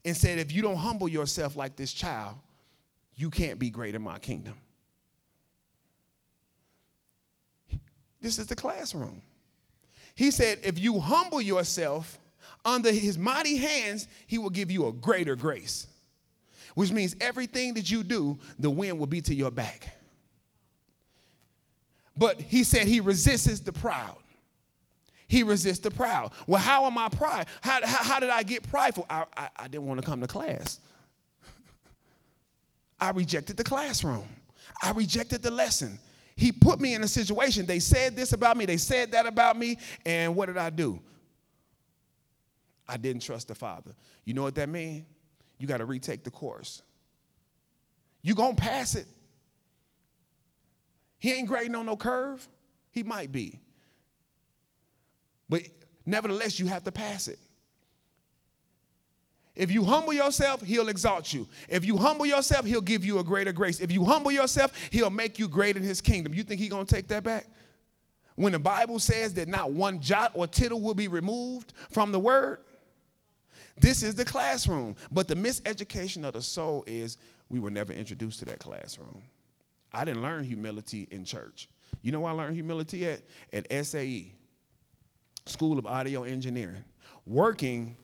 And 0.05 0.15
said, 0.15 0.39
if 0.39 0.51
you 0.51 0.61
don't 0.61 0.77
humble 0.77 1.09
yourself 1.09 1.55
like 1.55 1.75
this 1.75 1.91
child, 1.91 2.35
you 3.15 3.29
can't 3.29 3.59
be 3.59 3.69
great 3.69 3.93
in 3.93 4.01
my 4.01 4.19
kingdom. 4.19 4.55
This 8.21 8.39
is 8.39 8.47
the 8.47 8.55
classroom. 8.55 9.21
He 10.15 10.31
said, 10.31 10.59
if 10.63 10.79
you 10.79 10.99
humble 10.99 11.41
yourself, 11.41 12.19
under 12.63 12.91
his 12.91 13.17
mighty 13.17 13.57
hands, 13.57 14.07
he 14.27 14.37
will 14.37 14.49
give 14.51 14.69
you 14.69 14.87
a 14.87 14.91
greater 14.91 15.35
grace. 15.35 15.87
Which 16.75 16.91
means 16.91 17.15
everything 17.19 17.73
that 17.73 17.89
you 17.89 18.03
do, 18.03 18.37
the 18.59 18.69
wind 18.69 18.99
will 18.99 19.07
be 19.07 19.21
to 19.21 19.33
your 19.33 19.51
back. 19.51 19.95
But 22.15 22.39
he 22.39 22.63
said 22.63 22.87
he 22.87 22.99
resists 22.99 23.59
the 23.61 23.73
proud. 23.73 24.20
He 25.31 25.43
resists 25.43 25.79
the 25.79 25.89
proud. 25.89 26.33
Well, 26.45 26.61
how 26.61 26.85
am 26.85 26.97
I 26.97 27.07
proud? 27.07 27.45
How, 27.61 27.79
how, 27.85 28.03
how 28.03 28.19
did 28.19 28.29
I 28.29 28.43
get 28.43 28.69
prideful? 28.69 29.05
I, 29.09 29.23
I, 29.37 29.47
I 29.55 29.67
didn't 29.69 29.85
want 29.85 30.01
to 30.01 30.05
come 30.05 30.19
to 30.19 30.27
class. 30.27 30.81
I 32.99 33.11
rejected 33.11 33.55
the 33.55 33.63
classroom. 33.63 34.27
I 34.83 34.91
rejected 34.91 35.41
the 35.41 35.49
lesson. 35.49 35.99
He 36.35 36.51
put 36.51 36.81
me 36.81 36.95
in 36.95 37.03
a 37.03 37.07
situation. 37.07 37.65
They 37.65 37.79
said 37.79 38.13
this 38.13 38.33
about 38.33 38.57
me, 38.57 38.65
they 38.65 38.75
said 38.75 39.13
that 39.13 39.25
about 39.25 39.57
me, 39.57 39.77
and 40.05 40.35
what 40.35 40.47
did 40.47 40.57
I 40.57 40.69
do? 40.69 40.99
I 42.85 42.97
didn't 42.97 43.21
trust 43.21 43.47
the 43.47 43.55
Father. 43.55 43.91
You 44.25 44.33
know 44.33 44.43
what 44.43 44.55
that 44.55 44.67
means? 44.67 45.05
You 45.59 45.65
got 45.65 45.77
to 45.77 45.85
retake 45.85 46.25
the 46.25 46.31
course. 46.31 46.81
You 48.21 48.35
going 48.35 48.57
to 48.57 48.61
pass 48.61 48.95
it. 48.95 49.07
He 51.19 51.31
ain't 51.31 51.47
grading 51.47 51.75
on 51.75 51.85
no 51.85 51.95
curve. 51.95 52.45
He 52.91 53.03
might 53.03 53.31
be. 53.31 53.60
But 55.51 55.63
nevertheless, 56.05 56.59
you 56.59 56.65
have 56.67 56.85
to 56.85 56.91
pass 56.91 57.27
it. 57.27 57.37
If 59.53 59.69
you 59.69 59.83
humble 59.83 60.13
yourself, 60.13 60.61
he'll 60.61 60.87
exalt 60.87 61.33
you. 61.33 61.45
If 61.67 61.83
you 61.83 61.97
humble 61.97 62.25
yourself, 62.25 62.65
he'll 62.65 62.79
give 62.79 63.03
you 63.03 63.19
a 63.19 63.23
greater 63.23 63.51
grace. 63.51 63.81
If 63.81 63.91
you 63.91 64.05
humble 64.05 64.31
yourself, 64.31 64.71
he'll 64.91 65.09
make 65.09 65.37
you 65.37 65.49
great 65.49 65.75
in 65.75 65.83
his 65.83 65.99
kingdom. 65.99 66.33
You 66.33 66.43
think 66.43 66.61
he's 66.61 66.69
going 66.69 66.85
to 66.85 66.95
take 66.95 67.09
that 67.09 67.23
back? 67.23 67.47
When 68.35 68.53
the 68.53 68.59
Bible 68.59 68.97
says 68.97 69.33
that 69.33 69.49
not 69.49 69.73
one 69.73 69.99
jot 69.99 70.31
or 70.35 70.47
tittle 70.47 70.79
will 70.79 70.93
be 70.93 71.09
removed 71.09 71.73
from 71.89 72.13
the 72.13 72.19
word, 72.19 72.59
this 73.77 74.03
is 74.03 74.15
the 74.15 74.23
classroom. 74.23 74.95
But 75.11 75.27
the 75.27 75.35
miseducation 75.35 76.25
of 76.25 76.33
the 76.33 76.41
soul 76.41 76.85
is 76.87 77.17
we 77.49 77.59
were 77.59 77.71
never 77.71 77.91
introduced 77.91 78.39
to 78.39 78.45
that 78.45 78.59
classroom. 78.59 79.21
I 79.91 80.05
didn't 80.05 80.21
learn 80.21 80.45
humility 80.45 81.09
in 81.11 81.25
church. 81.25 81.67
You 82.03 82.13
know 82.13 82.21
where 82.21 82.31
I 82.31 82.35
learned 82.35 82.55
humility 82.55 83.05
at? 83.05 83.21
At 83.51 83.85
SAE, 83.85 84.33
School 85.45 85.79
of 85.79 85.85
Audio 85.85 86.23
Engineering, 86.23 86.83
working 87.25 87.97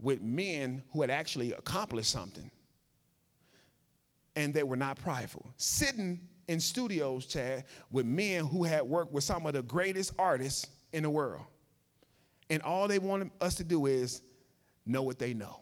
with 0.00 0.20
men 0.20 0.82
who 0.92 1.00
had 1.00 1.10
actually 1.10 1.52
accomplished 1.52 2.10
something. 2.10 2.50
And 4.34 4.52
they 4.52 4.62
were 4.62 4.76
not 4.76 4.98
prideful. 4.98 5.50
Sitting 5.56 6.20
in 6.48 6.60
studios, 6.60 7.26
Chad, 7.26 7.64
with 7.90 8.04
men 8.04 8.44
who 8.44 8.64
had 8.64 8.82
worked 8.82 9.12
with 9.12 9.24
some 9.24 9.46
of 9.46 9.54
the 9.54 9.62
greatest 9.62 10.12
artists 10.18 10.66
in 10.92 11.02
the 11.02 11.10
world. 11.10 11.44
And 12.50 12.62
all 12.62 12.86
they 12.86 12.98
wanted 12.98 13.30
us 13.40 13.54
to 13.56 13.64
do 13.64 13.86
is 13.86 14.22
know 14.84 15.02
what 15.02 15.18
they 15.18 15.34
know. 15.34 15.60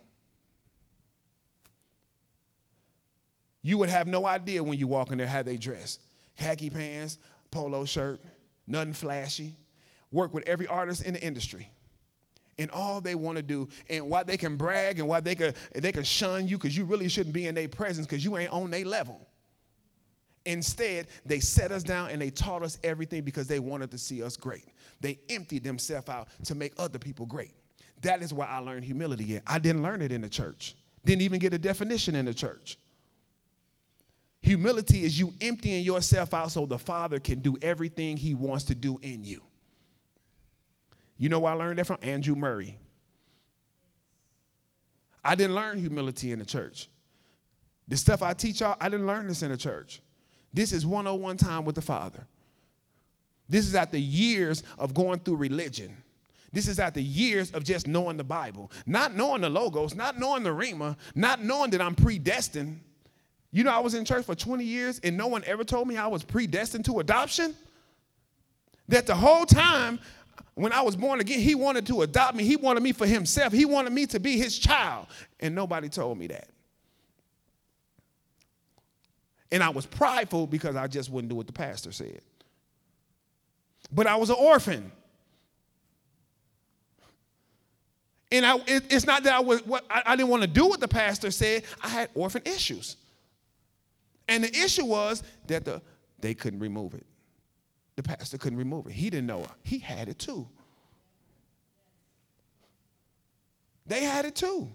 You 3.62 3.78
would 3.78 3.88
have 3.88 4.06
no 4.06 4.26
idea 4.26 4.62
when 4.62 4.78
you 4.78 4.86
walk 4.86 5.10
in 5.10 5.18
there 5.18 5.26
how 5.26 5.42
they 5.42 5.56
dress. 5.56 5.98
Khaki 6.36 6.68
pants, 6.68 7.18
polo 7.50 7.86
shirt, 7.86 8.20
nothing 8.66 8.92
flashy. 8.92 9.56
Work 10.12 10.34
with 10.34 10.46
every 10.46 10.66
artist 10.66 11.02
in 11.04 11.14
the 11.14 11.22
industry. 11.22 11.70
And 12.58 12.70
all 12.70 13.00
they 13.00 13.16
want 13.16 13.36
to 13.36 13.42
do, 13.42 13.68
and 13.90 14.08
why 14.08 14.22
they 14.22 14.36
can 14.36 14.56
brag 14.56 15.00
and 15.00 15.08
why 15.08 15.20
they 15.20 15.34
can, 15.34 15.54
they 15.74 15.90
can 15.90 16.04
shun 16.04 16.46
you 16.46 16.56
because 16.56 16.76
you 16.76 16.84
really 16.84 17.08
shouldn't 17.08 17.34
be 17.34 17.48
in 17.48 17.54
their 17.54 17.68
presence 17.68 18.06
because 18.06 18.24
you 18.24 18.36
ain't 18.36 18.52
on 18.52 18.70
their 18.70 18.84
level. 18.84 19.26
Instead, 20.46 21.08
they 21.24 21.40
set 21.40 21.72
us 21.72 21.82
down 21.82 22.10
and 22.10 22.20
they 22.20 22.30
taught 22.30 22.62
us 22.62 22.78
everything 22.84 23.22
because 23.22 23.46
they 23.46 23.58
wanted 23.58 23.90
to 23.90 23.98
see 23.98 24.22
us 24.22 24.36
great. 24.36 24.66
They 25.00 25.18
emptied 25.28 25.64
themselves 25.64 26.08
out 26.08 26.28
to 26.44 26.54
make 26.54 26.74
other 26.78 26.98
people 26.98 27.26
great. 27.26 27.52
That 28.02 28.22
is 28.22 28.32
why 28.32 28.46
I 28.46 28.58
learned 28.58 28.84
humility. 28.84 29.40
I 29.46 29.58
didn't 29.58 29.82
learn 29.82 30.02
it 30.02 30.12
in 30.12 30.20
the 30.20 30.28
church. 30.28 30.76
Didn't 31.04 31.22
even 31.22 31.38
get 31.38 31.54
a 31.54 31.58
definition 31.58 32.14
in 32.14 32.26
the 32.26 32.34
church. 32.34 32.78
Humility 34.42 35.04
is 35.04 35.18
you 35.18 35.32
emptying 35.40 35.82
yourself 35.82 36.34
out 36.34 36.52
so 36.52 36.66
the 36.66 36.78
Father 36.78 37.18
can 37.18 37.40
do 37.40 37.56
everything 37.62 38.18
He 38.18 38.34
wants 38.34 38.64
to 38.64 38.74
do 38.74 38.98
in 39.00 39.24
you. 39.24 39.42
You 41.16 41.28
know 41.28 41.40
where 41.40 41.52
I 41.52 41.56
learned 41.56 41.78
that 41.78 41.86
from? 41.86 41.98
Andrew 42.02 42.34
Murray. 42.34 42.78
I 45.24 45.34
didn't 45.34 45.54
learn 45.54 45.78
humility 45.78 46.32
in 46.32 46.38
the 46.38 46.44
church. 46.44 46.88
The 47.88 47.96
stuff 47.96 48.22
I 48.22 48.34
teach 48.34 48.60
y'all, 48.60 48.76
I 48.80 48.88
didn't 48.88 49.06
learn 49.06 49.26
this 49.26 49.42
in 49.42 49.50
the 49.50 49.56
church. 49.56 50.00
This 50.52 50.72
is 50.72 50.86
101 50.86 51.36
time 51.36 51.64
with 51.64 51.74
the 51.74 51.82
Father. 51.82 52.26
This 53.48 53.66
is 53.66 53.74
after 53.74 53.98
years 53.98 54.62
of 54.78 54.94
going 54.94 55.20
through 55.20 55.36
religion. 55.36 55.96
This 56.52 56.68
is 56.68 56.78
after 56.78 57.00
years 57.00 57.50
of 57.50 57.64
just 57.64 57.88
knowing 57.88 58.16
the 58.16 58.24
Bible, 58.24 58.70
not 58.86 59.14
knowing 59.14 59.40
the 59.40 59.50
logos, 59.50 59.94
not 59.94 60.18
knowing 60.18 60.44
the 60.44 60.50
Rhema, 60.50 60.96
not 61.14 61.42
knowing 61.42 61.70
that 61.70 61.80
I'm 61.80 61.94
predestined. 61.94 62.80
You 63.50 63.64
know, 63.64 63.72
I 63.72 63.80
was 63.80 63.94
in 63.94 64.04
church 64.04 64.24
for 64.24 64.34
20 64.34 64.64
years 64.64 65.00
and 65.02 65.16
no 65.16 65.26
one 65.26 65.42
ever 65.46 65.64
told 65.64 65.88
me 65.88 65.96
I 65.96 66.06
was 66.06 66.22
predestined 66.22 66.84
to 66.86 67.00
adoption. 67.00 67.54
That 68.88 69.06
the 69.06 69.14
whole 69.14 69.46
time 69.46 69.98
when 70.54 70.72
I 70.72 70.82
was 70.82 70.94
born 70.94 71.20
again, 71.20 71.40
he 71.40 71.54
wanted 71.54 71.86
to 71.88 72.02
adopt 72.02 72.36
me. 72.36 72.44
He 72.44 72.56
wanted 72.56 72.82
me 72.82 72.92
for 72.92 73.06
himself. 73.06 73.52
He 73.52 73.64
wanted 73.64 73.92
me 73.92 74.06
to 74.06 74.20
be 74.20 74.38
his 74.38 74.58
child. 74.58 75.06
And 75.40 75.54
nobody 75.54 75.88
told 75.88 76.16
me 76.16 76.28
that. 76.28 76.48
And 79.50 79.62
I 79.62 79.68
was 79.68 79.86
prideful 79.86 80.46
because 80.46 80.76
I 80.76 80.86
just 80.86 81.10
wouldn't 81.10 81.28
do 81.28 81.36
what 81.36 81.46
the 81.46 81.52
pastor 81.52 81.92
said. 81.92 82.20
But 83.92 84.06
I 84.06 84.16
was 84.16 84.30
an 84.30 84.36
orphan. 84.38 84.90
And 88.32 88.46
I, 88.46 88.56
it, 88.66 88.84
it's 88.90 89.06
not 89.06 89.22
that 89.24 89.32
I, 89.32 89.40
was, 89.40 89.64
what, 89.66 89.84
I, 89.90 90.02
I 90.06 90.16
didn't 90.16 90.28
want 90.28 90.42
to 90.42 90.48
do 90.48 90.66
what 90.66 90.80
the 90.80 90.88
pastor 90.88 91.30
said. 91.30 91.64
I 91.82 91.88
had 91.88 92.10
orphan 92.14 92.42
issues. 92.44 92.96
And 94.28 94.42
the 94.42 94.48
issue 94.56 94.84
was 94.84 95.22
that 95.46 95.64
the, 95.64 95.82
they 96.18 96.34
couldn't 96.34 96.60
remove 96.60 96.94
it. 96.94 97.06
The 97.96 98.02
pastor 98.02 98.38
couldn't 98.38 98.58
remove 98.58 98.86
it. 98.86 98.92
He 98.92 99.10
didn't 99.10 99.26
know 99.26 99.40
it. 99.40 99.50
He 99.62 99.78
had 99.78 100.08
it 100.08 100.18
too. 100.18 100.48
They 103.86 104.02
had 104.02 104.24
it 104.24 104.34
too. 104.34 104.72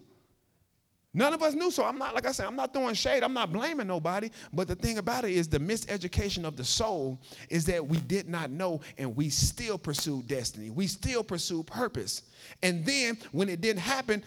None 1.14 1.34
of 1.34 1.42
us 1.42 1.56
knew. 1.56 1.72
So 1.72 1.84
I'm 1.84 1.98
not, 1.98 2.14
like 2.14 2.28
I 2.28 2.32
said, 2.32 2.46
I'm 2.46 2.56
not 2.56 2.72
throwing 2.72 2.94
shade. 2.94 3.24
I'm 3.24 3.34
not 3.34 3.52
blaming 3.52 3.88
nobody. 3.88 4.30
But 4.54 4.68
the 4.68 4.76
thing 4.76 5.00
about 5.00 5.26
it 5.26 5.32
is 5.32 5.48
the 5.48 5.60
miseducation 5.60 6.46
of 6.46 6.56
the 6.56 6.64
soul 6.64 7.20
is 7.50 7.66
that 7.66 7.86
we 7.86 7.98
did 7.98 8.30
not 8.30 8.52
know 8.52 8.82
and 8.98 9.16
we 9.16 9.30
still 9.30 9.78
pursued 9.78 10.28
destiny. 10.28 10.70
We 10.70 10.86
still 10.86 11.24
pursued 11.24 11.66
purpose. 11.66 12.22
And 12.62 12.86
then 12.86 13.18
when 13.32 13.50
it 13.50 13.60
didn't 13.60 13.82
happen, 13.82 14.24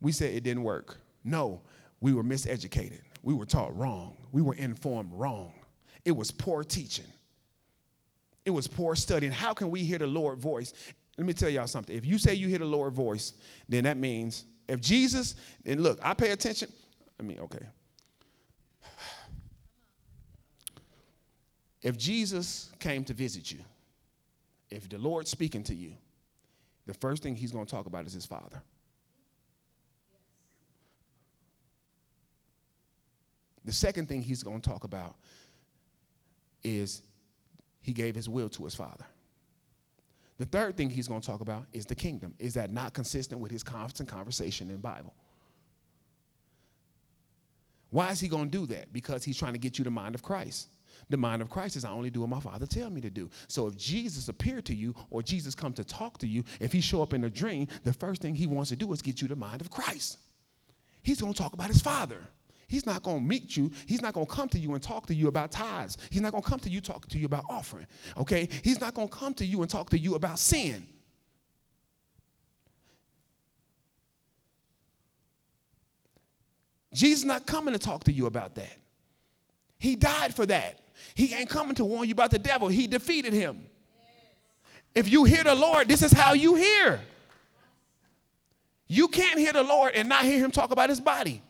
we 0.00 0.12
said 0.12 0.34
it 0.34 0.42
didn't 0.44 0.62
work. 0.64 0.98
No, 1.24 1.60
we 2.00 2.14
were 2.14 2.24
miseducated. 2.24 3.00
We 3.22 3.34
were 3.34 3.46
taught 3.46 3.76
wrong. 3.76 4.16
We 4.32 4.40
were 4.40 4.54
informed 4.54 5.12
wrong. 5.12 5.52
It 6.04 6.12
was 6.12 6.30
poor 6.30 6.64
teaching. 6.64 7.04
It 8.44 8.50
was 8.50 8.66
poor 8.66 8.96
studying. 8.96 9.32
How 9.32 9.54
can 9.54 9.70
we 9.70 9.84
hear 9.84 9.98
the 9.98 10.06
Lord 10.06 10.38
voice? 10.38 10.72
Let 11.16 11.26
me 11.26 11.32
tell 11.32 11.48
y'all 11.48 11.66
something. 11.66 11.96
If 11.96 12.04
you 12.04 12.18
say 12.18 12.34
you 12.34 12.48
hear 12.48 12.58
the 12.58 12.64
Lord 12.64 12.92
voice, 12.92 13.34
then 13.68 13.84
that 13.84 13.96
means 13.96 14.44
if 14.68 14.80
Jesus, 14.80 15.34
and 15.64 15.82
look, 15.82 15.98
I 16.02 16.14
pay 16.14 16.30
attention. 16.30 16.72
I 17.20 17.22
mean, 17.22 17.38
okay. 17.40 17.66
If 21.82 21.98
Jesus 21.98 22.70
came 22.78 23.04
to 23.04 23.14
visit 23.14 23.50
you, 23.50 23.58
if 24.70 24.88
the 24.88 24.98
Lord's 24.98 25.30
speaking 25.30 25.62
to 25.64 25.74
you, 25.74 25.92
the 26.86 26.94
first 26.94 27.22
thing 27.22 27.36
he's 27.36 27.52
going 27.52 27.66
to 27.66 27.70
talk 27.70 27.86
about 27.86 28.06
is 28.06 28.12
his 28.12 28.24
father. 28.24 28.62
The 33.64 33.72
second 33.72 34.08
thing 34.08 34.22
he's 34.22 34.42
going 34.42 34.60
to 34.60 34.68
talk 34.68 34.84
about 34.84 35.16
is 36.64 37.02
he 37.82 37.92
gave 37.92 38.14
his 38.14 38.28
will 38.28 38.48
to 38.50 38.64
his 38.64 38.74
father. 38.74 39.04
The 40.38 40.46
third 40.46 40.76
thing 40.76 40.90
he's 40.90 41.08
going 41.08 41.20
to 41.20 41.26
talk 41.26 41.40
about 41.40 41.66
is 41.72 41.86
the 41.86 41.94
kingdom. 41.94 42.34
Is 42.38 42.54
that 42.54 42.72
not 42.72 42.94
consistent 42.94 43.40
with 43.40 43.52
his 43.52 43.62
constant 43.62 44.08
conversation 44.08 44.70
in 44.70 44.78
Bible? 44.78 45.14
Why 47.90 48.10
is 48.10 48.20
he 48.20 48.28
going 48.28 48.50
to 48.50 48.58
do 48.58 48.66
that? 48.74 48.92
Because 48.92 49.22
he's 49.22 49.36
trying 49.36 49.52
to 49.52 49.58
get 49.58 49.78
you 49.78 49.84
the 49.84 49.90
mind 49.90 50.14
of 50.14 50.22
Christ. 50.22 50.68
The 51.10 51.16
mind 51.16 51.42
of 51.42 51.50
Christ 51.50 51.76
is 51.76 51.84
I 51.84 51.90
only 51.90 52.10
do 52.10 52.20
what 52.20 52.30
my 52.30 52.40
Father 52.40 52.66
tell 52.66 52.88
me 52.88 53.00
to 53.02 53.10
do. 53.10 53.28
So 53.48 53.66
if 53.66 53.76
Jesus 53.76 54.28
appeared 54.28 54.64
to 54.66 54.74
you 54.74 54.94
or 55.10 55.22
Jesus 55.22 55.54
come 55.54 55.74
to 55.74 55.84
talk 55.84 56.18
to 56.18 56.26
you, 56.26 56.42
if 56.58 56.72
he 56.72 56.80
show 56.80 57.02
up 57.02 57.12
in 57.12 57.24
a 57.24 57.30
dream, 57.30 57.68
the 57.84 57.92
first 57.92 58.22
thing 58.22 58.34
he 58.34 58.46
wants 58.46 58.70
to 58.70 58.76
do 58.76 58.90
is 58.92 59.02
get 59.02 59.20
you 59.20 59.28
the 59.28 59.36
mind 59.36 59.60
of 59.60 59.70
Christ. 59.70 60.18
He's 61.02 61.20
going 61.20 61.34
to 61.34 61.38
talk 61.38 61.52
about 61.52 61.68
his 61.68 61.82
Father. 61.82 62.22
He's 62.72 62.86
not 62.86 63.02
going 63.02 63.18
to 63.18 63.22
meet 63.22 63.54
you. 63.54 63.70
He's 63.84 64.00
not 64.00 64.14
going 64.14 64.24
to 64.24 64.32
come 64.32 64.48
to 64.48 64.58
you 64.58 64.72
and 64.72 64.82
talk 64.82 65.04
to 65.08 65.14
you 65.14 65.28
about 65.28 65.50
tithes. 65.50 65.98
He's 66.08 66.22
not 66.22 66.32
going 66.32 66.42
to 66.42 66.48
come 66.48 66.58
to 66.60 66.70
you 66.70 66.80
talk 66.80 67.06
to 67.08 67.18
you 67.18 67.26
about 67.26 67.44
offering. 67.50 67.86
Okay? 68.16 68.48
He's 68.64 68.80
not 68.80 68.94
going 68.94 69.08
to 69.08 69.14
come 69.14 69.34
to 69.34 69.44
you 69.44 69.60
and 69.60 69.70
talk 69.70 69.90
to 69.90 69.98
you 69.98 70.14
about 70.14 70.38
sin. 70.38 70.86
Jesus 76.94 77.24
not 77.24 77.46
coming 77.46 77.74
to 77.74 77.78
talk 77.78 78.04
to 78.04 78.12
you 78.12 78.24
about 78.24 78.54
that. 78.54 78.78
He 79.78 79.94
died 79.94 80.34
for 80.34 80.46
that. 80.46 80.80
He 81.14 81.34
ain't 81.34 81.50
coming 81.50 81.74
to 81.74 81.84
warn 81.84 82.08
you 82.08 82.12
about 82.12 82.30
the 82.30 82.38
devil. 82.38 82.68
He 82.68 82.86
defeated 82.86 83.34
him. 83.34 83.66
If 84.94 85.12
you 85.12 85.24
hear 85.24 85.44
the 85.44 85.54
Lord, 85.54 85.88
this 85.88 86.00
is 86.02 86.10
how 86.10 86.32
you 86.32 86.54
hear. 86.54 87.00
You 88.88 89.08
can't 89.08 89.38
hear 89.38 89.52
the 89.52 89.62
Lord 89.62 89.92
and 89.94 90.08
not 90.08 90.24
hear 90.24 90.38
him 90.38 90.50
talk 90.50 90.70
about 90.70 90.88
his 90.88 91.02
body. 91.02 91.42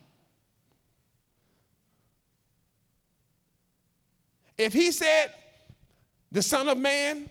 If 4.59 4.73
he 4.73 4.93
said 4.93 5.33
the 6.31 6.43
Son 6.43 6.69
of 6.69 6.79
Man 6.79 7.29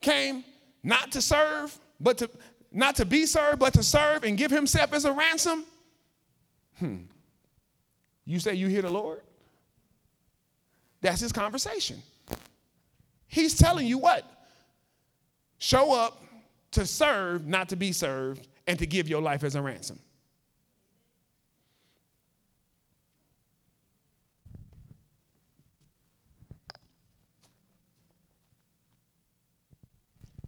came 0.00 0.44
not 0.82 1.12
to 1.12 1.22
serve, 1.22 1.76
but 2.00 2.18
to 2.18 2.30
not 2.70 2.96
to 2.96 3.04
be 3.04 3.24
served, 3.24 3.60
but 3.60 3.74
to 3.74 3.82
serve 3.82 4.24
and 4.24 4.36
give 4.36 4.50
himself 4.50 4.92
as 4.92 5.04
a 5.04 5.12
ransom, 5.12 5.64
hmm. 6.78 6.96
You 8.24 8.38
say 8.40 8.54
you 8.54 8.68
hear 8.68 8.82
the 8.82 8.90
Lord? 8.90 9.20
That's 11.00 11.20
his 11.20 11.32
conversation. 11.32 12.02
He's 13.26 13.56
telling 13.56 13.86
you 13.86 13.98
what? 13.98 14.24
Show 15.58 15.92
up 15.92 16.22
to 16.72 16.86
serve, 16.86 17.46
not 17.46 17.68
to 17.68 17.76
be 17.76 17.92
served, 17.92 18.48
and 18.66 18.78
to 18.78 18.86
give 18.86 19.08
your 19.08 19.20
life 19.20 19.44
as 19.44 19.54
a 19.54 19.62
ransom. 19.62 19.98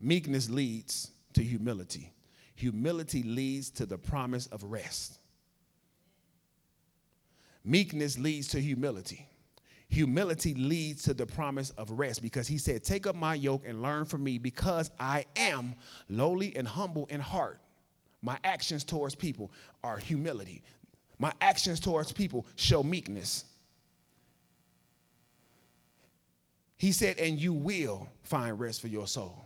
Meekness 0.01 0.51
leads 0.51 1.11
to 1.33 1.43
humility. 1.43 2.13
Humility 2.55 3.23
leads 3.23 3.71
to 3.71 3.87
the 3.87 3.99
promise 3.99 4.47
of 4.47 4.63
rest. 4.65 5.19
Meekness 7.65 8.19
leads 8.19 8.49
to 8.49 8.61
humility. 8.61 9.29
Humility 9.89 10.55
leads 10.55 11.03
to 11.05 11.15
the 11.15 11.27
promise 11.27 11.71
of 11.71 11.91
rest 11.91 12.23
because 12.23 12.49
he 12.49 12.59
said, 12.59 12.83
Take 12.83 13.07
up 13.07 13.15
my 13.15 13.35
yoke 13.35 13.63
and 13.67 13.83
learn 13.83 14.05
from 14.05 14.25
me 14.25 14.39
because 14.39 14.91
I 14.99 15.25
am 15.37 15.75
lowly 16.09 16.55
and 16.57 16.67
humble 16.67 17.07
in 17.07 17.21
heart. 17.21 17.61
My 18.23 18.39
actions 18.43 18.85
towards 18.85 19.15
people 19.15 19.53
are 19.85 19.99
humility. 19.99 20.63
My 21.19 21.33
actions 21.41 21.81
towards 21.81 22.13
people 22.13 22.47
show 22.57 22.83
meekness. 22.83 23.45
He 26.79 26.93
said, 26.93 27.19
And 27.19 27.41
you 27.41 27.53
will 27.53 28.09
find 28.23 28.59
rest 28.59 28.81
for 28.81 28.89
your 28.89 29.07
soul. 29.07 29.46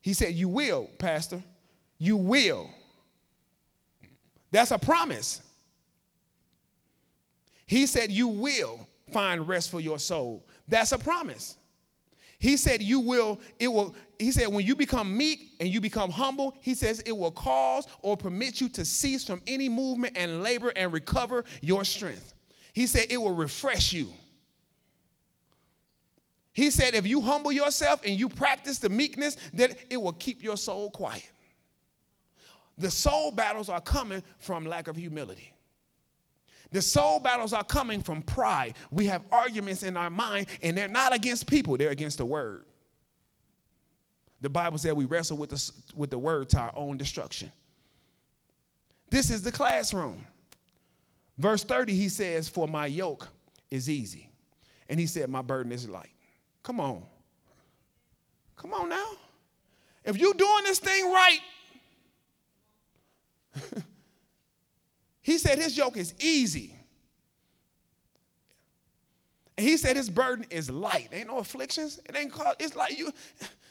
He 0.00 0.12
said, 0.12 0.34
You 0.34 0.48
will, 0.48 0.88
Pastor. 0.98 1.42
You 1.98 2.16
will. 2.16 2.70
That's 4.50 4.70
a 4.70 4.78
promise. 4.78 5.42
He 7.66 7.86
said, 7.86 8.10
You 8.10 8.28
will 8.28 8.88
find 9.12 9.46
rest 9.46 9.70
for 9.70 9.80
your 9.80 9.98
soul. 9.98 10.46
That's 10.68 10.92
a 10.92 10.98
promise. 10.98 11.56
He 12.38 12.56
said, 12.56 12.82
You 12.82 13.00
will, 13.00 13.40
it 13.58 13.68
will, 13.68 13.94
he 14.18 14.30
said, 14.30 14.48
when 14.48 14.64
you 14.64 14.76
become 14.76 15.16
meek 15.16 15.54
and 15.60 15.68
you 15.68 15.80
become 15.80 16.10
humble, 16.10 16.56
he 16.60 16.74
says 16.74 17.00
it 17.00 17.16
will 17.16 17.30
cause 17.30 17.86
or 18.00 18.16
permit 18.16 18.60
you 18.60 18.68
to 18.70 18.84
cease 18.84 19.24
from 19.24 19.42
any 19.46 19.68
movement 19.68 20.16
and 20.16 20.42
labor 20.42 20.72
and 20.76 20.92
recover 20.92 21.44
your 21.60 21.84
strength. 21.84 22.34
He 22.72 22.86
said, 22.86 23.06
It 23.10 23.18
will 23.18 23.34
refresh 23.34 23.92
you. 23.92 24.12
He 26.58 26.72
said, 26.72 26.96
if 26.96 27.06
you 27.06 27.20
humble 27.20 27.52
yourself 27.52 28.00
and 28.04 28.18
you 28.18 28.28
practice 28.28 28.78
the 28.78 28.88
meekness, 28.88 29.36
that 29.54 29.78
it 29.90 29.96
will 29.96 30.14
keep 30.14 30.42
your 30.42 30.56
soul 30.56 30.90
quiet. 30.90 31.30
The 32.76 32.90
soul 32.90 33.30
battles 33.30 33.68
are 33.68 33.80
coming 33.80 34.24
from 34.38 34.66
lack 34.66 34.88
of 34.88 34.96
humility. 34.96 35.52
The 36.72 36.82
soul 36.82 37.20
battles 37.20 37.52
are 37.52 37.62
coming 37.62 38.02
from 38.02 38.22
pride. 38.22 38.74
We 38.90 39.06
have 39.06 39.22
arguments 39.30 39.84
in 39.84 39.96
our 39.96 40.10
mind, 40.10 40.48
and 40.60 40.76
they're 40.76 40.88
not 40.88 41.14
against 41.14 41.46
people, 41.46 41.76
they're 41.76 41.90
against 41.90 42.18
the 42.18 42.26
word. 42.26 42.64
The 44.40 44.50
Bible 44.50 44.78
said 44.78 44.94
we 44.94 45.04
wrestle 45.04 45.36
with 45.36 45.50
the, 45.50 45.72
with 45.94 46.10
the 46.10 46.18
word 46.18 46.48
to 46.48 46.58
our 46.58 46.72
own 46.74 46.96
destruction. 46.96 47.52
This 49.10 49.30
is 49.30 49.42
the 49.42 49.52
classroom. 49.52 50.26
Verse 51.38 51.62
30, 51.62 51.94
he 51.94 52.08
says, 52.08 52.48
For 52.48 52.66
my 52.66 52.86
yoke 52.86 53.28
is 53.70 53.88
easy. 53.88 54.28
And 54.88 54.98
he 54.98 55.06
said, 55.06 55.30
My 55.30 55.42
burden 55.42 55.70
is 55.70 55.88
light. 55.88 56.10
Come 56.68 56.80
on. 56.80 57.02
Come 58.54 58.74
on 58.74 58.90
now. 58.90 59.06
If 60.04 60.18
you're 60.18 60.34
doing 60.34 60.64
this 60.64 60.78
thing 60.78 61.10
right, 61.10 61.38
he 65.22 65.38
said 65.38 65.56
his 65.56 65.78
yoke 65.78 65.96
is 65.96 66.14
easy. 66.20 66.74
And 69.56 69.66
he 69.66 69.78
said 69.78 69.96
his 69.96 70.10
burden 70.10 70.44
is 70.50 70.70
light. 70.70 71.08
Ain't 71.10 71.28
no 71.28 71.38
afflictions. 71.38 72.00
It 72.06 72.14
ain't 72.14 72.30
called, 72.30 72.56
it's 72.58 72.76
like 72.76 72.98
you, 72.98 73.12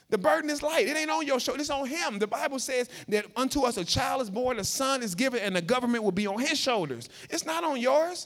the 0.10 0.18
burden 0.18 0.50
is 0.50 0.64
light. 0.64 0.88
It 0.88 0.98
ain't 0.98 1.12
on 1.12 1.28
your 1.28 1.40
shoulder, 1.40 1.62
it's 1.62 1.70
on 1.70 1.86
him. 1.86 2.18
The 2.18 2.26
Bible 2.26 2.58
says 2.58 2.90
that 3.10 3.28
unto 3.36 3.62
us 3.62 3.78
a 3.78 3.86
child 3.86 4.24
is 4.24 4.32
born, 4.32 4.58
a 4.58 4.64
son 4.64 5.04
is 5.04 5.14
given, 5.14 5.42
and 5.42 5.56
the 5.56 5.62
government 5.62 6.04
will 6.04 6.12
be 6.12 6.26
on 6.26 6.40
his 6.40 6.58
shoulders. 6.58 7.10
It's 7.30 7.46
not 7.46 7.64
on 7.64 7.80
yours. 7.80 8.26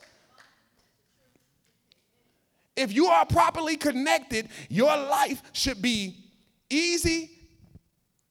If 2.76 2.94
you 2.94 3.08
are 3.08 3.26
properly 3.26 3.76
connected, 3.76 4.50
your 4.70 4.96
life 4.96 5.42
should 5.54 5.82
be 5.82 6.16
easy 6.70 7.30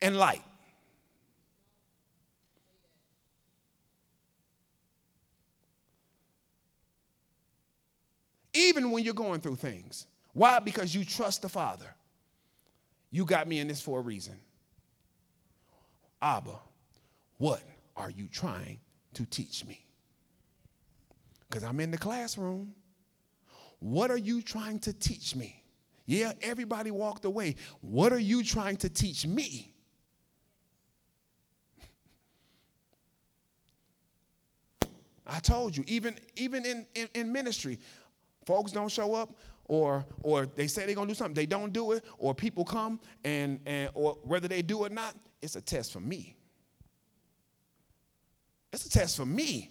and 0.01 0.17
light. 0.17 0.43
Even 8.53 8.91
when 8.91 9.05
you're 9.05 9.15
going 9.15 9.41
through 9.41 9.57
things. 9.57 10.07
Why? 10.33 10.59
Because 10.59 10.95
you 10.95 11.05
trust 11.05 11.43
the 11.43 11.49
Father. 11.49 11.95
You 13.11 13.25
got 13.25 13.47
me 13.47 13.59
in 13.59 13.69
this 13.69 13.81
for 13.81 13.99
a 13.99 14.03
reason. 14.03 14.37
Abba, 16.23 16.59
what 17.39 17.63
are 17.97 18.11
you 18.11 18.29
trying 18.29 18.79
to 19.15 19.25
teach 19.27 19.65
me? 19.65 19.85
Because 21.49 21.65
I'm 21.65 21.81
in 21.81 21.91
the 21.91 21.99
classroom. 21.99 22.75
What 23.81 24.11
are 24.11 24.17
you 24.17 24.43
trying 24.43 24.79
to 24.81 24.93
teach 24.93 25.35
me? 25.35 25.63
Yeah, 26.07 26.33
everybody 26.43 26.91
walked 26.91 27.25
away. 27.25 27.57
What 27.81 28.13
are 28.13 28.19
you 28.19 28.43
trying 28.43 28.77
to 28.79 28.89
teach 28.89 29.27
me? 29.27 29.73
I 35.27 35.39
told 35.39 35.77
you, 35.77 35.85
even, 35.87 36.17
even 36.37 36.65
in, 36.65 36.87
in, 36.95 37.09
in 37.15 37.33
ministry, 37.33 37.79
folks 38.45 38.73
don't 38.73 38.91
show 38.91 39.15
up 39.15 39.31
or 39.71 40.05
or 40.25 40.47
they 40.47 40.67
say 40.67 40.85
they're 40.85 40.97
gonna 40.97 41.07
do 41.07 41.15
something, 41.15 41.35
they 41.35 41.47
don't 41.47 41.73
do 41.73 41.93
it, 41.93 42.05
or 42.19 42.35
people 42.35 42.65
come 42.65 42.99
and, 43.25 43.61
and 43.65 43.89
or 43.95 44.19
whether 44.25 44.49
they 44.49 44.63
do 44.63 44.79
or 44.79 44.89
not, 44.89 45.15
it's 45.41 45.55
a 45.55 45.61
test 45.61 45.93
for 45.93 46.01
me. 46.01 46.35
It's 48.73 48.85
a 48.87 48.91
test 48.91 49.17
for 49.17 49.25
me. 49.25 49.71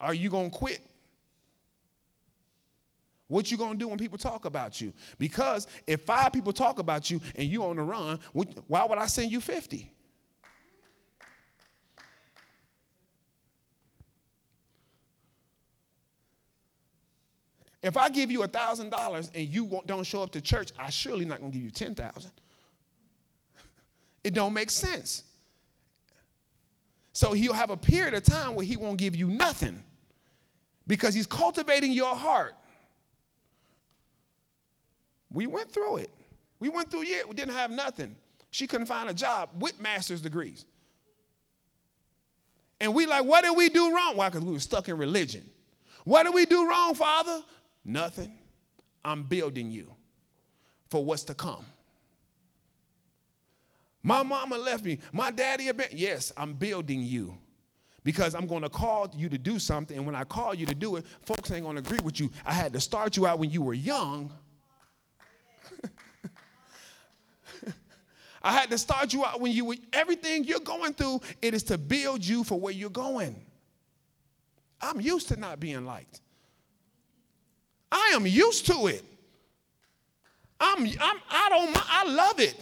Are 0.00 0.14
you 0.14 0.30
gonna 0.30 0.48
quit? 0.48 0.80
What 3.28 3.50
you 3.50 3.58
gonna 3.58 3.78
do 3.78 3.88
when 3.88 3.98
people 3.98 4.18
talk 4.18 4.46
about 4.46 4.80
you? 4.80 4.92
Because 5.18 5.66
if 5.86 6.02
five 6.02 6.32
people 6.32 6.52
talk 6.52 6.78
about 6.78 7.10
you 7.10 7.20
and 7.36 7.46
you 7.48 7.62
on 7.62 7.76
the 7.76 7.82
run, 7.82 8.18
why 8.66 8.84
would 8.84 8.98
I 8.98 9.06
send 9.06 9.30
you 9.30 9.40
50? 9.40 9.92
If 17.82 17.96
I 17.96 18.08
give 18.08 18.30
you 18.30 18.42
a 18.42 18.48
thousand 18.48 18.90
dollars 18.90 19.30
and 19.34 19.46
you 19.46 19.80
don't 19.86 20.04
show 20.04 20.22
up 20.22 20.32
to 20.32 20.40
church, 20.40 20.72
I 20.78 20.90
surely 20.90 21.24
not 21.24 21.40
gonna 21.40 21.52
give 21.52 21.62
you 21.62 21.70
ten 21.70 21.94
thousand. 21.94 22.32
It 24.24 24.34
don't 24.34 24.52
make 24.52 24.68
sense. 24.68 25.22
So 27.12 27.32
he'll 27.32 27.52
have 27.52 27.70
a 27.70 27.76
period 27.76 28.14
of 28.14 28.24
time 28.24 28.54
where 28.56 28.66
he 28.66 28.76
won't 28.76 28.98
give 28.98 29.14
you 29.14 29.28
nothing 29.28 29.82
because 30.88 31.14
he's 31.14 31.26
cultivating 31.26 31.92
your 31.92 32.14
heart. 32.16 32.54
We 35.30 35.46
went 35.46 35.70
through 35.70 35.98
it. 35.98 36.10
We 36.60 36.68
went 36.68 36.90
through 36.90 37.04
year, 37.04 37.22
we 37.28 37.34
didn't 37.34 37.54
have 37.54 37.70
nothing. 37.70 38.16
She 38.50 38.66
couldn't 38.66 38.86
find 38.86 39.08
a 39.10 39.14
job 39.14 39.50
with 39.58 39.80
master's 39.80 40.20
degrees. 40.20 40.64
And 42.80 42.94
we 42.94 43.06
like, 43.06 43.24
what 43.24 43.44
did 43.44 43.56
we 43.56 43.68
do 43.68 43.94
wrong? 43.94 44.16
Why? 44.16 44.28
Because 44.28 44.44
we 44.44 44.52
were 44.52 44.60
stuck 44.60 44.88
in 44.88 44.96
religion. 44.96 45.48
What 46.04 46.22
did 46.22 46.34
we 46.34 46.46
do 46.46 46.68
wrong, 46.68 46.94
Father? 46.94 47.42
Nothing. 47.84 48.32
I'm 49.04 49.24
building 49.24 49.70
you 49.70 49.92
for 50.88 51.04
what's 51.04 51.24
to 51.24 51.34
come. 51.34 51.64
My 54.02 54.22
mama 54.22 54.56
left 54.56 54.84
me. 54.84 54.98
My 55.12 55.30
daddy. 55.30 55.70
Yes, 55.92 56.32
I'm 56.36 56.54
building 56.54 57.02
you 57.02 57.36
because 58.04 58.34
I'm 58.34 58.46
going 58.46 58.62
to 58.62 58.70
call 58.70 59.10
you 59.14 59.28
to 59.28 59.36
do 59.38 59.58
something. 59.58 59.96
And 59.96 60.06
when 60.06 60.14
I 60.14 60.24
call 60.24 60.54
you 60.54 60.64
to 60.66 60.74
do 60.74 60.96
it, 60.96 61.04
folks 61.22 61.50
ain't 61.50 61.64
going 61.64 61.76
to 61.76 61.82
agree 61.82 62.02
with 62.02 62.18
you. 62.18 62.30
I 62.46 62.52
had 62.52 62.72
to 62.72 62.80
start 62.80 63.16
you 63.16 63.26
out 63.26 63.38
when 63.38 63.50
you 63.50 63.60
were 63.60 63.74
young. 63.74 64.32
I 68.42 68.52
had 68.52 68.70
to 68.70 68.78
start 68.78 69.12
you 69.12 69.24
out 69.24 69.40
when 69.40 69.52
you 69.52 69.64
were, 69.64 69.76
everything 69.92 70.44
you're 70.44 70.60
going 70.60 70.94
through, 70.94 71.20
it 71.42 71.54
is 71.54 71.62
to 71.64 71.78
build 71.78 72.24
you 72.24 72.44
for 72.44 72.58
where 72.58 72.72
you're 72.72 72.88
going. 72.88 73.36
I'm 74.80 75.00
used 75.00 75.28
to 75.28 75.36
not 75.38 75.58
being 75.58 75.84
liked. 75.84 76.20
I 77.90 78.12
am 78.14 78.26
used 78.26 78.66
to 78.66 78.86
it. 78.86 79.02
I'm, 80.60 80.84
I'm 80.84 81.16
I 81.30 81.48
don't 81.50 81.92
I 81.92 82.04
love 82.04 82.40
it. 82.40 82.56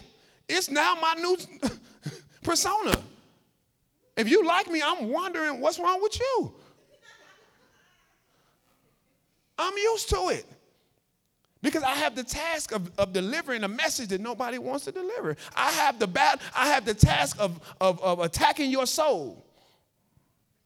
It's 0.49 0.71
now 0.71 0.97
my 1.01 1.15
new 1.15 1.37
persona. 2.43 3.03
If 4.17 4.31
you 4.31 4.47
like 4.47 4.71
me, 4.71 4.83
I'm 4.85 5.11
wondering 5.11 5.61
what's 5.61 5.79
wrong 5.79 6.01
with 6.03 6.19
you. 6.19 6.55
I'm 9.59 9.77
used 9.77 10.09
to 10.11 10.29
it. 10.29 10.47
Because 11.63 11.83
I 11.83 11.95
have 11.95 12.15
the 12.15 12.23
task 12.23 12.73
of, 12.73 12.91
of 12.99 13.13
delivering 13.13 13.65
a 13.65 13.69
message 13.69 14.09
that 14.09 14.21
nobody 14.21 14.59
wants 14.59 14.85
to 14.85 14.93
deliver. 14.93 15.37
I 15.57 15.71
have 15.73 15.99
the 15.99 16.07
bad, 16.07 16.41
I 16.55 16.69
have 16.69 16.85
the 16.85 16.95
task 16.95 17.37
of, 17.41 17.61
of, 17.81 18.01
of 18.03 18.21
attacking 18.21 18.71
your 18.71 18.87
soul 18.87 19.45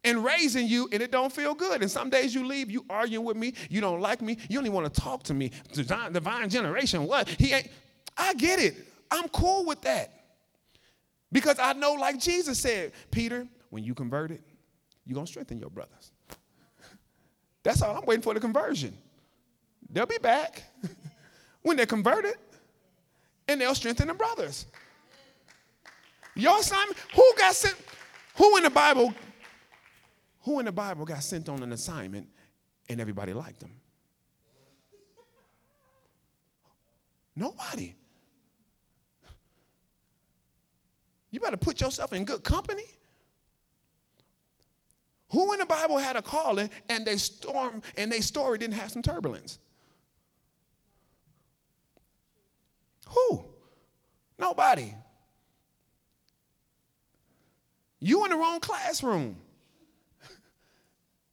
and 0.03 0.25
raising 0.25 0.67
you, 0.67 0.89
and 0.93 1.03
it 1.03 1.11
don't 1.11 1.33
feel 1.33 1.55
good. 1.55 1.83
And 1.83 1.91
some 1.91 2.11
days 2.11 2.35
you 2.35 2.45
leave, 2.47 2.71
you 2.71 2.85
arguing 2.91 3.25
with 3.25 3.37
me, 3.37 3.55
you 3.69 3.81
don't 3.81 4.01
like 4.01 4.21
me, 4.21 4.37
you 4.49 4.57
don't 4.57 4.67
even 4.67 4.75
want 4.75 4.93
to 4.93 5.01
talk 5.01 5.23
to 5.25 5.35
me. 5.35 5.53
Divine, 5.73 6.13
divine 6.13 6.49
generation, 6.49 7.07
what? 7.07 7.29
He 7.29 7.53
ain't. 7.53 7.69
I 8.17 8.35
get 8.35 8.59
it. 8.59 8.75
I'm 9.11 9.29
cool 9.29 9.65
with 9.65 9.81
that. 9.83 10.13
Because 11.33 11.59
I 11.59 11.73
know, 11.75 11.95
like 11.95 12.19
Jesus 12.19 12.59
said, 12.59 12.93
Peter, 13.11 13.47
when 13.71 13.85
you 13.85 13.95
converted, 13.95 14.43
you're 15.07 15.21
to 15.21 15.27
strengthen 15.27 15.59
your 15.59 15.71
brothers. 15.71 16.13
That's 17.63 17.83
all 17.83 17.97
I'm 17.97 18.07
waiting 18.07 18.23
for 18.23 18.35
the 18.35 18.41
conversion. 18.41 18.97
They'll 19.93 20.07
be 20.07 20.19
back 20.19 20.63
when 21.63 21.77
they're 21.77 21.87
converted, 21.87 22.35
and 23.49 23.61
they'll 23.61 23.75
strengthen 23.75 24.09
the 24.09 24.15
brothers. 24.15 24.67
Your 26.35 26.59
assignment, 26.61 26.97
who 27.15 27.33
got 27.37 27.55
sent? 27.55 27.77
Who 28.37 28.57
in 28.57 28.63
the 28.63 28.71
Bible, 28.71 29.13
who 30.43 30.59
in 30.61 30.65
the 30.65 30.73
Bible 30.73 31.05
got 31.05 31.23
sent 31.23 31.49
on 31.49 31.63
an 31.63 31.73
assignment 31.73 32.29
and 32.89 33.01
everybody 33.01 33.33
liked 33.33 33.61
them? 33.61 33.73
Nobody. 37.37 37.95
You 41.31 41.41
better 41.41 41.57
put 41.57 41.81
yourself 41.81 42.13
in 42.13 42.25
good 42.25 42.43
company. 42.43 42.85
Who 45.31 45.53
in 45.53 45.61
the 45.61 45.67
Bible 45.67 45.99
had 45.99 46.17
a 46.17 46.23
calling 46.23 46.71
and 46.89 47.07
they 47.07 47.17
storm 47.17 47.83
and 47.97 48.11
they 48.11 48.21
story 48.21 48.59
didn't 48.59 48.75
have 48.75 48.91
some 48.91 49.03
turbulence? 49.03 49.59
Who? 53.11 53.45
Nobody. 54.39 54.95
You 58.01 58.25
in 58.25 58.31
the 58.31 58.37
wrong 58.37 58.61
classroom. 58.61 59.37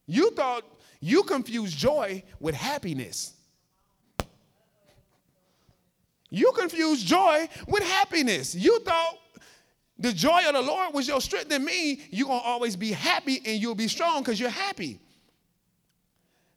You 0.05 0.31
thought 0.31 0.63
you 0.99 1.23
confused 1.23 1.77
joy 1.77 2.23
with 2.39 2.55
happiness. 2.55 3.33
You 6.29 6.51
confused 6.57 7.05
joy 7.05 7.47
with 7.67 7.83
happiness. 7.83 8.53
You 8.53 8.79
thought 8.79 9.17
the 9.99 10.13
joy 10.13 10.43
of 10.47 10.53
the 10.53 10.61
Lord 10.61 10.93
was 10.93 11.07
your 11.07 11.21
strength, 11.21 11.49
then 11.49 11.65
me, 11.65 12.01
you're 12.11 12.27
going 12.27 12.41
to 12.41 12.45
always 12.45 12.75
be 12.75 12.91
happy 12.91 13.41
and 13.45 13.61
you'll 13.61 13.75
be 13.75 13.87
strong 13.87 14.21
because 14.21 14.39
you're 14.39 14.49
happy. 14.49 14.99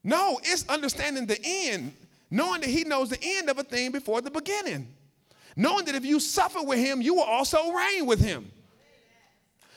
No, 0.02 0.40
it's 0.42 0.68
understanding 0.68 1.26
the 1.26 1.38
end, 1.42 1.94
knowing 2.30 2.60
that 2.62 2.70
He 2.70 2.84
knows 2.84 3.10
the 3.10 3.18
end 3.22 3.48
of 3.48 3.58
a 3.58 3.62
thing 3.62 3.92
before 3.92 4.20
the 4.20 4.30
beginning. 4.30 4.88
Knowing 5.60 5.84
that 5.84 5.94
if 5.94 6.06
you 6.06 6.18
suffer 6.18 6.62
with 6.62 6.78
Him, 6.78 7.02
you 7.02 7.12
will 7.12 7.22
also 7.22 7.70
reign 7.70 8.06
with 8.06 8.18
Him. 8.18 8.50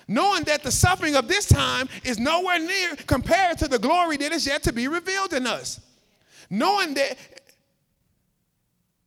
Knowing 0.07 0.45
that 0.45 0.63
the 0.63 0.71
suffering 0.71 1.13
of 1.13 1.27
this 1.27 1.45
time 1.45 1.89
is 2.05 2.17
nowhere 2.17 2.57
near 2.57 2.95
compared 3.05 3.57
to 3.57 3.67
the 3.67 3.77
glory 3.77 4.15
that 4.15 4.31
is 4.31 4.47
yet 4.47 4.63
to 4.63 4.71
be 4.71 4.87
revealed 4.87 5.33
in 5.33 5.45
us. 5.45 5.81
Knowing 6.49 6.93
that 6.93 7.17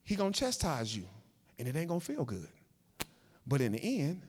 He 0.05 0.17
gonna 0.17 0.33
chastise 0.33 0.95
you 0.95 1.05
and 1.59 1.67
it 1.67 1.75
ain't 1.77 1.89
gonna 1.89 1.99
feel 1.99 2.27
good. 2.27 2.49
But 3.47 3.63
in 3.63 3.73
the 3.73 4.01
end, 4.01 4.21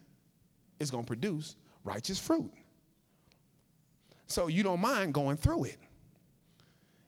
it's 0.80 0.90
to 0.90 1.04
produce 1.04 1.58
righteous 1.84 2.18
fruit. 2.18 2.54
So 4.28 4.48
you 4.48 4.64
don't 4.64 4.80
mind 4.80 5.14
going 5.14 5.36
through 5.36 5.66
it. 5.66 5.80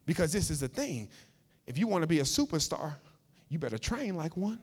Because 0.06 0.34
this 0.34 0.50
is 0.50 0.60
the 0.60 0.68
thing. 0.68 1.08
If 1.66 1.78
you 1.78 1.88
want 1.88 2.02
to 2.02 2.08
be 2.08 2.20
a 2.20 2.24
superstar, 2.24 2.96
you 3.48 3.58
better 3.58 3.78
train 3.78 4.18
like 4.18 4.36
one. 4.36 4.60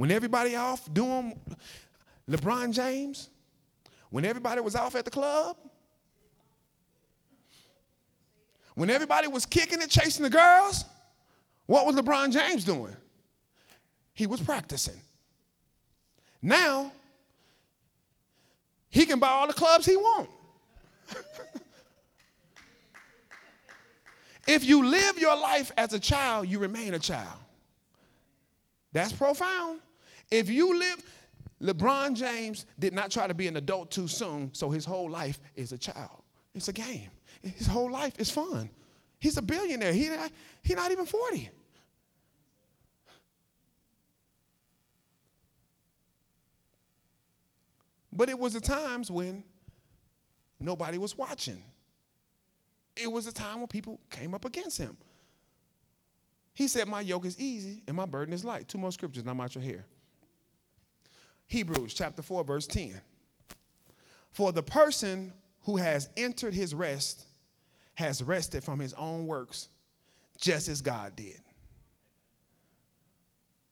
When 0.00 0.10
everybody 0.10 0.56
off 0.56 0.90
doing 0.94 1.38
LeBron 2.26 2.72
James, 2.72 3.28
when 4.08 4.24
everybody 4.24 4.62
was 4.62 4.74
off 4.74 4.94
at 4.94 5.04
the 5.04 5.10
club, 5.10 5.58
when 8.76 8.88
everybody 8.88 9.28
was 9.28 9.44
kicking 9.44 9.82
and 9.82 9.90
chasing 9.90 10.22
the 10.22 10.30
girls, 10.30 10.86
what 11.66 11.84
was 11.84 11.96
LeBron 11.96 12.32
James 12.32 12.64
doing? 12.64 12.96
He 14.14 14.26
was 14.26 14.40
practicing. 14.40 14.98
Now, 16.40 16.92
he 18.88 19.04
can 19.04 19.18
buy 19.18 19.28
all 19.28 19.48
the 19.48 19.52
clubs 19.52 19.84
he 19.84 19.98
wants. 19.98 20.32
if 24.48 24.64
you 24.64 24.82
live 24.82 25.18
your 25.18 25.36
life 25.36 25.70
as 25.76 25.92
a 25.92 26.00
child, 26.00 26.48
you 26.48 26.58
remain 26.58 26.94
a 26.94 26.98
child. 26.98 27.38
That's 28.94 29.12
profound. 29.12 29.80
If 30.30 30.48
you 30.48 30.78
live, 30.78 31.02
LeBron 31.60 32.14
James 32.14 32.66
did 32.78 32.94
not 32.94 33.10
try 33.10 33.26
to 33.26 33.34
be 33.34 33.48
an 33.48 33.56
adult 33.56 33.90
too 33.90 34.08
soon, 34.08 34.50
so 34.54 34.70
his 34.70 34.84
whole 34.84 35.10
life 35.10 35.40
is 35.54 35.72
a 35.72 35.78
child. 35.78 36.22
It's 36.54 36.68
a 36.68 36.72
game. 36.72 37.10
His 37.42 37.66
whole 37.66 37.90
life 37.90 38.18
is 38.18 38.30
fun. 38.30 38.70
He's 39.18 39.36
a 39.36 39.42
billionaire. 39.42 39.92
He, 39.92 40.10
he's 40.62 40.76
not 40.76 40.90
even 40.90 41.06
40. 41.06 41.50
But 48.12 48.28
it 48.28 48.38
was 48.38 48.54
the 48.54 48.60
times 48.60 49.10
when 49.10 49.44
nobody 50.58 50.98
was 50.98 51.16
watching. 51.16 51.62
It 52.96 53.10
was 53.10 53.26
a 53.26 53.32
time 53.32 53.58
when 53.58 53.68
people 53.68 54.00
came 54.10 54.34
up 54.34 54.44
against 54.44 54.78
him. 54.78 54.96
He 56.52 56.66
said, 56.68 56.88
My 56.88 57.00
yoke 57.00 57.24
is 57.24 57.38
easy 57.38 57.82
and 57.86 57.96
my 57.96 58.06
burden 58.06 58.34
is 58.34 58.44
light. 58.44 58.68
Two 58.68 58.78
more 58.78 58.92
scriptures, 58.92 59.22
and 59.22 59.30
I'm 59.30 59.40
out 59.40 59.54
your 59.54 59.62
hair. 59.62 59.86
Hebrews 61.50 61.94
chapter 61.94 62.22
4, 62.22 62.44
verse 62.44 62.66
10. 62.68 63.00
For 64.30 64.52
the 64.52 64.62
person 64.62 65.32
who 65.62 65.76
has 65.78 66.08
entered 66.16 66.54
his 66.54 66.76
rest 66.76 67.24
has 67.94 68.22
rested 68.22 68.62
from 68.62 68.78
his 68.78 68.94
own 68.94 69.26
works, 69.26 69.68
just 70.38 70.68
as 70.68 70.80
God 70.80 71.16
did. 71.16 71.40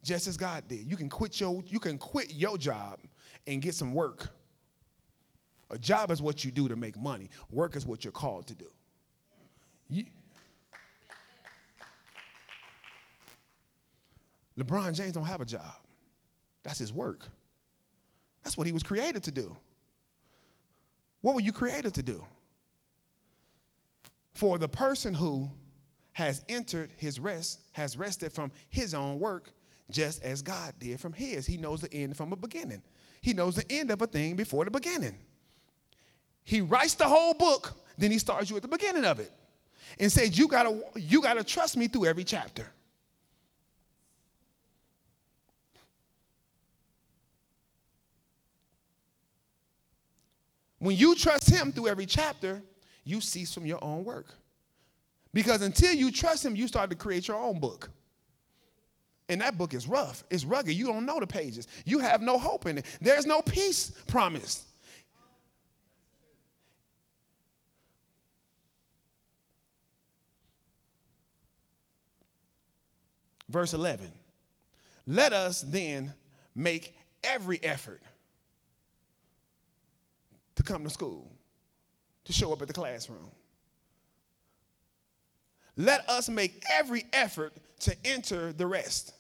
Just 0.03 0.27
as 0.27 0.37
God 0.37 0.65
did. 0.67 0.91
You 0.91 0.97
can 0.97 1.09
quit 1.09 1.39
your, 1.39 1.63
you 1.69 1.79
can 1.79 1.99
quit 1.99 2.35
your 2.35 2.59
job 2.59 2.99
and 3.47 3.63
get 3.63 3.77
some 3.77 3.95
work. 3.95 4.29
A 5.71 5.79
job 5.79 6.11
is 6.11 6.21
what 6.21 6.45
you 6.45 6.51
do 6.51 6.67
to 6.67 6.75
make 6.75 6.99
money. 6.99 7.31
Work 7.49 7.77
is 7.77 7.87
what 7.87 8.03
you're 8.03 8.11
called 8.11 8.49
to 8.49 8.57
do. 8.57 8.71
You, 9.89 10.05
LeBron 14.59 14.95
James 14.95 15.13
don't 15.13 15.27
have 15.27 15.41
a 15.41 15.47
job. 15.47 15.77
That's 16.65 16.81
his 16.81 16.93
work. 16.93 17.29
That's 18.43 18.57
what 18.57 18.67
he 18.67 18.73
was 18.73 18.83
created 18.83 19.23
to 19.25 19.31
do. 19.31 19.57
What 21.21 21.35
were 21.35 21.41
you 21.41 21.53
created 21.53 21.95
to 21.95 22.03
do? 22.03 22.25
For 24.35 24.59
the 24.59 24.69
person 24.69 25.15
who 25.15 25.51
has 26.13 26.45
entered 26.49 26.91
his 26.97 27.21
rest 27.21 27.61
has 27.73 27.97
rested 27.97 28.33
from 28.33 28.51
his 28.69 28.95
own 28.95 29.19
work 29.19 29.53
just 29.91 30.23
as 30.23 30.43
God 30.43 30.75
did 30.79 31.01
from 31.01 31.13
his. 31.13 31.47
He 31.47 31.57
knows 31.57 31.81
the 31.81 31.93
end 31.93 32.17
from 32.17 32.31
the 32.31 32.37
beginning. 32.37 32.83
He 33.21 33.33
knows 33.33 33.57
the 33.57 33.71
end 33.71 33.91
of 33.91 34.01
a 34.03 34.07
thing 34.07 34.37
before 34.37 34.65
the 34.65 34.71
beginning. 34.71 35.17
He 36.45 36.61
writes 36.61 36.95
the 36.95 37.07
whole 37.07 37.35
book, 37.35 37.75
then 37.97 38.11
he 38.11 38.19
starts 38.19 38.49
you 38.49 38.57
at 38.57 38.63
the 38.63 38.69
beginning 38.69 39.05
of 39.05 39.21
it 39.21 39.31
and 39.99 40.11
says, 40.11 40.39
You 40.39 40.49
gotta, 40.49 40.81
you 40.97 41.21
gotta 41.21 41.45
trust 41.45 41.77
me 41.77 41.89
through 41.89 42.07
every 42.07 42.25
chapter. 42.25 42.67
When 50.79 50.97
you 50.97 51.15
trust 51.15 51.51
Him 51.51 51.73
through 51.73 51.89
every 51.89 52.07
chapter, 52.07 52.63
you 53.05 53.21
cease 53.21 53.53
from 53.53 53.67
your 53.67 53.83
own 53.83 54.05
work. 54.05 54.27
Because 55.33 55.63
until 55.63 55.93
you 55.93 56.11
trust 56.11 56.45
Him, 56.45 56.57
you 56.57 56.69
start 56.69 56.91
to 56.91 56.97
create 56.97 57.29
your 57.29 57.37
own 57.37 57.59
book. 57.59 57.91
And 59.29 59.41
that 59.41 59.59
book 59.59 59.75
is 59.75 59.87
rough, 59.87 60.25
it's 60.31 60.45
rugged. 60.45 60.75
You 60.75 60.87
don't 60.87 61.05
know 61.05 61.21
the 61.21 61.27
pages, 61.27 61.69
you 61.85 61.99
have 61.99 62.23
no 62.23 62.39
hope 62.39 62.67
in 62.67 62.79
it. 62.79 62.87
There's 63.01 63.27
no 63.27 63.43
peace 63.43 63.91
promised. 64.07 64.65
Verse 73.49 73.73
11 73.73 74.11
Let 75.07 75.33
us 75.33 75.63
then 75.63 76.15
make 76.55 76.95
every 77.23 77.63
effort 77.63 78.03
to 80.59 80.65
come 80.65 80.83
to 80.83 80.91
school, 80.91 81.31
to 82.25 82.33
show 82.33 82.53
up 82.53 82.61
at 82.61 82.67
the 82.67 82.75
classroom. 82.75 83.31
Let 85.77 86.09
us 86.11 86.29
make 86.29 86.65
every 86.69 87.07
effort 87.13 87.53
to 87.81 87.97
enter 88.05 88.53
the 88.53 88.67
rest 88.67 89.15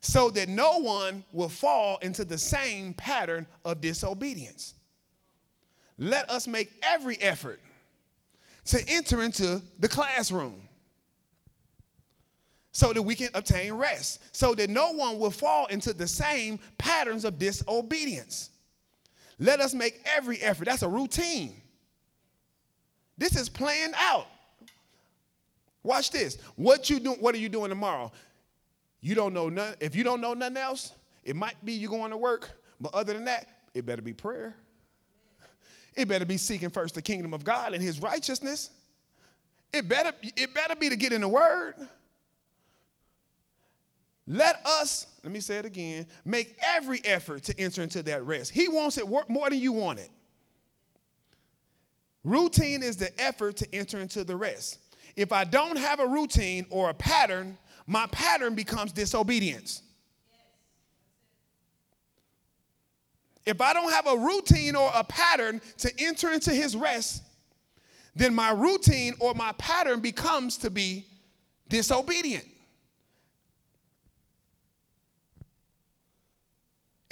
so 0.00 0.30
that 0.30 0.48
no 0.48 0.78
one 0.78 1.24
will 1.32 1.48
fall 1.48 1.98
into 2.02 2.24
the 2.24 2.38
same 2.38 2.94
pattern 2.94 3.48
of 3.64 3.80
disobedience. 3.80 4.74
Let 5.98 6.30
us 6.30 6.46
make 6.46 6.72
every 6.84 7.20
effort 7.20 7.60
to 8.66 8.80
enter 8.88 9.24
into 9.24 9.60
the 9.80 9.88
classroom 9.88 10.68
so 12.70 12.92
that 12.92 13.02
we 13.02 13.16
can 13.16 13.30
obtain 13.34 13.72
rest, 13.72 14.20
so 14.30 14.54
that 14.54 14.70
no 14.70 14.92
one 14.92 15.18
will 15.18 15.32
fall 15.32 15.66
into 15.66 15.92
the 15.92 16.06
same 16.06 16.60
patterns 16.78 17.24
of 17.24 17.40
disobedience. 17.40 18.50
Let 19.38 19.60
us 19.60 19.74
make 19.74 20.00
every 20.04 20.38
effort. 20.40 20.66
That's 20.66 20.82
a 20.82 20.88
routine. 20.88 21.60
This 23.18 23.36
is 23.36 23.48
planned 23.48 23.94
out. 23.96 24.26
Watch 25.82 26.10
this. 26.10 26.38
What 26.56 26.90
you 26.90 27.00
do, 27.00 27.12
what 27.12 27.34
are 27.34 27.38
you 27.38 27.48
doing 27.48 27.68
tomorrow? 27.68 28.12
You 29.00 29.14
don't 29.14 29.34
know 29.34 29.48
none. 29.48 29.74
If 29.80 29.96
you 29.96 30.04
don't 30.04 30.20
know 30.20 30.34
nothing 30.34 30.56
else, 30.56 30.92
it 31.24 31.36
might 31.36 31.62
be 31.64 31.72
you 31.72 31.88
going 31.88 32.10
to 32.10 32.16
work, 32.16 32.50
but 32.80 32.94
other 32.94 33.12
than 33.12 33.24
that, 33.24 33.48
it 33.74 33.84
better 33.84 34.02
be 34.02 34.12
prayer. 34.12 34.54
It 35.94 36.08
better 36.08 36.24
be 36.24 36.36
seeking 36.36 36.70
first 36.70 36.94
the 36.94 37.02
kingdom 37.02 37.34
of 37.34 37.44
God 37.44 37.74
and 37.74 37.82
his 37.82 38.00
righteousness. 38.00 38.70
It 39.72 39.88
better, 39.88 40.12
it 40.22 40.54
better 40.54 40.76
be 40.76 40.88
to 40.88 40.96
get 40.96 41.12
in 41.12 41.20
the 41.20 41.28
word. 41.28 41.74
Let 44.26 44.64
us, 44.64 45.06
let 45.24 45.32
me 45.32 45.40
say 45.40 45.56
it 45.56 45.64
again, 45.64 46.06
make 46.24 46.56
every 46.64 47.00
effort 47.04 47.42
to 47.44 47.60
enter 47.60 47.82
into 47.82 48.02
that 48.04 48.24
rest. 48.24 48.52
He 48.52 48.68
wants 48.68 48.96
it 48.98 49.08
more 49.08 49.50
than 49.50 49.58
you 49.58 49.72
want 49.72 49.98
it. 49.98 50.10
Routine 52.24 52.82
is 52.82 52.96
the 52.96 53.10
effort 53.20 53.56
to 53.56 53.74
enter 53.74 53.98
into 53.98 54.22
the 54.22 54.36
rest. 54.36 54.78
If 55.16 55.32
I 55.32 55.44
don't 55.44 55.76
have 55.76 55.98
a 55.98 56.06
routine 56.06 56.66
or 56.70 56.90
a 56.90 56.94
pattern, 56.94 57.58
my 57.86 58.06
pattern 58.12 58.54
becomes 58.54 58.92
disobedience. 58.92 59.82
If 63.44 63.60
I 63.60 63.72
don't 63.72 63.90
have 63.92 64.06
a 64.06 64.16
routine 64.16 64.76
or 64.76 64.88
a 64.94 65.02
pattern 65.02 65.60
to 65.78 65.90
enter 65.98 66.30
into 66.30 66.52
his 66.52 66.76
rest, 66.76 67.24
then 68.14 68.34
my 68.34 68.52
routine 68.52 69.14
or 69.18 69.34
my 69.34 69.50
pattern 69.58 69.98
becomes 69.98 70.58
to 70.58 70.70
be 70.70 71.06
disobedient. 71.68 72.44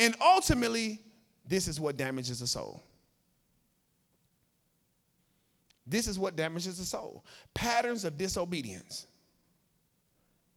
And 0.01 0.16
ultimately, 0.20 0.98
this 1.46 1.68
is 1.68 1.78
what 1.78 1.96
damages 1.98 2.40
the 2.40 2.46
soul. 2.46 2.82
This 5.86 6.09
is 6.09 6.18
what 6.18 6.36
damages 6.36 6.78
the 6.78 6.84
soul. 6.84 7.24
Patterns 7.53 8.05
of 8.05 8.16
disobedience. 8.16 9.07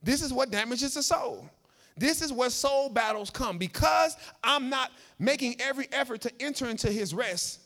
This 0.01 0.21
is 0.21 0.31
what 0.31 0.49
damages 0.49 0.93
the 0.93 1.03
soul. 1.03 1.49
This 1.97 2.21
is 2.21 2.31
where 2.31 2.49
soul 2.49 2.89
battles 2.89 3.29
come. 3.29 3.57
Because 3.57 4.15
I'm 4.43 4.69
not 4.69 4.91
making 5.19 5.59
every 5.59 5.87
effort 5.91 6.21
to 6.21 6.31
enter 6.39 6.69
into 6.69 6.89
his 6.89 7.13
rest, 7.13 7.59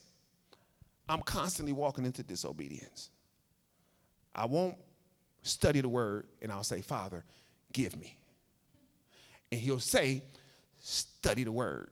I'm 1.07 1.21
constantly 1.21 1.73
walking 1.73 2.05
into 2.05 2.23
disobedience. 2.23 3.11
I 4.33 4.45
won't 4.45 4.75
study 5.43 5.81
the 5.81 5.89
word 5.89 6.25
and 6.41 6.51
I'll 6.51 6.63
say, 6.63 6.81
Father, 6.81 7.23
give 7.71 7.95
me. 7.95 8.17
And 9.51 9.61
he'll 9.61 9.79
say, 9.79 10.23
study 10.87 11.43
the 11.43 11.51
word. 11.51 11.89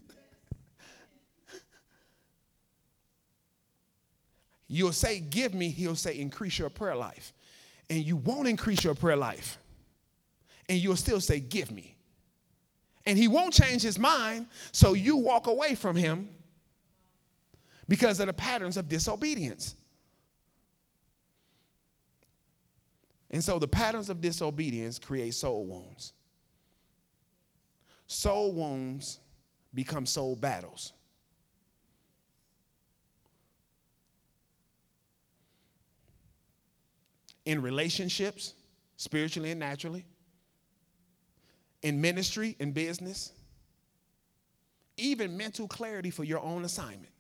You'll 4.69 4.93
say, 4.93 5.21
Give 5.21 5.55
me, 5.55 5.71
he'll 5.71 5.97
say, 5.97 6.19
increase 6.19 6.59
your 6.59 6.69
prayer 6.69 6.97
life. 6.97 7.33
And 7.89 8.05
you 8.05 8.17
won't 8.17 8.47
increase 8.47 8.85
your 8.85 8.95
prayer 8.95 9.17
life. 9.17 9.59
And 10.69 10.79
you'll 10.79 10.97
still 10.97 11.21
say, 11.21 11.41
Give 11.41 11.71
me. 11.71 11.97
And 13.07 13.17
he 13.19 13.29
won't 13.29 13.55
change 13.55 13.81
his 13.83 13.99
mind, 13.99 14.47
so 14.73 14.93
you 14.93 15.17
walk 15.17 15.47
away 15.47 15.75
from 15.75 15.97
him 15.97 16.29
because 17.89 18.21
of 18.21 18.27
the 18.27 18.33
patterns 18.35 18.77
of 18.77 18.89
disobedience. 18.89 19.77
And 23.31 23.43
so 23.43 23.59
the 23.59 23.69
patterns 23.69 24.11
of 24.11 24.21
disobedience 24.21 24.99
create 24.99 25.35
soul 25.35 25.65
wounds. 25.67 26.13
Soul 28.07 28.53
wounds 28.53 29.19
become 29.73 30.07
soul 30.07 30.37
battles. 30.37 30.93
In 37.45 37.61
relationships, 37.61 38.55
spiritually 38.97 39.51
and 39.51 39.61
naturally, 39.61 40.05
in 41.83 42.01
ministry 42.01 42.57
and 42.61 42.73
business, 42.73 43.33
even 44.97 45.37
mental 45.37 45.69
clarity 45.69 46.11
for 46.11 46.25
your 46.25 46.41
own 46.41 46.65
assignment. 46.65 47.13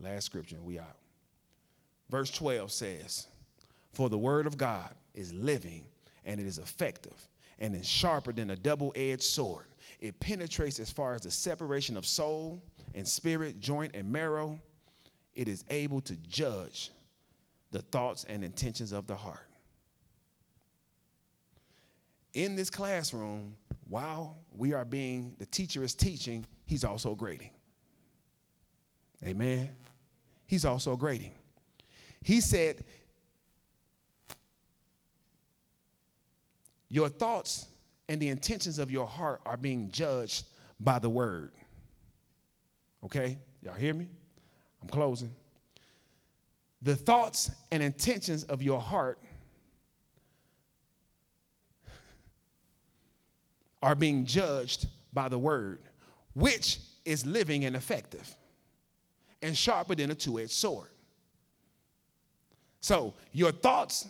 Last 0.00 0.26
scripture, 0.26 0.58
we 0.62 0.78
out. 0.78 0.96
Verse 2.08 2.30
12 2.30 2.70
says, 2.70 3.26
For 3.92 4.08
the 4.08 4.16
word 4.16 4.46
of 4.46 4.56
God 4.56 4.94
is 5.14 5.32
living 5.34 5.84
and 6.28 6.38
it 6.38 6.46
is 6.46 6.58
effective 6.58 7.28
and 7.58 7.74
is 7.74 7.88
sharper 7.88 8.32
than 8.32 8.50
a 8.50 8.56
double 8.56 8.92
edged 8.94 9.22
sword. 9.22 9.64
It 9.98 10.20
penetrates 10.20 10.78
as 10.78 10.90
far 10.90 11.14
as 11.14 11.22
the 11.22 11.30
separation 11.30 11.96
of 11.96 12.06
soul 12.06 12.62
and 12.94 13.08
spirit, 13.08 13.58
joint 13.58 13.96
and 13.96 14.12
marrow. 14.12 14.60
It 15.34 15.48
is 15.48 15.64
able 15.70 16.02
to 16.02 16.14
judge 16.16 16.92
the 17.72 17.80
thoughts 17.80 18.24
and 18.28 18.44
intentions 18.44 18.92
of 18.92 19.06
the 19.06 19.16
heart. 19.16 19.48
In 22.34 22.54
this 22.54 22.70
classroom, 22.70 23.56
while 23.88 24.36
we 24.54 24.74
are 24.74 24.84
being, 24.84 25.34
the 25.38 25.46
teacher 25.46 25.82
is 25.82 25.94
teaching, 25.94 26.44
he's 26.66 26.84
also 26.84 27.14
grading. 27.14 27.50
Amen. 29.24 29.70
He's 30.46 30.66
also 30.66 30.94
grading. 30.94 31.32
He 32.22 32.40
said 32.40 32.84
Your 36.88 37.08
thoughts 37.08 37.66
and 38.08 38.20
the 38.20 38.28
intentions 38.28 38.78
of 38.78 38.90
your 38.90 39.06
heart 39.06 39.40
are 39.44 39.56
being 39.56 39.90
judged 39.90 40.44
by 40.80 40.98
the 40.98 41.10
word. 41.10 41.52
Okay? 43.04 43.38
Y'all 43.62 43.74
hear 43.74 43.94
me? 43.94 44.08
I'm 44.82 44.88
closing. 44.88 45.34
The 46.82 46.94
thoughts 46.96 47.50
and 47.70 47.82
intentions 47.82 48.44
of 48.44 48.62
your 48.62 48.80
heart 48.80 49.18
are 53.82 53.94
being 53.94 54.24
judged 54.24 54.86
by 55.12 55.28
the 55.28 55.38
word, 55.38 55.80
which 56.34 56.78
is 57.04 57.26
living 57.26 57.64
and 57.64 57.76
effective 57.76 58.34
and 59.42 59.56
sharper 59.56 59.94
than 59.94 60.10
a 60.10 60.14
two 60.14 60.38
edged 60.38 60.50
sword. 60.50 60.88
So, 62.80 63.14
your 63.32 63.52
thoughts 63.52 64.06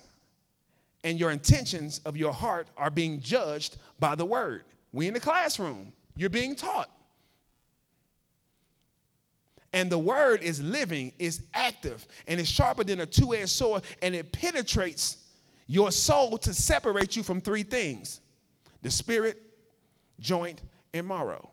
and 1.04 1.18
your 1.18 1.30
intentions 1.30 2.00
of 2.04 2.16
your 2.16 2.32
heart 2.32 2.68
are 2.76 2.90
being 2.90 3.20
judged 3.20 3.76
by 3.98 4.14
the 4.14 4.24
word. 4.24 4.64
We 4.92 5.06
in 5.06 5.14
the 5.14 5.20
classroom, 5.20 5.92
you're 6.16 6.30
being 6.30 6.56
taught. 6.56 6.90
And 9.72 9.90
the 9.90 9.98
word 9.98 10.42
is 10.42 10.62
living, 10.62 11.12
is 11.18 11.42
active, 11.52 12.06
and 12.26 12.40
it's 12.40 12.48
sharper 12.48 12.84
than 12.84 13.00
a 13.00 13.06
two 13.06 13.34
edged 13.34 13.50
sword, 13.50 13.82
and 14.00 14.14
it 14.14 14.32
penetrates 14.32 15.18
your 15.66 15.90
soul 15.90 16.38
to 16.38 16.54
separate 16.54 17.14
you 17.16 17.22
from 17.22 17.40
three 17.40 17.62
things 17.62 18.20
the 18.82 18.90
spirit, 18.90 19.42
joint, 20.20 20.62
and 20.94 21.06
marrow. 21.06 21.50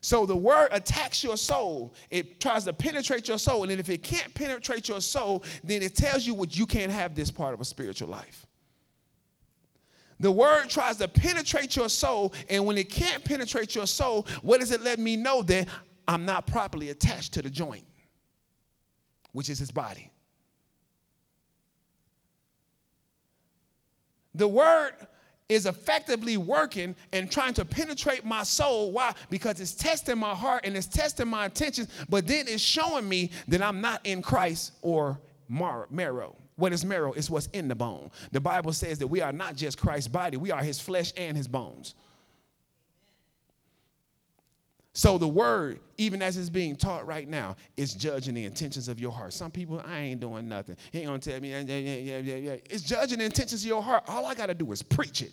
So 0.00 0.24
the 0.24 0.36
word 0.36 0.68
attacks 0.72 1.22
your 1.22 1.36
soul. 1.36 1.94
It 2.10 2.40
tries 2.40 2.64
to 2.64 2.72
penetrate 2.72 3.28
your 3.28 3.38
soul. 3.38 3.64
And 3.68 3.72
if 3.72 3.90
it 3.90 4.02
can't 4.02 4.32
penetrate 4.34 4.88
your 4.88 5.00
soul, 5.00 5.44
then 5.62 5.82
it 5.82 5.94
tells 5.94 6.26
you 6.26 6.34
what 6.34 6.56
you 6.56 6.66
can't 6.66 6.90
have 6.90 7.14
this 7.14 7.30
part 7.30 7.52
of 7.52 7.60
a 7.60 7.64
spiritual 7.64 8.08
life. 8.08 8.46
The 10.20 10.30
word 10.30 10.68
tries 10.68 10.98
to 10.98 11.08
penetrate 11.08 11.76
your 11.76 11.88
soul, 11.88 12.34
and 12.50 12.66
when 12.66 12.76
it 12.76 12.90
can't 12.90 13.24
penetrate 13.24 13.74
your 13.74 13.86
soul, 13.86 14.26
what 14.42 14.60
does 14.60 14.70
it 14.70 14.82
let 14.82 14.98
me 14.98 15.16
know 15.16 15.40
that 15.42 15.66
I'm 16.06 16.26
not 16.26 16.46
properly 16.46 16.90
attached 16.90 17.32
to 17.34 17.42
the 17.42 17.48
joint, 17.48 17.84
which 19.32 19.48
is 19.48 19.58
his 19.58 19.70
body? 19.70 20.10
The 24.34 24.46
word 24.46 24.92
is 25.50 25.66
effectively 25.66 26.36
working 26.36 26.94
and 27.12 27.30
trying 27.30 27.52
to 27.54 27.64
penetrate 27.64 28.24
my 28.24 28.44
soul. 28.44 28.92
Why? 28.92 29.12
Because 29.28 29.60
it's 29.60 29.74
testing 29.74 30.16
my 30.16 30.34
heart 30.34 30.64
and 30.64 30.76
it's 30.76 30.86
testing 30.86 31.28
my 31.28 31.46
intentions, 31.46 31.88
but 32.08 32.26
then 32.26 32.46
it's 32.48 32.62
showing 32.62 33.08
me 33.08 33.30
that 33.48 33.60
I'm 33.60 33.80
not 33.80 34.00
in 34.04 34.22
Christ 34.22 34.72
or 34.80 35.18
marrow. 35.48 36.36
What 36.54 36.72
is 36.72 36.84
marrow? 36.84 37.12
It's 37.14 37.28
what's 37.28 37.46
in 37.48 37.66
the 37.68 37.74
bone. 37.74 38.10
The 38.30 38.40
Bible 38.40 38.72
says 38.72 38.98
that 39.00 39.08
we 39.08 39.20
are 39.20 39.32
not 39.32 39.56
just 39.56 39.76
Christ's 39.76 40.08
body, 40.08 40.36
we 40.36 40.52
are 40.52 40.62
his 40.62 40.78
flesh 40.78 41.12
and 41.16 41.36
his 41.36 41.48
bones. 41.48 41.94
So 44.92 45.18
the 45.18 45.28
word, 45.28 45.78
even 45.98 46.20
as 46.20 46.36
it's 46.36 46.50
being 46.50 46.74
taught 46.74 47.06
right 47.06 47.28
now, 47.28 47.56
is 47.76 47.94
judging 47.94 48.34
the 48.34 48.44
intentions 48.44 48.88
of 48.88 48.98
your 48.98 49.12
heart. 49.12 49.32
Some 49.32 49.50
people, 49.50 49.80
I 49.86 49.98
ain't 50.00 50.20
doing 50.20 50.48
nothing. 50.48 50.76
He 50.90 50.98
ain't 50.98 51.06
gonna 51.06 51.20
tell 51.20 51.40
me, 51.40 51.50
yeah, 51.50 51.60
yeah, 51.60 52.18
yeah, 52.18 52.36
yeah. 52.36 52.56
It's 52.68 52.82
judging 52.82 53.18
the 53.18 53.24
intentions 53.24 53.62
of 53.62 53.68
your 53.68 53.82
heart. 53.82 54.04
All 54.08 54.26
I 54.26 54.34
gotta 54.34 54.54
do 54.54 54.70
is 54.72 54.82
preach 54.82 55.22
it. 55.22 55.32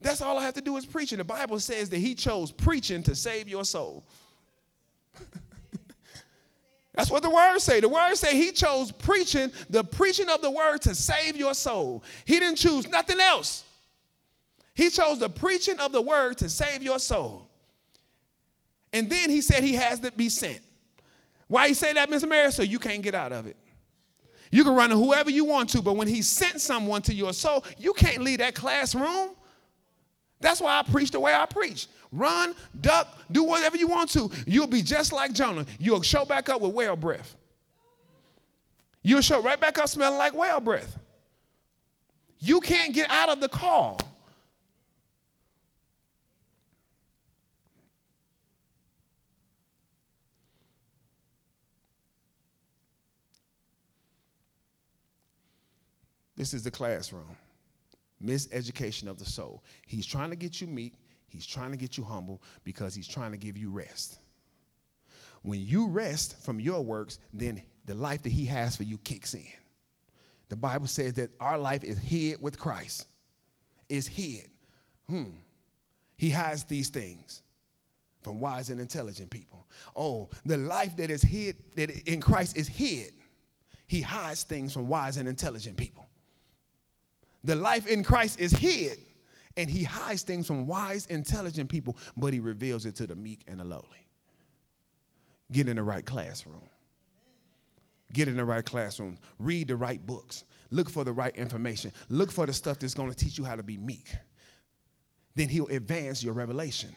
That's 0.00 0.22
all 0.22 0.38
I 0.38 0.42
have 0.44 0.54
to 0.54 0.62
do 0.62 0.76
is 0.76 0.86
preach 0.86 1.12
it. 1.12 1.16
The 1.16 1.24
Bible 1.24 1.58
says 1.60 1.90
that 1.90 1.98
he 1.98 2.14
chose 2.14 2.52
preaching 2.52 3.02
to 3.02 3.14
save 3.14 3.48
your 3.48 3.64
soul. 3.64 4.04
That's 6.94 7.10
what 7.10 7.22
the 7.22 7.30
word 7.30 7.58
say. 7.58 7.80
The 7.80 7.88
word 7.88 8.14
say 8.14 8.36
he 8.36 8.52
chose 8.52 8.92
preaching, 8.92 9.52
the 9.68 9.84
preaching 9.84 10.28
of 10.28 10.40
the 10.40 10.50
word 10.50 10.80
to 10.82 10.94
save 10.94 11.36
your 11.36 11.54
soul. 11.54 12.02
He 12.24 12.38
didn't 12.38 12.56
choose 12.56 12.88
nothing 12.88 13.20
else. 13.20 13.64
He 14.80 14.88
chose 14.88 15.18
the 15.18 15.28
preaching 15.28 15.78
of 15.78 15.92
the 15.92 16.00
word 16.00 16.38
to 16.38 16.48
save 16.48 16.82
your 16.82 16.98
soul. 16.98 17.46
And 18.94 19.10
then 19.10 19.28
he 19.28 19.42
said 19.42 19.62
he 19.62 19.74
has 19.74 20.00
to 20.00 20.10
be 20.10 20.30
sent. 20.30 20.62
Why 21.48 21.68
he 21.68 21.74
say 21.74 21.92
that, 21.92 22.08
Mr. 22.08 22.26
Mary? 22.26 22.50
So 22.50 22.62
you 22.62 22.78
can't 22.78 23.02
get 23.02 23.14
out 23.14 23.30
of 23.30 23.46
it. 23.46 23.58
You 24.50 24.64
can 24.64 24.74
run 24.74 24.88
to 24.88 24.96
whoever 24.96 25.28
you 25.28 25.44
want 25.44 25.68
to, 25.70 25.82
but 25.82 25.98
when 25.98 26.08
he 26.08 26.22
sent 26.22 26.62
someone 26.62 27.02
to 27.02 27.14
your 27.14 27.34
soul, 27.34 27.62
you 27.76 27.92
can't 27.92 28.22
leave 28.22 28.38
that 28.38 28.54
classroom. 28.54 29.34
That's 30.40 30.62
why 30.62 30.78
I 30.78 30.90
preach 30.90 31.10
the 31.10 31.20
way 31.20 31.34
I 31.34 31.44
preach. 31.44 31.86
Run, 32.10 32.54
duck, 32.80 33.06
do 33.30 33.44
whatever 33.44 33.76
you 33.76 33.86
want 33.86 34.08
to. 34.12 34.30
You'll 34.46 34.66
be 34.66 34.80
just 34.80 35.12
like 35.12 35.34
Jonah. 35.34 35.66
You'll 35.78 36.00
show 36.00 36.24
back 36.24 36.48
up 36.48 36.62
with 36.62 36.72
whale 36.72 36.96
breath. 36.96 37.36
You'll 39.02 39.20
show 39.20 39.42
right 39.42 39.60
back 39.60 39.76
up 39.76 39.90
smelling 39.90 40.16
like 40.16 40.34
whale 40.34 40.58
breath. 40.58 40.98
You 42.38 42.62
can't 42.62 42.94
get 42.94 43.10
out 43.10 43.28
of 43.28 43.42
the 43.42 43.48
call. 43.50 44.00
This 56.40 56.54
is 56.54 56.62
the 56.62 56.70
classroom. 56.70 57.36
Miseducation 58.24 59.08
of 59.08 59.18
the 59.18 59.26
soul. 59.26 59.62
He's 59.86 60.06
trying 60.06 60.30
to 60.30 60.36
get 60.36 60.58
you 60.58 60.66
meek. 60.66 60.94
He's 61.28 61.44
trying 61.44 61.70
to 61.70 61.76
get 61.76 61.98
you 61.98 62.02
humble 62.02 62.42
because 62.64 62.94
he's 62.94 63.06
trying 63.06 63.32
to 63.32 63.36
give 63.36 63.58
you 63.58 63.68
rest. 63.68 64.20
When 65.42 65.60
you 65.60 65.88
rest 65.88 66.42
from 66.42 66.58
your 66.58 66.80
works, 66.80 67.18
then 67.34 67.62
the 67.84 67.94
life 67.94 68.22
that 68.22 68.32
he 68.32 68.46
has 68.46 68.74
for 68.74 68.84
you 68.84 68.96
kicks 68.96 69.34
in. 69.34 69.44
The 70.48 70.56
Bible 70.56 70.86
says 70.86 71.12
that 71.14 71.28
our 71.40 71.58
life 71.58 71.84
is 71.84 71.98
hid 71.98 72.40
with 72.40 72.58
Christ. 72.58 73.06
Is 73.90 74.06
hid. 74.06 74.48
Hmm. 75.10 75.32
He 76.16 76.30
hides 76.30 76.64
these 76.64 76.88
things 76.88 77.42
from 78.22 78.40
wise 78.40 78.70
and 78.70 78.80
intelligent 78.80 79.28
people. 79.28 79.66
Oh, 79.94 80.30
the 80.46 80.56
life 80.56 80.96
that 80.96 81.10
is 81.10 81.20
hid 81.20 81.56
that 81.76 81.90
in 82.08 82.22
Christ 82.22 82.56
is 82.56 82.66
hid. 82.66 83.12
He 83.86 84.00
hides 84.00 84.44
things 84.44 84.72
from 84.72 84.88
wise 84.88 85.18
and 85.18 85.28
intelligent 85.28 85.76
people. 85.76 86.06
The 87.44 87.54
life 87.54 87.86
in 87.86 88.02
Christ 88.02 88.40
is 88.40 88.52
hid, 88.52 88.98
and 89.56 89.70
he 89.70 89.82
hides 89.82 90.22
things 90.22 90.46
from 90.46 90.66
wise, 90.66 91.06
intelligent 91.06 91.70
people, 91.70 91.96
but 92.16 92.32
he 92.32 92.40
reveals 92.40 92.86
it 92.86 92.94
to 92.96 93.06
the 93.06 93.16
meek 93.16 93.40
and 93.48 93.60
the 93.60 93.64
lowly. 93.64 94.06
Get 95.52 95.68
in 95.68 95.76
the 95.76 95.82
right 95.82 96.04
classroom. 96.04 96.68
Get 98.12 98.28
in 98.28 98.36
the 98.36 98.44
right 98.44 98.64
classroom. 98.64 99.18
Read 99.38 99.68
the 99.68 99.76
right 99.76 100.04
books. 100.04 100.44
Look 100.70 100.90
for 100.90 101.04
the 101.04 101.12
right 101.12 101.34
information. 101.36 101.92
Look 102.08 102.30
for 102.30 102.46
the 102.46 102.52
stuff 102.52 102.78
that's 102.78 102.94
going 102.94 103.10
to 103.10 103.16
teach 103.16 103.38
you 103.38 103.44
how 103.44 103.56
to 103.56 103.62
be 103.62 103.76
meek. 103.76 104.14
Then 105.34 105.48
he'll 105.48 105.68
advance 105.68 106.22
your 106.22 106.34
revelation. 106.34 106.94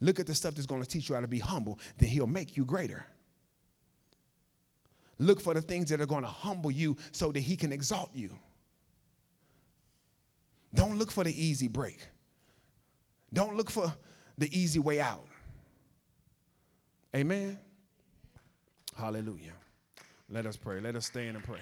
Look 0.00 0.20
at 0.20 0.26
the 0.26 0.34
stuff 0.34 0.54
that's 0.54 0.66
going 0.66 0.82
to 0.82 0.88
teach 0.88 1.08
you 1.08 1.14
how 1.14 1.20
to 1.20 1.28
be 1.28 1.38
humble. 1.38 1.78
Then 1.96 2.08
he'll 2.08 2.26
make 2.26 2.56
you 2.56 2.64
greater. 2.64 3.06
Look 5.18 5.40
for 5.40 5.54
the 5.54 5.62
things 5.62 5.88
that 5.90 6.00
are 6.00 6.06
going 6.06 6.22
to 6.22 6.28
humble 6.28 6.70
you 6.70 6.96
so 7.10 7.32
that 7.32 7.40
he 7.40 7.56
can 7.56 7.72
exalt 7.72 8.10
you. 8.14 8.30
Don't 10.74 10.98
look 10.98 11.10
for 11.10 11.24
the 11.24 11.46
easy 11.46 11.68
break. 11.68 12.06
Don't 13.32 13.56
look 13.56 13.70
for 13.70 13.92
the 14.36 14.58
easy 14.58 14.78
way 14.78 15.00
out. 15.00 15.26
Amen. 17.14 17.58
Hallelujah. 18.96 19.52
Let 20.28 20.46
us 20.46 20.56
pray. 20.56 20.80
Let 20.80 20.96
us 20.96 21.06
stand 21.06 21.36
and 21.36 21.44
pray. 21.44 21.60